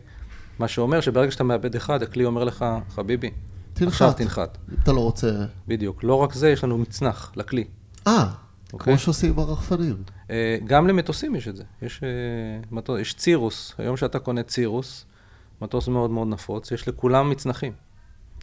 מה 0.60 0.68
שאומר 0.68 1.02
שברגע 1.02 1.32
שאתה 1.32 1.44
מאבד 1.44 1.76
אחד, 1.76 2.04
הכלי 2.04 2.26
אומר 2.26 2.44
לך, 2.44 2.66
חביבי, 2.90 3.32
תנחת. 3.74 3.92
עכשיו 3.92 4.14
תנחת. 4.14 4.58
אתה 4.84 4.92
לא 4.92 5.00
רוצה... 5.00 5.32
בדיוק. 5.68 6.04
לא 6.04 6.16
רק 6.16 6.34
זה, 6.34 6.50
יש 6.50 6.64
לנו 6.64 6.78
מצנח 6.78 7.32
לכלי. 7.36 7.64
אה, 8.08 8.30
אוקיי. 8.74 8.94
כמו 8.94 9.00
שעושים 9.00 9.34
עם 9.34 9.40
הרחפנים. 9.40 10.04
אה, 10.30 10.58
גם 10.66 10.88
למטוסים 10.88 11.36
יש 11.36 11.48
את 11.48 11.56
זה. 11.56 11.64
יש, 11.82 12.02
אה, 12.04 12.10
מטוס, 12.72 13.00
יש 13.00 13.14
צירוס, 13.14 13.74
היום 13.78 13.98
שאתה 13.98 14.20
קונה 14.20 14.44
צירוס, 14.44 15.06
מטוס 15.62 15.88
מאוד 15.88 16.10
מאוד 16.10 16.28
נפוץ, 16.28 16.72
יש 16.72 16.88
לכולם 16.88 17.30
מצנחים. 17.30 17.74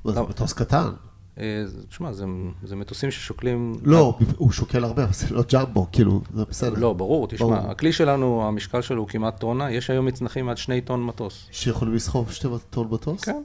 זה 0.04 0.14
לא. 0.14 0.28
מטוס 0.28 0.52
קטן. 0.52 0.90
אה, 1.38 1.64
תשמע, 1.88 2.12
זה, 2.12 2.24
זה 2.62 2.76
מטוסים 2.76 3.10
ששוקלים... 3.10 3.72
לא, 3.82 4.18
הוא 4.36 4.52
שוקל 4.52 4.84
הרבה, 4.84 5.04
אבל 5.04 5.12
זה 5.12 5.26
לא 5.30 5.42
ג'מבו, 5.52 5.86
כאילו, 5.92 6.20
זה 6.34 6.44
בסדר. 6.44 6.78
לא, 6.78 6.92
ברור, 6.92 7.28
תשמע, 7.28 7.46
ברור. 7.46 7.70
הכלי 7.70 7.92
שלנו, 7.92 8.48
המשקל 8.48 8.82
שלו 8.82 9.00
הוא 9.00 9.08
כמעט 9.08 9.40
טונה, 9.40 9.70
יש 9.70 9.90
היום 9.90 10.06
מצנחים 10.06 10.48
עד 10.48 10.56
שני 10.56 10.80
טון 10.80 11.06
מטוס. 11.06 11.48
שיכולים 11.50 11.94
לסחוב 11.94 12.32
שתי 12.32 12.48
טון 12.70 12.88
מטוס? 12.90 13.24
כן. 13.24 13.42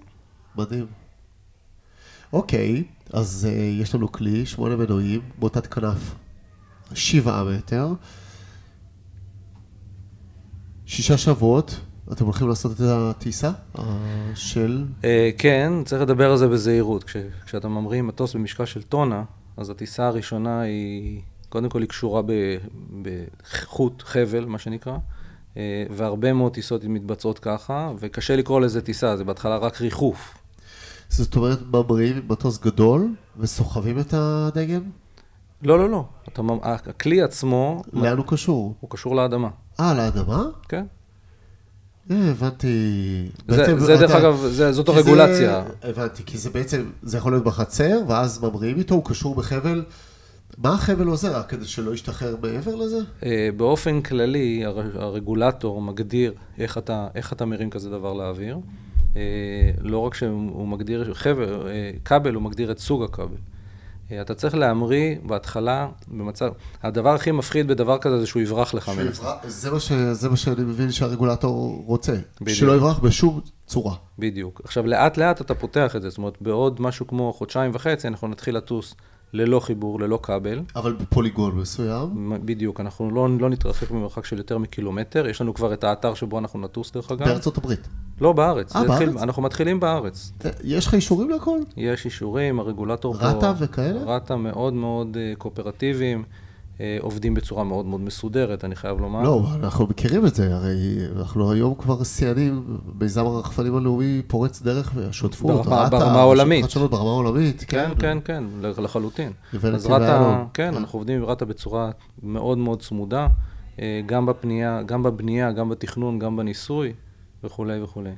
מדהים. 0.55 0.85
אוקיי, 2.33 2.83
אז 3.13 3.47
uh, 3.49 3.81
יש 3.81 3.95
לנו 3.95 4.11
כלי, 4.11 4.45
שמונה 4.45 4.75
מנועים, 4.75 5.21
מוטת 5.39 5.67
כנף, 5.67 6.15
שבעה 6.93 7.43
מטר, 7.43 7.93
שישה 10.85 11.17
שבועות, 11.17 11.79
אתם 12.11 12.25
הולכים 12.25 12.47
לעשות 12.47 12.71
את 12.71 12.79
הטיסה 12.81 13.51
uh, 13.75 13.79
של... 14.35 14.85
אה, 15.03 15.29
כן, 15.37 15.73
צריך 15.85 16.01
לדבר 16.01 16.31
על 16.31 16.37
זה 16.37 16.47
בזהירות. 16.47 17.03
כש, 17.03 17.15
כשאתה 17.45 17.67
ממריא 17.67 18.01
מטוס 18.01 18.35
במשקל 18.35 18.65
של 18.65 18.81
טונה, 18.81 19.23
אז 19.57 19.69
הטיסה 19.69 20.07
הראשונה 20.07 20.61
היא, 20.61 21.21
קודם 21.49 21.69
כל 21.69 21.81
היא 21.81 21.89
קשורה 21.89 22.21
בחוט, 23.01 24.01
חבל, 24.01 24.45
מה 24.45 24.59
שנקרא, 24.59 24.97
אה, 25.57 25.83
והרבה 25.89 26.33
מאוד 26.33 26.53
טיסות 26.53 26.83
מתבצעות 26.83 27.39
ככה, 27.39 27.91
וקשה 27.99 28.35
לקרוא 28.35 28.61
לזה 28.61 28.81
טיסה, 28.81 29.17
זה 29.17 29.23
בהתחלה 29.23 29.57
רק 29.57 29.81
ריחוף. 29.81 30.37
זאת 31.09 31.35
אומרת, 31.35 31.59
ממריאים 31.61 32.17
עם 32.17 32.23
מטוס 32.29 32.59
גדול 32.59 33.15
וסוחבים 33.37 33.99
את 33.99 34.13
הדגם? 34.13 34.81
לא, 35.63 35.79
לא, 35.79 35.89
לא. 35.89 36.05
אתה, 36.27 36.41
הכלי 36.89 37.21
עצמו, 37.21 37.83
לאן 37.93 38.17
הוא 38.17 38.25
קשור? 38.27 38.75
הוא 38.79 38.89
קשור 38.89 39.15
לאדמה, 39.15 39.49
אה, 39.79 39.93
לאדמה? 39.93 40.43
כן? 40.69 40.85
הבנתי. 42.09 42.67
זה, 43.47 43.57
בעצם, 43.57 43.79
זה 43.79 43.95
דרך 43.97 44.09
אתה- 44.11 44.19
אגב, 44.19 44.45
זה, 44.49 44.71
זאת 44.71 44.89
הרגולציה. 44.89 45.63
זה, 45.81 45.89
הבנתי, 45.89 46.23
כי 46.25 46.37
זה 46.37 46.49
בעצם, 46.49 46.89
זה 47.03 47.17
יכול 47.17 47.31
להיות 47.31 47.43
בחצר, 47.43 47.99
ואז 48.07 48.43
ממריאים 48.43 48.77
איתו, 48.77 48.95
הוא 48.95 49.05
קשור 49.05 49.35
בחבל. 49.35 49.83
מה 50.57 50.73
החבל 50.73 51.07
עוזר? 51.07 51.35
רק 51.39 51.49
כדי 51.49 51.65
שלא 51.65 51.93
ישתחרר 51.93 52.35
מעבר 52.41 52.75
לזה? 52.75 52.97
אה, 53.23 53.49
באופן 53.57 54.01
כללי, 54.01 54.65
הר- 54.65 55.01
הרגולטור 55.03 55.81
מגדיר 55.81 56.33
איך 56.57 56.77
אתה, 56.77 57.07
איך 57.15 57.33
אתה 57.33 57.45
מרים 57.45 57.69
כזה 57.69 57.89
דבר 57.89 58.13
לאוויר. 58.13 58.57
אה, 59.15 59.21
לא 59.81 59.97
רק 59.97 60.13
שהוא 60.13 60.67
מגדיר 60.67 61.13
חבל, 61.13 61.43
אה, 61.67 61.91
כבל, 62.05 62.33
הוא 62.33 62.43
מגדיר 62.43 62.71
את 62.71 62.79
סוג 62.79 63.03
הכבל. 63.03 63.35
אה, 64.11 64.21
אתה 64.21 64.35
צריך 64.35 64.55
להמריא 64.55 65.15
בהתחלה 65.23 65.87
במצב... 66.07 66.49
הדבר 66.83 67.09
הכי 67.13 67.31
מפחיד 67.31 67.67
בדבר 67.67 67.97
כזה 67.97 68.19
זה 68.19 68.27
שהוא 68.27 68.41
יברח 68.41 68.73
לך 68.73 68.89
מן 68.89 69.07
הסתם. 69.07 69.23
שיברח- 69.25 69.47
זה 69.47 69.71
מה 69.71 69.79
ש- 69.79 69.91
זה 69.91 70.29
מה 70.29 70.37
שאני 70.37 70.63
מבין 70.63 70.91
שהרגולטור 70.91 71.83
רוצה. 71.85 72.13
בדיוק. 72.41 72.57
שלא 72.57 72.75
יברח 72.75 72.99
בשום 72.99 73.41
צורה. 73.67 73.95
בדיוק. 74.19 74.61
עכשיו, 74.63 74.87
לאט 74.87 75.17
לאט 75.17 75.41
אתה 75.41 75.55
פותח 75.55 75.95
את 75.95 76.01
זה, 76.01 76.09
זאת 76.09 76.17
אומרת, 76.17 76.37
בעוד 76.41 76.81
משהו 76.81 77.07
כמו 77.07 77.33
חודשיים 77.33 77.71
וחצי, 77.73 78.07
אנחנו 78.07 78.27
נתחיל 78.27 78.57
לטוס 78.57 78.95
ללא 79.33 79.59
חיבור, 79.59 79.99
ללא 79.99 80.19
כבל. 80.23 80.59
אבל 80.75 80.93
בפוליגון 80.93 81.55
מסוים. 81.55 82.33
בדיוק, 82.45 82.79
אנחנו 82.79 83.11
לא, 83.11 83.27
לא 83.39 83.49
נתרחק 83.49 83.91
ממרחק 83.91 84.25
של 84.25 84.37
יותר 84.37 84.57
מקילומטר, 84.57 85.27
יש 85.27 85.41
לנו 85.41 85.53
כבר 85.53 85.73
את 85.73 85.83
האתר 85.83 86.13
שבו 86.13 86.39
אנחנו 86.39 86.59
נטוס 86.61 86.91
דרך 86.91 87.11
אגב. 87.11 87.25
בארצות 87.25 87.57
הברית. 87.57 87.87
לא, 88.21 88.33
בארץ. 88.33 88.75
אה, 88.75 88.81
זה 88.81 88.87
התחיל- 88.93 89.09
בארץ? 89.09 89.21
אנחנו 89.23 89.41
מתחילים 89.41 89.79
בארץ. 89.79 90.31
אה, 90.45 90.49
יש 90.63 90.87
לך 90.87 90.93
אישורים 90.93 91.29
לכל? 91.29 91.59
יש 91.77 92.05
אישורים, 92.05 92.59
הרגולטור 92.59 93.13
פה... 93.13 93.25
רת"א 93.25 93.53
וכאלה? 93.59 93.99
רת"א 94.05 94.35
מאוד 94.35 94.73
מאוד 94.73 95.17
אה, 95.19 95.33
קואופרטיביים, 95.37 96.23
עובדים 96.99 97.33
בצורה 97.33 97.63
מאוד 97.63 97.85
מאוד 97.85 98.01
מסודרת, 98.01 98.65
אני 98.65 98.75
חייב 98.75 98.99
לומר. 99.01 99.21
לא, 99.23 99.41
אנחנו 99.55 99.87
מכירים 99.87 100.25
את 100.25 100.35
זה, 100.35 100.55
הרי 100.55 100.75
אנחנו 101.17 101.51
היום 101.51 101.75
כבר 101.75 102.03
שיאנים, 102.03 102.77
מיזם 103.01 103.25
הרחפנים 103.25 103.75
הלאומי 103.75 104.21
פורץ 104.27 104.61
דרך 104.61 104.91
והשותפות, 104.95 105.65
ברמה- 105.65 105.81
רת"א, 105.81 105.89
ברמה 105.89 106.05
רשות 106.05 106.17
העולמית. 106.19 106.65
ברמה 106.75 107.09
העולמית, 107.09 107.63
כן, 107.67 107.89
כן, 107.99 108.17
כן, 108.25 108.43
לחלוטין. 108.61 109.31
ונתיבי 109.53 109.75
אז 109.75 109.85
רת"א, 109.85 110.03
איילון. 110.03 110.47
כן, 110.53 110.73
אנחנו 110.75 110.99
עובדים 110.99 111.17
עם 111.17 111.25
רת"א 111.25 111.45
בצורה 111.45 111.91
מאוד 112.23 112.57
מאוד 112.57 112.81
צמודה, 112.81 113.27
אה, 113.79 114.01
גם 114.05 114.25
בפנייה, 114.25 114.81
גם 114.85 115.03
בבנייה, 115.03 115.51
גם 115.51 115.69
בתכנון, 115.69 116.19
גם 116.19 116.37
בניסוי, 116.37 116.93
וכולי 117.43 117.81
וכולי. 117.83 118.11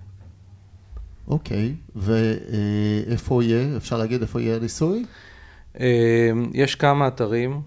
אוקיי, 1.27 1.75
ואיפה 1.95 3.43
יהיה, 3.43 3.77
אפשר 3.77 3.97
להגיד 3.97 4.21
איפה 4.21 4.41
יהיה 4.41 4.55
הניסוי? 4.55 5.05
אה, 5.79 5.85
יש 6.53 6.75
כמה 6.75 7.07
אתרים, 7.07 7.51
אה, 7.51 7.57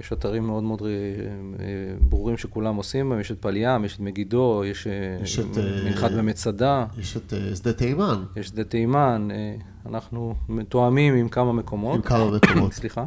יש 0.00 0.12
אתרים 0.12 0.46
מאוד 0.46 0.62
מאוד 0.62 0.82
אה, 0.82 0.88
אה, 0.88 1.96
ברורים 2.00 2.36
שכולם 2.36 2.76
עושים 2.76 3.10
בהם, 3.10 3.20
יש 3.20 3.30
את 3.30 3.38
פליים, 3.40 3.84
יש 3.84 3.94
את 3.94 4.00
מגידו, 4.00 4.62
יש, 4.66 4.86
אה, 4.86 4.92
יש 5.22 5.38
את, 5.38 5.58
אה, 5.58 5.84
מנחת 5.84 6.10
במצדה, 6.10 6.86
יש 6.98 7.16
את 7.16 7.32
אה, 7.32 7.56
שדה 7.56 7.72
תימן, 7.72 8.24
יש 8.36 8.48
שדה 8.48 8.64
תימן, 8.64 9.28
אה, 9.30 9.54
אנחנו 9.86 10.34
מתואמים 10.48 11.14
עם 11.14 11.28
כמה 11.28 11.52
מקומות. 11.52 11.96
עם 11.96 12.02
כמה 12.02 12.30
מקומות. 12.30 12.72
סליחה. 12.80 13.04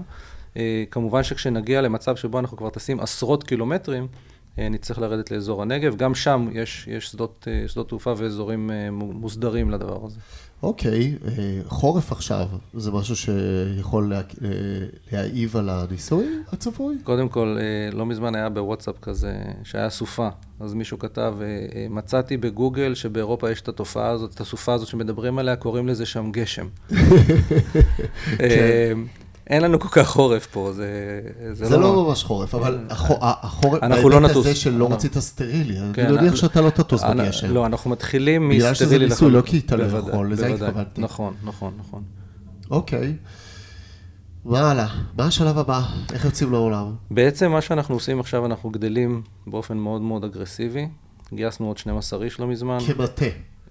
אה, 0.57 0.83
כמובן 0.91 1.23
שכשנגיע 1.23 1.81
למצב 1.81 2.15
שבו 2.15 2.39
אנחנו 2.39 2.57
כבר 2.57 2.69
טסים 2.69 2.99
עשרות 2.99 3.43
קילומטרים, 3.43 4.03
אה, 4.03 4.07
נצטרך 4.59 4.99
לרדת 4.99 5.31
לאזור 5.31 5.61
הנגב. 5.61 5.95
גם 5.95 6.15
שם 6.15 6.47
יש, 6.53 6.87
יש 6.91 7.07
שדות, 7.07 7.47
אה, 7.51 7.67
שדות 7.67 7.89
תעופה 7.89 8.13
ואזורים 8.17 8.71
אה, 8.71 8.91
מו- 8.91 9.13
מוסדרים 9.13 9.69
לדבר 9.71 10.05
הזה. 10.05 10.19
אוקיי, 10.63 11.15
אה, 11.27 11.31
חורף 11.65 12.11
עכשיו, 12.11 12.47
זה 12.73 12.91
משהו 12.91 13.15
שיכול 13.15 14.09
לה- 14.09 14.17
אה, 14.17 14.49
להעיב 15.11 15.57
על 15.57 15.69
הניסוי 15.69 16.25
הצפוי? 16.51 16.95
קודם 17.03 17.29
כל, 17.29 17.57
אה, 17.59 17.97
לא 17.97 18.05
מזמן 18.05 18.35
היה 18.35 18.49
בוואטסאפ 18.49 18.95
כזה, 19.01 19.33
שהיה 19.63 19.89
סופה. 19.89 20.27
אז 20.59 20.73
מישהו 20.73 20.99
כתב, 20.99 21.35
אה, 21.41 21.45
אה, 21.75 21.87
מצאתי 21.89 22.37
בגוגל 22.37 22.95
שבאירופה 22.95 23.51
יש 23.51 23.61
את 23.61 23.67
התופעה 23.67 24.09
הזאת, 24.09 24.33
את 24.33 24.41
הסופה 24.41 24.73
הזאת 24.73 24.87
שמדברים 24.87 25.39
עליה, 25.39 25.55
קוראים 25.55 25.87
לזה 25.87 26.05
שם 26.05 26.31
גשם. 26.31 26.67
אה, 28.39 28.91
אין 29.49 29.61
לנו 29.63 29.79
כל 29.79 29.87
כך 29.91 30.07
חורף 30.07 30.47
פה, 30.47 30.71
זה, 30.73 31.21
זה 31.53 31.77
לא 31.77 32.03
ממש 32.07 32.23
חורף, 32.23 32.55
אבל 32.55 32.79
החו- 32.89 33.17
החורף, 33.21 33.83
אנחנו 33.83 34.09
לא 34.09 34.15
בהיבט 34.19 34.31
נטוס. 34.31 34.45
הזה 34.45 34.55
שלא 34.55 34.87
רצית 34.91 35.17
סטרילי, 35.17 35.79
אני 35.79 35.93
כן, 35.93 36.15
מניח 36.15 36.31
אה, 36.31 36.37
שאתה 36.37 36.61
לא 36.61 36.69
תטוס 36.69 37.03
אנ- 37.03 37.17
בגשם. 37.17 37.53
לא, 37.53 37.65
אנחנו 37.65 37.89
מתחילים 37.91 38.49
בגלל 38.49 38.73
שזה 38.73 38.85
מסטרילי 38.85 39.05
ניסוי, 39.05 39.31
לא. 39.31 39.41
כי 39.41 39.59
אתה 39.65 39.75
לא 39.75 39.83
יכול, 39.83 40.31
לזה. 40.31 40.47
התכוונתי. 40.53 41.01
נכון, 41.01 41.33
נכון, 41.43 41.73
נכון. 41.79 42.03
אוקיי. 42.71 43.13
מה 44.45 44.71
הלאה? 44.71 44.87
מה 45.17 45.25
השלב 45.25 45.57
הבא? 45.57 45.81
איך 46.13 46.25
יוצאים 46.25 46.51
לעולם? 46.51 46.95
בעצם 47.11 47.51
מה 47.51 47.61
שאנחנו 47.61 47.95
עושים 47.95 48.19
עכשיו, 48.19 48.45
אנחנו 48.45 48.69
גדלים 48.69 49.21
באופן 49.47 49.77
מאוד 49.77 50.01
מאוד 50.01 50.23
אגרסיבי. 50.23 50.87
גייסנו 51.33 51.67
עוד 51.67 51.77
12 51.77 52.23
איש 52.23 52.39
לא 52.39 52.47
מזמן. 52.47 52.77
כמטה, 52.87 53.25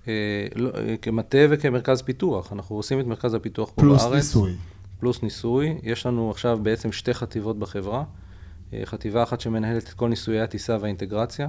אה, 0.08 0.12
לא, 0.56 0.70
אה, 0.74 0.94
כמטה 1.02 1.38
וכמרכז 1.50 2.02
פיתוח. 2.02 2.52
אנחנו 2.52 2.76
עושים 2.76 3.00
את 3.00 3.06
מרכז 3.06 3.34
הפיתוח 3.34 3.68
פה 3.74 3.80
פלוס 3.80 4.02
בארץ. 4.02 4.14
ניסוי. 4.14 4.52
פלוס 5.00 5.22
ניסוי. 5.22 5.78
יש 5.82 6.06
לנו 6.06 6.30
עכשיו 6.30 6.58
בעצם 6.62 6.92
שתי 6.92 7.14
חטיבות 7.14 7.58
בחברה. 7.58 8.04
אה, 8.72 8.82
חטיבה 8.84 9.22
אחת 9.22 9.40
שמנהלת 9.40 9.84
את 9.84 9.92
כל 9.92 10.08
ניסויי 10.08 10.40
הטיסה 10.40 10.76
והאינטגרציה. 10.80 11.48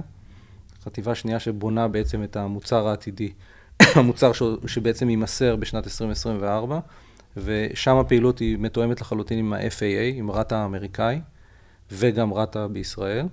חטיבה 0.84 1.14
שנייה 1.14 1.40
שבונה 1.40 1.88
בעצם 1.88 2.22
את 2.22 2.36
המוצר 2.36 2.88
העתידי, 2.88 3.32
המוצר 3.96 4.32
ש- 4.32 4.42
שבעצם 4.66 5.10
יימסר 5.10 5.56
בשנת 5.56 5.84
2024, 5.84 6.80
ושם 7.36 7.96
הפעילות 7.96 8.38
היא 8.38 8.58
מתואמת 8.58 9.00
לחלוטין 9.00 9.38
עם 9.38 9.52
ה-FAA, 9.52 10.14
עם 10.14 10.30
רת"א 10.30 10.54
האמריקאי, 10.54 11.20
וגם 11.92 12.34
רת"א 12.34 12.66
בישראל. 12.66 13.26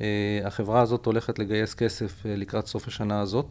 אה, 0.00 0.40
החברה 0.44 0.80
הזאת 0.80 1.06
הולכת 1.06 1.38
לגייס 1.38 1.74
כסף 1.74 2.26
אה, 2.26 2.36
לקראת 2.36 2.66
סוף 2.66 2.88
השנה 2.88 3.20
הזאת. 3.20 3.46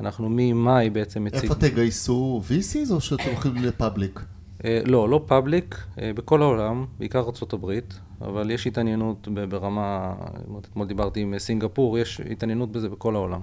אנחנו 0.00 0.28
ממאי 0.30 0.90
בעצם 0.90 1.24
מציג... 1.24 1.42
איפה 1.42 1.54
תגייסו 1.54 2.42
VCs 2.48 2.92
או 2.92 3.00
שאתם 3.00 3.22
הולכים 3.26 3.54
לפאבליק? 3.56 4.20
אה, 4.64 4.80
לא, 4.84 5.08
לא 5.08 5.24
פאבליק, 5.26 5.78
אה, 6.00 6.12
בכל 6.12 6.42
העולם, 6.42 6.86
בעיקר 6.98 7.18
ארה"ב, 7.18 7.78
אבל 8.20 8.50
יש 8.50 8.66
התעניינות 8.66 9.28
ברמה, 9.28 10.14
אתמול 10.58 10.86
דיברתי 10.86 11.20
עם 11.20 11.34
אה, 11.34 11.38
סינגפור, 11.38 11.98
יש 11.98 12.20
התעניינות 12.20 12.72
בזה 12.72 12.88
בכל 12.88 13.14
העולם. 13.14 13.40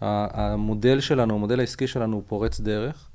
המודל 0.00 1.00
שלנו, 1.00 1.34
המודל 1.34 1.60
העסקי 1.60 1.86
שלנו 1.86 2.16
הוא 2.16 2.22
פורץ 2.26 2.60
דרך. 2.60 3.08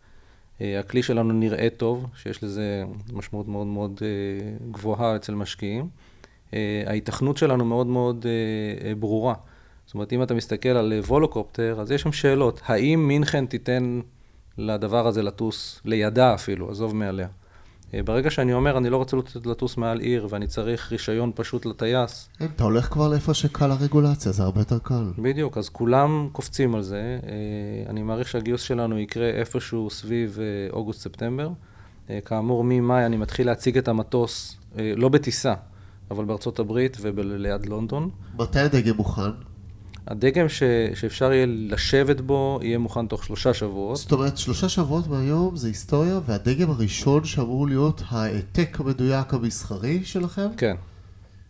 הכלי 0.61 1.03
שלנו 1.03 1.33
נראה 1.33 1.67
טוב, 1.77 2.05
שיש 2.15 2.43
לזה 2.43 2.83
משמעות 3.13 3.47
מאוד 3.47 3.67
מאוד 3.67 4.01
גבוהה 4.71 5.15
אצל 5.15 5.35
משקיעים. 5.35 5.89
ההיתכנות 6.85 7.37
שלנו 7.37 7.65
מאוד 7.65 7.87
מאוד 7.87 8.25
ברורה. 8.99 9.33
זאת 9.85 9.93
אומרת, 9.93 10.13
אם 10.13 10.23
אתה 10.23 10.33
מסתכל 10.33 10.69
על 10.69 10.93
וולוקופטר, 11.07 11.81
אז 11.81 11.91
יש 11.91 12.01
שם 12.01 12.11
שאלות. 12.11 12.61
האם 12.65 13.07
מינכן 13.07 13.45
תיתן 13.45 13.99
לדבר 14.57 15.07
הזה 15.07 15.23
לטוס 15.23 15.81
לידה 15.85 16.33
אפילו, 16.33 16.71
עזוב 16.71 16.95
מעליה? 16.95 17.27
אה, 17.93 18.03
ברגע 18.03 18.29
שאני 18.29 18.53
אומר, 18.53 18.77
אני 18.77 18.89
לא 18.89 18.97
רוצה 18.97 19.17
לטוס 19.45 19.77
מעל 19.77 19.99
עיר 19.99 20.27
ואני 20.29 20.47
צריך 20.47 20.91
רישיון 20.91 21.31
פשוט 21.35 21.65
לטייס. 21.65 22.29
אתה 22.43 22.63
הולך 22.63 22.85
כבר 22.85 23.07
לאיפה 23.07 23.33
שקל 23.33 23.71
הרגולציה, 23.71 24.31
זה 24.31 24.43
הרבה 24.43 24.61
יותר 24.61 24.79
קל. 24.79 25.11
בדיוק, 25.17 25.57
אז 25.57 25.69
כולם 25.69 26.29
קופצים 26.31 26.75
על 26.75 26.81
זה. 26.81 27.19
אה, 27.23 27.89
אני 27.89 28.03
מעריך 28.03 28.27
שהגיוס 28.27 28.61
שלנו 28.61 28.99
יקרה 28.99 29.29
איפשהו 29.29 29.89
סביב 29.89 30.37
אה, 30.39 30.73
אוגוסט-ספטמבר. 30.73 31.49
כאמור, 32.25 32.63
ממאי 32.63 33.05
אני 33.05 33.17
מתחיל 33.17 33.47
להציג 33.47 33.77
את 33.77 33.87
המטוס, 33.87 34.57
לא 34.95 35.09
בטיסה, 35.09 35.53
אבל 36.11 36.25
בארצות 36.25 36.59
הברית 36.59 36.97
וליד 37.01 37.65
לונדון. 37.65 38.09
מתי 38.37 38.59
הדגם 38.59 38.95
מוכן? 38.95 39.31
הדגם 40.07 40.49
ש, 40.49 40.63
שאפשר 40.93 41.33
יהיה 41.33 41.45
לשבת 41.49 42.21
בו 42.21 42.59
יהיה 42.61 42.77
מוכן 42.77 43.07
תוך 43.07 43.23
שלושה 43.23 43.53
שבועות. 43.53 43.97
זאת 43.97 44.11
אומרת, 44.11 44.37
שלושה 44.37 44.69
שבועות 44.69 45.07
מהיום 45.07 45.55
זה 45.55 45.67
היסטוריה, 45.67 46.19
והדגם 46.25 46.69
הראשון 46.69 47.23
שאמור 47.23 47.67
להיות 47.67 48.01
העתק 48.09 48.77
המדויק 48.79 49.33
המסחרי 49.33 50.03
שלכם? 50.03 50.47
כן. 50.57 50.75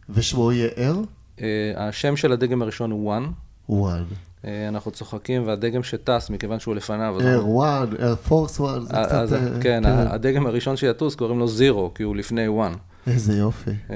ושמו 0.09 0.51
יהיה 0.51 0.69
R? 0.69 0.95
Uh, 1.37 1.41
השם 1.75 2.15
של 2.15 2.31
הדגם 2.31 2.61
הראשון 2.61 2.91
הוא 2.91 3.15
One. 3.15 3.27
One. 3.71 4.13
Uh, 4.41 4.47
אנחנו 4.67 4.91
צוחקים, 4.91 5.47
והדגם 5.47 5.83
שטס, 5.83 6.29
מכיוון 6.29 6.59
שהוא 6.59 6.75
לפניו... 6.75 7.17
R1, 7.19 7.93
Air 7.95 8.29
Force 8.29 8.59
One, 8.59 8.79
זה 8.79 8.89
קצת... 8.89 9.11
אז, 9.11 9.33
כן, 9.33 9.61
כן, 9.61 9.85
הדגם 9.85 10.47
הראשון 10.47 10.77
שיטוס 10.77 11.15
קוראים 11.15 11.39
לו 11.39 11.45
Zero, 11.45 11.95
כי 11.95 12.03
הוא 12.03 12.15
לפני 12.15 12.47
One. 12.47 12.77
איזה 13.07 13.37
יופי. 13.37 13.71
Uh, 13.87 13.91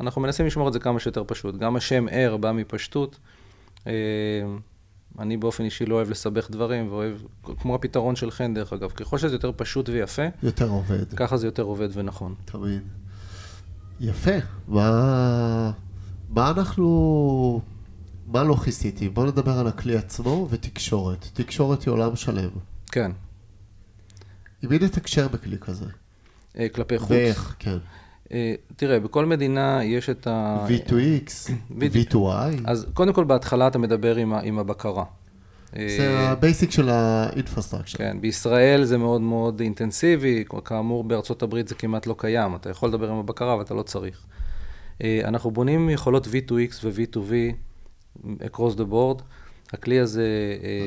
אנחנו 0.00 0.20
מנסים 0.20 0.46
לשמור 0.46 0.68
את 0.68 0.72
זה 0.72 0.78
כמה 0.78 1.00
שיותר 1.00 1.24
פשוט. 1.26 1.56
גם 1.56 1.76
השם 1.76 2.06
ער 2.10 2.36
בא 2.36 2.52
מפשטות. 2.52 3.18
אה, 3.86 3.92
אני 5.18 5.36
באופן 5.36 5.64
אישי 5.64 5.86
לא 5.86 5.94
אוהב 5.94 6.10
לסבך 6.10 6.50
דברים, 6.50 6.88
ואוהב, 6.88 7.16
כמו 7.42 7.74
הפתרון 7.74 8.16
של 8.16 8.30
חן, 8.30 8.54
דרך 8.54 8.72
אגב, 8.72 8.90
ככל 8.90 9.18
שזה 9.18 9.34
יותר 9.34 9.52
פשוט 9.56 9.88
ויפה, 9.88 10.22
יותר 10.42 10.68
עובד. 10.68 11.14
ככה 11.14 11.36
זה 11.36 11.46
יותר 11.46 11.62
עובד 11.62 11.88
ונכון. 11.92 12.34
תמיד. 12.44 12.82
יפה. 14.00 14.36
מה, 14.68 15.72
מה 16.28 16.50
אנחנו... 16.50 17.60
מה 18.26 18.42
לא 18.42 18.56
כיסיתי? 18.64 19.08
בואו 19.08 19.26
נדבר 19.26 19.58
על 19.58 19.66
הכלי 19.66 19.96
עצמו 19.96 20.48
ותקשורת. 20.50 21.26
תקשורת 21.34 21.82
היא 21.82 21.92
עולם 21.92 22.16
שלם. 22.16 22.50
כן. 22.92 23.10
עם 24.62 24.70
מי 24.70 24.78
נתקשר 24.78 25.28
בכלי 25.28 25.58
כזה? 25.58 25.86
אה, 26.58 26.68
כלפי 26.68 26.98
חוץ. 26.98 27.10
ואיך, 27.10 27.56
כן. 27.58 27.78
אה, 28.32 28.54
תראה, 28.76 29.00
בכל 29.00 29.26
מדינה 29.26 29.84
יש 29.84 30.10
את 30.10 30.26
ה... 30.26 30.66
V2X, 30.68 31.50
V2I. 31.80 32.60
אז 32.64 32.86
קודם 32.94 33.12
כל, 33.12 33.24
בהתחלה 33.24 33.66
אתה 33.66 33.78
מדבר 33.78 34.16
עם, 34.16 34.34
עם 34.34 34.58
הבקרה. 34.58 35.04
זה 35.72 35.78
אה, 36.00 36.30
ה 36.30 36.37
basic 36.37 36.70
של 36.70 36.88
ה 36.88 36.95
infrastructure. 36.95 37.98
כן, 37.98 38.20
בישראל 38.20 38.84
זה 38.84 38.98
מאוד 38.98 39.20
מאוד 39.20 39.60
אינטנסיבי, 39.60 40.44
כאמור 40.64 41.04
בארצות 41.04 41.42
הברית 41.42 41.68
זה 41.68 41.74
כמעט 41.74 42.06
לא 42.06 42.14
קיים, 42.18 42.54
אתה 42.54 42.70
יכול 42.70 42.88
לדבר 42.88 43.10
עם 43.10 43.16
הבקרה 43.16 43.54
אבל 43.54 43.62
אתה 43.62 43.74
לא 43.74 43.82
צריך. 43.82 44.24
אה, 45.04 45.20
אנחנו 45.24 45.50
בונים 45.50 45.90
יכולות 45.90 46.26
V2X 46.26 46.74
ו-V2V 46.84 47.32
across 48.24 48.76
the 48.76 48.92
board. 48.92 49.22
הכלי 49.72 49.98
הזה... 49.98 50.26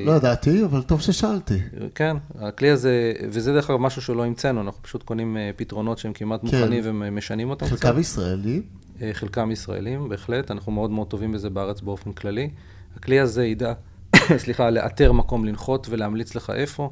לא 0.05 0.11
ידעתי, 0.11 0.63
אבל 0.63 0.81
טוב 0.81 1.01
ששאלתי. 1.01 1.59
כן, 1.95 2.17
הכלי 2.39 2.69
הזה, 2.69 3.13
וזה 3.29 3.53
דרך 3.53 3.69
אגב 3.69 3.79
משהו 3.79 4.01
שלא 4.01 4.25
המצאנו, 4.25 4.61
אנחנו 4.61 4.83
פשוט 4.83 5.03
קונים 5.03 5.37
אה, 5.37 5.51
פתרונות 5.55 5.97
שהם 5.97 6.13
כמעט 6.13 6.41
כן. 6.41 6.47
מוכנים 6.47 6.83
ומשנים 6.85 7.49
אותם 7.49 7.65
חלקם. 7.65 7.99
ישראלים? 7.99 8.61
אה, 9.01 9.09
חלקם 9.13 9.51
ישראלים, 9.51 10.09
בהחלט, 10.09 10.51
אנחנו 10.51 10.71
מאוד 10.71 10.91
מאוד 10.91 11.07
טובים 11.07 11.31
בזה 11.31 11.49
בארץ 11.49 11.81
באופן 11.81 12.11
כללי. 12.11 12.49
הכלי 12.97 13.19
הזה 13.19 13.45
ידע, 13.45 13.73
סליחה, 14.43 14.69
לאתר 14.69 15.11
מקום 15.11 15.45
לנחות 15.45 15.87
ולהמליץ 15.89 16.35
לך 16.35 16.49
איפה. 16.55 16.89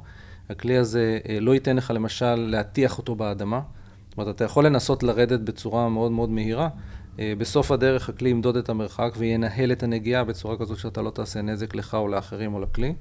הכלי 0.50 0.78
הזה 0.78 1.20
אה, 1.30 1.39
לא 1.39 1.54
ייתן 1.54 1.76
לך 1.76 1.92
למשל 1.96 2.36
להטיח 2.36 2.98
אותו 2.98 3.16
באדמה. 3.16 3.62
זאת 4.10 4.18
אומרת, 4.18 4.36
אתה 4.36 4.44
יכול 4.44 4.66
לנסות 4.66 5.04
לרדת 5.04 5.39
בצורה 5.39 5.89
מאוד 5.89 6.12
מאוד 6.12 6.30
מהירה, 6.30 6.64
אה, 6.64 6.70
בסוף 7.18 7.72
הדרך 7.72 8.09
הכלי 8.09 8.30
ימדוד 8.30 8.57
את 8.57 8.70
המרחק 8.70 9.14
וינהל 9.18 9.72
את 9.72 9.84
הנגיעה 9.84 10.24
בצורה 10.24 10.57
כזאת 10.57 10.78
שאתה 10.78 11.01
לא 11.01 11.09
תעשה 11.09 11.41
נזק 11.41 11.76
לך 11.76 11.93
או 11.93 12.07
לאחרים 12.07 12.53
או 12.53 12.59
לכלי. 12.59 12.93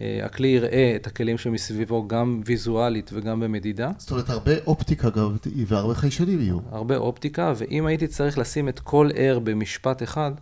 אה, 0.00 0.20
הכלי 0.24 0.48
יראה 0.48 0.92
את 0.96 1.06
הכלים 1.06 1.38
שמסביבו 1.38 2.08
גם 2.08 2.40
ויזואלית 2.44 3.10
וגם 3.12 3.40
במדידה. 3.40 3.90
זאת 3.98 4.10
אומרת, 4.10 4.30
הרבה 4.30 4.52
אופטיקה 4.66 5.10
גם, 5.10 5.36
והרבה 5.66 5.94
חיישנים 5.94 6.40
יהיו. 6.40 6.58
הרבה 6.70 6.96
אופטיקה, 6.96 7.52
ואם 7.56 7.86
הייתי 7.86 8.06
צריך 8.06 8.38
לשים 8.38 8.68
את 8.68 8.80
כל 8.80 9.10
R 9.36 9.38
במשפט 9.38 10.02
אחד, 10.02 10.32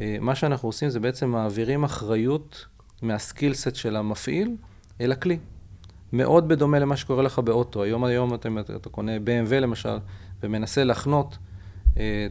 אה, 0.00 0.16
מה 0.20 0.34
שאנחנו 0.34 0.68
עושים 0.68 0.88
זה 0.88 1.00
בעצם 1.00 1.28
מעבירים 1.30 1.84
אחריות 1.84 2.66
מהסקילסט 3.02 3.74
של 3.74 3.96
המפעיל 3.96 4.56
אל 5.00 5.12
הכלי. 5.12 5.38
מאוד 6.12 6.48
בדומה 6.48 6.78
למה 6.78 6.96
שקורה 6.96 7.22
לך 7.22 7.38
באוטו. 7.38 7.82
היום 7.82 8.04
היום 8.04 8.34
אתה, 8.34 8.48
אתה 8.76 8.88
קונה 8.88 9.12
BMW 9.16 9.54
למשל, 9.54 9.96
ומנסה 10.42 10.84
לחנות 10.84 11.32
אה, 11.32 11.38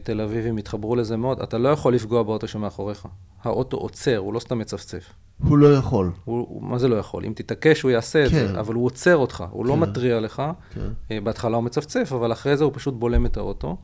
תל 0.02 0.20
אביבים 0.20 0.56
התחברו 0.56 0.96
לזה 0.96 1.16
מאוד, 1.16 1.40
אתה 1.40 1.58
לא 1.58 1.68
יכול 1.68 1.94
לפגוע 1.94 2.22
באוטו 2.22 2.48
שמאחוריך. 2.48 3.06
האוטו 3.42 3.76
עוצר, 3.76 4.16
הוא 4.16 4.34
לא 4.34 4.40
סתם 4.40 4.58
מצפצף. 4.58 5.12
הוא 5.44 5.58
לא 5.58 5.74
יכול. 5.74 6.10
הוא, 6.24 6.62
מה 6.62 6.78
זה 6.78 6.88
לא 6.88 6.96
יכול? 6.96 7.24
אם 7.24 7.32
תתעקש, 7.36 7.82
הוא 7.82 7.90
יעשה 7.90 8.18
כן. 8.18 8.26
את 8.26 8.30
זה, 8.30 8.52
כן. 8.52 8.58
אבל 8.58 8.74
הוא 8.74 8.84
עוצר 8.84 9.16
אותך, 9.16 9.44
הוא 9.50 9.66
לא 9.66 9.74
כן. 9.74 9.80
לא 9.80 9.86
מתריע 9.86 10.20
לך. 10.20 10.42
כן. 10.74 10.80
אה, 11.10 11.20
בהתחלה 11.20 11.56
הוא 11.56 11.64
מצפצף, 11.64 12.12
אבל 12.12 12.32
אחרי 12.32 12.56
זה 12.56 12.64
הוא 12.64 12.72
פשוט 12.74 12.94
בולם 12.94 13.26
את 13.26 13.36
האוטו. 13.36 13.76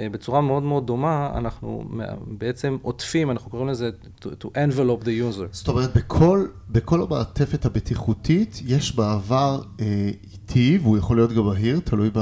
אה, 0.00 0.08
בצורה 0.08 0.40
מאוד 0.40 0.62
מאוד 0.62 0.86
דומה, 0.86 1.30
אנחנו 1.34 1.84
בעצם 2.26 2.76
עוטפים, 2.82 3.30
אנחנו 3.30 3.50
קוראים 3.50 3.68
לזה 3.68 3.90
to, 4.20 4.24
to 4.24 4.46
envelope 4.46 5.04
the 5.04 5.06
user. 5.06 5.46
זאת 5.50 5.68
אומרת, 5.68 5.96
בכל, 5.96 6.46
בכל 6.70 7.02
המעטפת 7.02 7.64
הבטיחותית 7.64 8.60
יש 8.66 8.98
מעבר 8.98 9.60
אה, 9.80 10.10
איטי, 10.32 10.78
והוא 10.82 10.98
יכול 10.98 11.16
להיות 11.16 11.32
גם 11.32 11.44
מהיר, 11.44 11.80
תלוי 11.84 12.10
ב, 12.10 12.18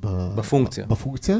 ב, 0.00 0.34
בפונקציה. 0.36 0.86
בפונקציה. 0.86 1.36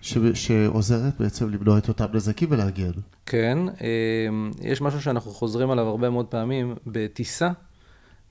ש... 0.00 0.18
שעוזרת 0.34 1.20
בעצם 1.20 1.50
למנוע 1.50 1.78
את 1.78 1.88
אותם 1.88 2.06
נזקים 2.12 2.48
ולהגן. 2.50 2.90
כן, 3.26 3.58
אמ, 3.68 4.50
יש 4.62 4.80
משהו 4.80 5.02
שאנחנו 5.02 5.30
חוזרים 5.30 5.70
עליו 5.70 5.86
הרבה 5.86 6.10
מאוד 6.10 6.26
פעמים. 6.26 6.74
בטיסה 6.86 7.50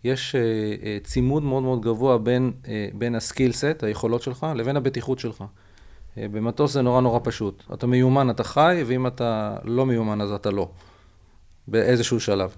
יש 0.03 0.35
אה, 0.35 0.41
אה, 0.83 0.97
צימוד 1.03 1.43
מאוד 1.43 1.63
מאוד 1.63 1.81
גבוה 1.81 2.17
בין, 2.17 2.51
אה, 2.67 2.87
בין 2.93 3.15
הסקיל 3.15 3.51
סט, 3.51 3.83
היכולות 3.83 4.21
שלך, 4.21 4.45
לבין 4.55 4.77
הבטיחות 4.77 5.19
שלך. 5.19 5.43
במטוס 6.17 6.73
זה 6.73 6.81
נורא 6.81 7.01
נורא 7.01 7.19
פשוט. 7.23 7.63
אתה 7.73 7.87
מיומן, 7.87 8.29
אתה 8.29 8.43
חי, 8.43 8.83
ואם 8.87 9.07
אתה 9.07 9.57
לא 9.63 9.85
מיומן, 9.85 10.21
אז 10.21 10.31
אתה 10.31 10.51
לא. 10.51 10.69
באיזשהו 11.67 12.19
שלב. 12.19 12.55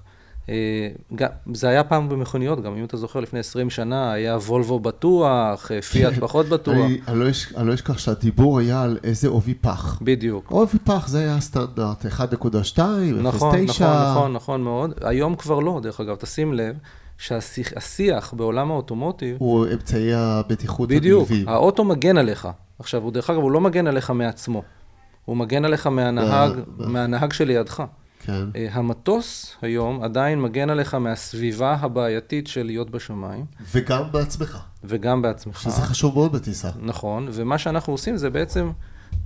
אה, 0.50 1.28
זה 1.54 1.70
היה 1.70 1.84
פעם 1.84 2.10
במכוניות, 2.10 2.64
גם 2.64 2.76
אם 2.78 2.86
אתה 2.86 2.98
זוכר, 2.98 3.20
לפני 3.20 3.40
20 3.40 3.70
שנה 3.70 4.12
היה 4.12 4.36
וולבו 4.36 4.80
בטוח, 4.80 5.72
אה, 5.72 5.82
פיאט 5.82 6.14
פחות 6.24 6.46
בטוח. 6.46 6.76
לא 7.08 7.26
אני 7.58 7.68
לא 7.68 7.74
אשכח 7.74 7.98
שהדיבור 7.98 8.60
היה 8.60 8.82
על 8.82 8.98
איזה 9.04 9.28
עובי 9.28 9.54
פח. 9.54 10.00
בדיוק. 10.02 10.52
עובי 10.52 10.80
פח 10.80 11.08
זה 11.08 11.20
היה 11.20 11.36
הסטנדרט, 11.36 12.06
1.2, 12.06 12.10
0.9. 12.10 13.22
נכון, 13.22 13.60
נכון, 13.66 13.66
נכון, 13.66 14.34
נכון 14.34 14.62
מאוד. 14.62 14.94
היום 15.02 15.36
כבר 15.36 15.60
לא, 15.60 15.80
דרך 15.84 16.00
אגב, 16.00 16.16
תשים 16.16 16.54
לב. 16.54 16.76
שהשיח 17.20 18.34
בעולם 18.34 18.72
האוטומוטיב... 18.72 19.36
הוא 19.40 19.66
אמצעי 19.74 20.14
הבטיחות 20.14 20.90
בדיוק, 20.90 21.30
בדיוק, 21.30 21.50
האוטו 21.50 21.84
מגן 21.84 22.18
עליך. 22.18 22.48
עכשיו, 22.80 23.02
הוא 23.02 23.12
דרך 23.12 23.30
אגב, 23.30 23.40
הוא 23.40 23.52
לא 23.52 23.62
מגן 23.62 23.88
עליך 23.88 24.10
מעצמו. 24.10 24.64
הוא 25.26 25.38
מגן 25.38 25.66
עליך 25.66 25.88
מהנהג, 25.88 26.52
מהנהג 26.78 27.34
שלידך. 27.34 27.84
כן. 28.20 28.44
Uh, 28.54 28.58
המטוס 28.72 29.56
היום 29.62 30.04
עדיין 30.04 30.42
מגן 30.42 30.70
עליך 30.70 30.94
מהסביבה 30.94 31.78
הבעייתית 31.80 32.48
של 32.48 32.66
להיות 32.66 32.90
בשמיים. 32.90 33.46
וגם 33.74 34.12
בעצמך. 34.12 34.60
וגם 34.84 35.22
בעצמך. 35.22 35.62
שזה 35.62 35.82
חשוב 35.82 36.16
מאוד 36.16 36.32
בטיסה. 36.32 36.70
נכון, 36.82 37.28
ומה 37.32 37.58
שאנחנו 37.58 37.94
עושים 37.94 38.18
זה 38.18 38.30
בעצם 38.30 38.72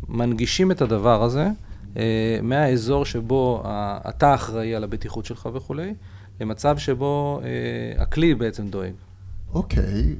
מנגישים 0.10 0.72
את 0.72 0.82
הדבר 0.82 1.24
הזה 1.24 1.48
uh, 1.94 1.98
מהאזור 2.42 3.06
שבו 3.06 3.64
אתה 4.10 4.36
אחראי 4.36 4.76
על 4.76 4.84
הבטיחות 4.84 5.26
שלך 5.26 5.50
וכולי, 5.54 5.94
למצב 6.42 6.78
שבו 6.78 7.42
uh, 7.42 8.02
הכלי 8.02 8.36
בעצם 8.36 8.68
דואג. 8.68 8.94
אוקיי, 9.54 10.16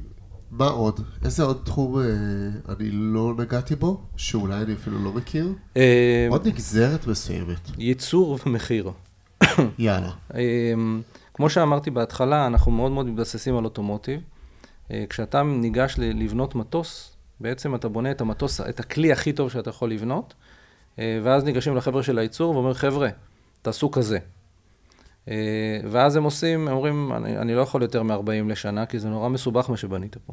מה 0.58 0.66
עוד? 0.66 1.00
איזה 1.24 1.42
עוד 1.42 1.62
תחום 1.64 1.98
אה, 1.98 2.04
אני 2.74 2.90
לא 2.90 3.34
נגעתי 3.38 3.76
בו, 3.76 4.00
שאולי 4.16 4.62
אני 4.62 4.74
אפילו 4.74 4.98
לא 5.04 5.12
מכיר? 5.12 5.48
אה, 5.76 6.26
עוד 6.30 6.46
נגזרת 6.48 7.06
מסוימת. 7.06 7.70
ייצור 7.78 8.38
ומחיר. 8.46 8.90
יאללה. 9.78 10.10
אה, 10.34 10.40
כמו 11.34 11.50
שאמרתי 11.50 11.90
בהתחלה, 11.90 12.46
אנחנו 12.46 12.72
מאוד 12.72 12.92
מאוד 12.92 13.06
מתבססים 13.06 13.56
על 13.56 13.64
אוטומוטיב. 13.64 14.20
אה, 14.90 15.04
כשאתה 15.08 15.42
ניגש 15.42 15.94
לבנות 15.98 16.54
מטוס, 16.54 17.16
בעצם 17.40 17.74
אתה 17.74 17.88
בונה 17.88 18.10
את 18.10 18.20
המטוס, 18.20 18.60
את 18.60 18.80
הכלי 18.80 19.12
הכי 19.12 19.32
טוב 19.32 19.50
שאתה 19.50 19.70
יכול 19.70 19.90
לבנות, 19.90 20.34
אה, 20.98 21.20
ואז 21.22 21.44
ניגשים 21.44 21.76
לחבר'ה 21.76 22.02
של 22.02 22.18
הייצור 22.18 22.54
ואומרים, 22.54 22.74
חבר'ה, 22.74 23.08
תעשו 23.62 23.90
כזה. 23.90 24.18
אה, 25.28 25.80
ואז 25.90 26.16
הם 26.16 26.24
עושים, 26.24 26.68
הם 26.68 26.74
אומרים, 26.74 27.12
אני, 27.12 27.38
אני 27.38 27.54
לא 27.54 27.60
יכול 27.60 27.82
יותר 27.82 28.02
מ-40 28.02 28.48
לשנה, 28.48 28.86
כי 28.86 28.98
זה 28.98 29.08
נורא 29.08 29.28
מסובך 29.28 29.70
מה 29.70 29.76
שבנית 29.76 30.16
פה. 30.26 30.32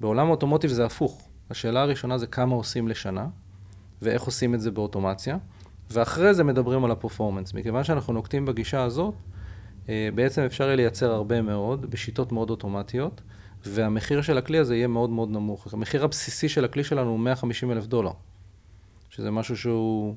בעולם 0.00 0.26
האוטומוטיב 0.26 0.70
זה 0.70 0.84
הפוך. 0.84 1.28
השאלה 1.50 1.82
הראשונה 1.82 2.18
זה 2.18 2.26
כמה 2.26 2.54
עושים 2.54 2.88
לשנה, 2.88 3.26
ואיך 4.02 4.22
עושים 4.22 4.54
את 4.54 4.60
זה 4.60 4.70
באוטומציה, 4.70 5.36
ואחרי 5.90 6.34
זה 6.34 6.44
מדברים 6.44 6.84
על 6.84 6.90
הפרפורמנס. 6.90 7.54
מכיוון 7.54 7.84
שאנחנו 7.84 8.12
נוקטים 8.12 8.46
בגישה 8.46 8.82
הזאת, 8.82 9.14
אה, 9.88 10.08
בעצם 10.14 10.42
אפשר 10.42 10.64
יהיה 10.64 10.76
לייצר 10.76 11.12
הרבה 11.12 11.42
מאוד, 11.42 11.90
בשיטות 11.90 12.32
מאוד 12.32 12.50
אוטומטיות, 12.50 13.20
והמחיר 13.66 14.22
של 14.22 14.38
הכלי 14.38 14.58
הזה 14.58 14.76
יהיה 14.76 14.86
מאוד 14.86 15.10
מאוד 15.10 15.30
נמוך. 15.30 15.74
המחיר 15.74 16.04
הבסיסי 16.04 16.48
של 16.48 16.64
הכלי 16.64 16.84
שלנו 16.84 17.10
הוא 17.10 17.20
150 17.20 17.70
אלף 17.70 17.86
דולר, 17.86 18.12
שזה 19.10 19.30
משהו 19.30 19.56
שהוא... 19.56 20.16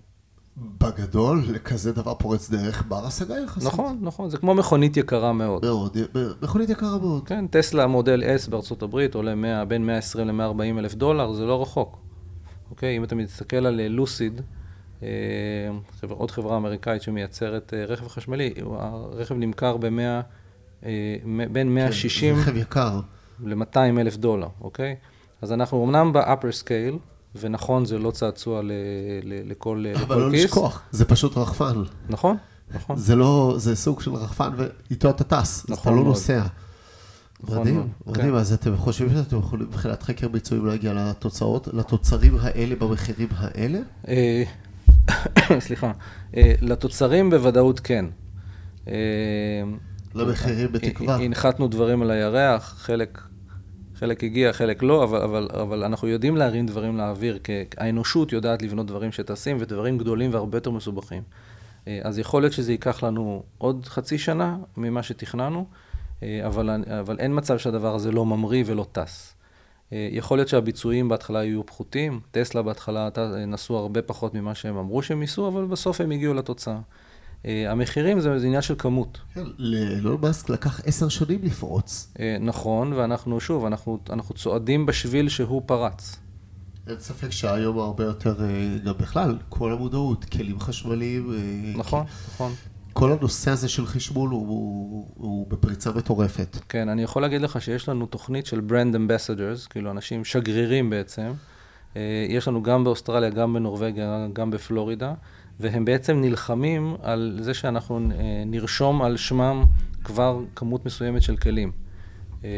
בגדול, 0.58 1.44
לכזה 1.48 1.92
דבר 1.92 2.14
פורץ 2.14 2.50
דרך 2.50 2.84
בר 2.88 3.06
השגה 3.06 3.36
יחסית. 3.44 3.68
נכון, 3.68 3.98
נכון, 4.02 4.30
זה 4.30 4.38
כמו 4.38 4.54
מכונית 4.54 4.98
יקרה 4.98 5.34
מאוד. 5.34 5.66
מאוד, 5.66 5.98
מכונית 6.42 6.70
יקרה 6.70 6.98
מאוד. 6.98 7.28
כן, 7.28 7.48
טסלה 7.48 7.88
מודל 7.88 8.24
S 8.24 8.50
בארצות 8.50 8.84
הברית 8.84 9.16
עולה 9.16 9.36
100, 9.36 9.66
בין 9.66 9.86
120 9.86 10.28
ל-140 10.28 10.80
אלף 10.80 10.96
דולר, 10.96 11.34
זה 11.34 11.46
לא 11.46 11.62
רחוק. 11.62 11.98
אוקיי, 12.70 12.98
אם 12.98 13.04
אתה 13.04 13.16
מסתכל 13.16 13.66
על 13.66 13.88
לוסיד, 13.88 14.42
אה, 15.04 15.08
חבר, 16.02 16.16
עוד 16.16 16.32
חברה 16.32 16.58
אמריקאית 16.58 17.02
שמייצרת 17.02 17.74
אה, 17.74 17.86
רכב 17.86 18.08
חשמלי, 18.08 18.54
הרכב 18.80 19.36
נמכר 19.36 19.78
ב-100, 19.78 20.24
אה, 20.86 21.16
בין 21.52 21.76
160... 21.76 22.36
כן, 22.36 22.42
רכב 22.42 22.58
יקר. 22.58 23.00
ל-200 23.44 24.00
אלף 24.00 24.18
דולר, 24.18 24.48
אוקיי? 24.62 24.96
אז 25.42 25.52
אנחנו 25.52 25.86
אמנם 25.86 26.14
ב-upper 26.14 26.64
scale, 26.64 26.98
ונכון, 27.40 27.86
זה 27.86 27.98
לא 28.00 28.12
צעצוע 28.12 28.62
ל- 28.64 28.72
ל- 29.24 29.50
לכל, 29.52 29.86
לכל 29.92 30.02
אבל 30.02 30.18
לא 30.22 30.32
כיס. 30.32 30.44
לשכוח, 30.46 30.82
זה 30.92 31.06
פשוט 31.06 31.38
רחפן. 31.38 31.84
נכון, 32.10 32.38
נכון. 32.76 32.98
זה 32.98 33.16
לא, 33.16 33.56
זה 33.58 33.76
סוג 33.76 34.02
של 34.02 34.12
רחפן 34.14 34.50
ואיתו 34.58 35.10
אתה 35.10 35.24
טס, 35.24 35.36
אז 35.60 35.64
אתה 35.64 35.74
נכון 35.74 35.92
לא 35.94 35.98
מאוד. 36.00 36.08
נוסע. 36.08 36.44
נכון 37.44 37.60
מדהים, 37.60 37.76
מאוד, 37.76 38.18
מדהים, 38.18 38.36
אז 38.36 38.54
אתם 38.54 38.78
חושבים 38.78 39.10
שאתם 39.10 39.38
יכולים 39.38 39.66
מבחינת 39.68 40.04
חקר 40.04 40.28
ביצועים 40.28 40.66
להגיע 40.66 40.94
לתוצאות, 40.94 41.68
לתוצרים 41.74 42.38
האלה 42.42 42.76
במחירים 42.76 43.28
האלה? 43.38 43.80
אה, 44.08 44.44
סליחה. 45.60 45.92
אה, 46.38 46.54
לתוצרים 46.62 47.30
בוודאות 47.30 47.80
כן. 47.80 48.06
אה, 48.88 48.94
למחירים 50.16 50.72
בתקווה. 50.72 51.16
הנחתנו 51.16 51.68
דברים 51.68 52.02
על 52.02 52.12
הירח, 52.12 52.76
חלק, 52.80 53.22
חלק 54.00 54.24
הגיע, 54.24 54.54
חלק 54.54 54.84
לא, 54.84 55.04
אבל, 55.04 55.22
אבל, 55.22 55.48
אבל 55.62 55.84
אנחנו 55.84 56.08
יודעים 56.08 56.38
להרים 56.38 56.66
דברים 56.66 56.98
לאוויר, 56.98 57.40
כי 57.44 57.64
האנושות 57.78 58.32
יודעת 58.32 58.62
לבנות 58.62 58.88
דברים 58.88 59.12
שטסים, 59.12 59.58
ודברים 59.60 59.98
גדולים 59.98 60.34
והרבה 60.34 60.58
יותר 60.58 60.72
מסובכים. 60.72 61.24
אה, 61.88 62.00
אז 62.04 62.20
יכול 62.20 62.42
להיות 62.42 62.54
שזה 62.54 62.72
ייקח 62.72 63.04
לנו 63.04 63.44
עוד 63.58 63.86
חצי 63.86 64.18
שנה 64.18 64.58
ממה 64.78 65.04
שתכננו, 65.04 65.66
אה, 66.24 66.42
אבל, 66.46 66.84
אבל 67.00 67.20
אין 67.20 67.38
מצב 67.38 67.58
שהדבר 67.58 67.96
הזה 67.96 68.12
לא 68.12 68.26
ממריא 68.26 68.64
ולא 68.68 68.86
טס. 68.92 69.36
אה, 69.94 70.10
יכול 70.12 70.38
להיות 70.38 70.48
שהביצועים 70.48 71.10
בהתחלה 71.10 71.44
יהיו 71.44 71.66
פחותים, 71.66 72.20
טסלה 72.32 72.62
בהתחלה 72.62 73.10
נסעו 73.48 73.78
הרבה 73.78 74.02
פחות 74.02 74.34
ממה 74.34 74.56
שהם 74.56 74.78
אמרו 74.78 75.02
שהם 75.02 75.22
ייסעו, 75.22 75.48
אבל 75.48 75.66
בסוף 75.66 76.02
הם 76.02 76.12
הגיעו 76.12 76.34
לתוצאה. 76.34 76.80
אה, 77.46 77.72
המחירים 77.72 78.20
זה, 78.20 78.40
זה 78.40 78.46
עניין 78.48 78.62
של 78.62 78.76
כמות. 78.78 79.20
כן, 79.34 79.44
לאילון 79.58 80.18
מאסק 80.22 80.50
לקח 80.50 80.82
עשר 80.86 81.10
שנים 81.10 81.40
לפרוץ. 81.44 82.14
אה, 82.20 82.38
נכון, 82.40 82.94
ואנחנו, 82.94 83.40
שוב, 83.40 83.66
אנחנו, 83.66 84.00
אנחנו 84.10 84.36
צועדים 84.36 84.86
בשביל 84.86 85.30
שהוא 85.30 85.62
פרץ. 85.66 86.16
אין 86.88 87.00
ספק 87.00 87.32
שהיום 87.32 87.80
הרבה 87.80 88.04
יותר, 88.04 88.36
אה, 88.44 88.78
גם 88.86 88.94
בכלל, 89.00 89.38
כל 89.50 89.74
המודעות, 89.74 90.26
כלים 90.26 90.60
חשמליים, 90.60 91.34
נכון, 91.76 92.06
נכון. 92.34 92.52
כל 92.94 93.12
הנושא 93.12 93.52
הזה 93.52 93.70
של 93.70 93.86
חשמול 93.86 94.30
הוא, 94.30 94.48
הוא, 94.48 95.08
הוא 95.16 95.48
בפריצה 95.50 95.92
מטורפת. 95.92 96.58
כן, 96.70 96.90
אני 96.90 97.04
יכול 97.04 97.22
להגיד 97.22 97.42
לך 97.42 97.62
שיש 97.62 97.90
לנו 97.90 98.06
תוכנית 98.06 98.46
של 98.46 98.60
ברנד 98.60 98.96
אמבסדרס, 98.96 99.68
כאילו 99.68 99.92
אנשים 99.92 100.26
שגרירים 100.26 100.90
בעצם. 100.90 101.32
יש 102.30 102.48
לנו 102.48 102.64
גם 102.64 102.84
באוסטרליה, 102.84 103.30
גם 103.30 103.54
בנורבגיה, 103.54 104.28
גם 104.34 104.52
בפלורידה, 104.52 105.14
והם 105.60 105.86
בעצם 105.86 106.22
נלחמים 106.22 106.96
על 107.02 107.38
זה 107.42 107.54
שאנחנו 107.54 107.98
אה, 108.00 108.04
נרשום 108.46 109.02
על 109.02 109.18
שמם 109.18 109.64
כבר 110.04 110.40
כמות 110.56 110.86
מסוימת 110.86 111.22
של 111.22 111.38
כלים. 111.38 111.72
אה, 112.44 112.50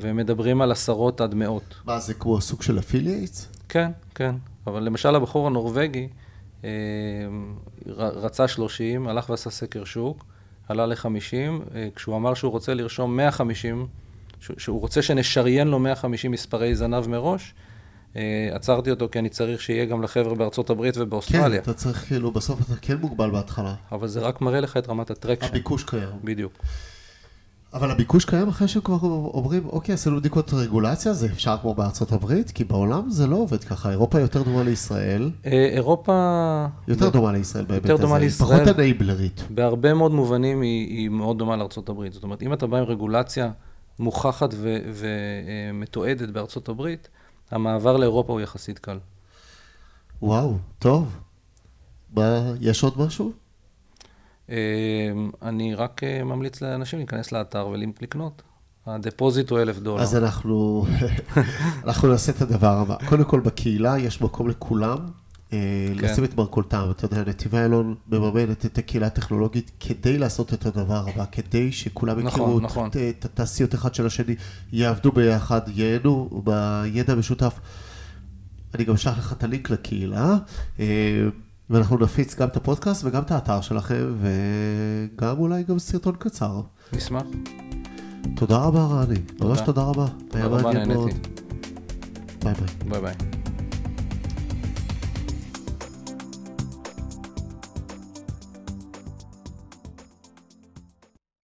והם 0.00 0.16
מדברים 0.16 0.60
על 0.62 0.72
עשרות 0.72 1.20
עד 1.20 1.34
מאות. 1.34 1.74
מה, 1.84 1.98
זה 1.98 2.14
כמו 2.14 2.40
סוג 2.40 2.62
של 2.62 2.78
אפילייטס? 2.78 3.48
כן, 3.68 3.90
כן. 4.14 4.34
אבל 4.66 4.82
למשל 4.82 5.14
הבחור 5.14 5.46
הנורבגי 5.46 6.08
אה, 6.64 6.70
רצה 7.96 8.48
30, 8.48 9.08
הלך 9.08 9.30
ועשה 9.30 9.50
סקר 9.50 9.84
שוק, 9.84 10.24
עלה 10.68 10.86
ל-50, 10.86 11.06
אה, 11.74 11.88
כשהוא 11.96 12.16
אמר 12.16 12.34
שהוא 12.34 12.52
רוצה 12.52 12.74
לרשום 12.74 13.16
150, 13.16 13.86
ש- 14.40 14.50
שהוא 14.58 14.80
רוצה 14.80 15.02
שנשריין 15.02 15.68
לו 15.68 15.78
150 15.78 16.30
מספרי 16.30 16.74
זנב 16.74 17.06
מראש, 17.08 17.54
עצרתי 18.52 18.90
אותו 18.90 19.08
כי 19.12 19.18
אני 19.18 19.28
צריך 19.28 19.60
שיהיה 19.60 19.84
גם 19.84 20.02
לחבר'ה 20.02 20.34
בארצות 20.34 20.70
הברית 20.70 20.94
כן, 20.94 21.02
ובאוסטרליה. 21.02 21.60
אתה 21.60 21.72
צריך, 21.72 22.04
כאילו, 22.08 22.30
בסוף 22.30 22.60
אתה 22.60 22.76
כן 22.80 22.96
מוגבל 22.96 23.30
בהתחלה. 23.30 23.74
אבל 23.92 24.08
זה 24.08 24.20
רק 24.20 24.40
מראה 24.40 24.60
לך 24.60 24.76
את 24.76 24.88
רמת 24.88 25.10
הטרקשן. 25.10 25.46
הביקוש 25.46 25.84
קיים. 25.84 26.08
בדיוק. 26.24 26.52
אבל 27.74 27.90
הביקוש 27.90 28.24
קיים 28.24 28.48
אחרי 28.48 28.68
שכבר 28.68 28.98
אומרים, 29.02 29.66
אוקיי, 29.66 29.92
עשינו 29.92 30.16
בדיקות 30.16 30.54
רגולציה, 30.54 31.12
זה 31.12 31.26
אפשר 31.26 31.56
כמו 31.62 31.74
בארצות 31.74 32.12
הברית? 32.12 32.50
כי 32.50 32.64
בעולם 32.64 33.10
זה 33.10 33.26
לא 33.26 33.36
עובד 33.36 33.64
ככה. 33.64 33.90
אירופה 33.90 34.20
יותר 34.20 34.42
דומה 34.42 34.62
לישראל, 34.62 35.30
אה, 35.46 35.68
אירופה... 35.72 36.66
יותר 36.88 37.08
דומה 37.08 37.32
לישראל 37.32 37.64
בהיבט 37.64 37.84
הזה. 37.84 37.92
יותר 37.92 38.02
דומה 38.02 38.16
היא 38.16 38.24
לישראל. 38.24 38.64
פחות 38.64 38.78
אנייבלרית. 38.78 39.42
בהרבה 39.50 39.94
מאוד 39.94 40.12
מובנים 40.12 40.60
היא, 40.60 40.88
היא 40.88 41.08
מאוד 41.08 41.38
דומה 41.38 41.56
לארה"ב. 41.56 42.10
זאת 42.10 42.22
אומרת, 42.22 42.42
אם 42.42 42.52
אתה 42.52 42.66
בא 42.66 42.76
עם 42.76 42.84
רגולציה 42.84 43.50
מוכחת 43.98 44.54
ומתועדת 45.74 46.28
בארצות 46.28 46.68
הברית, 46.68 47.08
המעבר 47.50 47.96
לאירופה 47.96 48.32
הוא 48.32 48.40
יחסית 48.40 48.78
קל. 48.78 48.98
וואו, 50.22 50.58
טוב. 50.78 51.18
מה, 52.14 52.52
יש 52.60 52.82
עוד 52.82 52.98
משהו? 52.98 53.32
אה, 54.50 55.12
אני 55.42 55.74
רק 55.74 56.04
אה, 56.04 56.24
ממליץ 56.24 56.62
לאנשים 56.62 56.98
להיכנס 56.98 57.32
לאתר 57.32 57.68
ולקנות. 57.68 58.42
הדפוזיט 58.86 59.50
הוא 59.50 59.58
אלף 59.58 59.78
דולר. 59.78 60.02
אז 60.02 60.16
אנחנו, 60.16 60.86
אנחנו 61.84 62.08
נעשה 62.08 62.32
את 62.32 62.40
הדבר 62.40 62.78
הבא. 62.78 62.96
קודם 63.08 63.24
כל, 63.24 63.40
בקהילה 63.40 63.98
יש 63.98 64.22
מקום 64.22 64.48
לכולם. 64.48 64.98
אה, 65.52 65.58
כן. 65.98 66.04
לשים 66.04 66.24
את 66.24 66.36
מרכולתם, 66.36 66.86
אתה 66.90 67.04
יודע, 67.04 67.24
נתיבי 67.26 67.56
איילון 67.58 67.94
מממנת 68.08 68.66
את 68.66 68.78
הקהילה 68.78 69.06
הטכנולוגית 69.06 69.70
כדי 69.80 70.18
לעשות 70.18 70.54
את 70.54 70.66
הדבר 70.66 71.04
הבא, 71.08 71.24
כדי 71.32 71.72
שכולם 71.72 72.18
נכון, 72.20 72.28
יכירו 72.42 72.60
נכון. 72.60 72.88
את- 73.10 73.24
התעשיות 73.24 73.74
אחד 73.74 73.94
של 73.94 74.06
השני, 74.06 74.34
יעבדו 74.72 75.12
ביחד, 75.12 75.60
ייהנו 75.74 76.42
בידע 76.44 77.12
המשותף. 77.12 77.58
אני 78.74 78.84
גם 78.84 78.94
אשלח 78.94 79.18
לך 79.18 79.32
את 79.32 79.44
הלינק 79.44 79.70
לקהילה, 79.70 80.36
אה, 80.80 80.84
ואנחנו 81.70 81.98
נפיץ 81.98 82.34
גם 82.34 82.48
את 82.48 82.56
הפודקאסט 82.56 83.04
וגם 83.04 83.22
את 83.22 83.30
האתר 83.30 83.60
שלכם, 83.60 84.14
וגם 84.20 85.38
אולי 85.38 85.62
גם 85.62 85.78
סרטון 85.78 86.14
קצר. 86.18 86.60
נשמח. 86.92 87.22
תודה 88.36 88.56
רבה, 88.56 88.86
רני. 88.86 89.18
ממש 89.40 89.60
תודה. 89.60 89.82
רבה. 89.82 90.06
תודה 90.28 90.44
רבה. 90.44 90.72
נהניתי. 90.72 91.18
bye 92.44 92.54
bye. 92.54 92.90
bye 92.90 93.00
bye. 93.00 93.14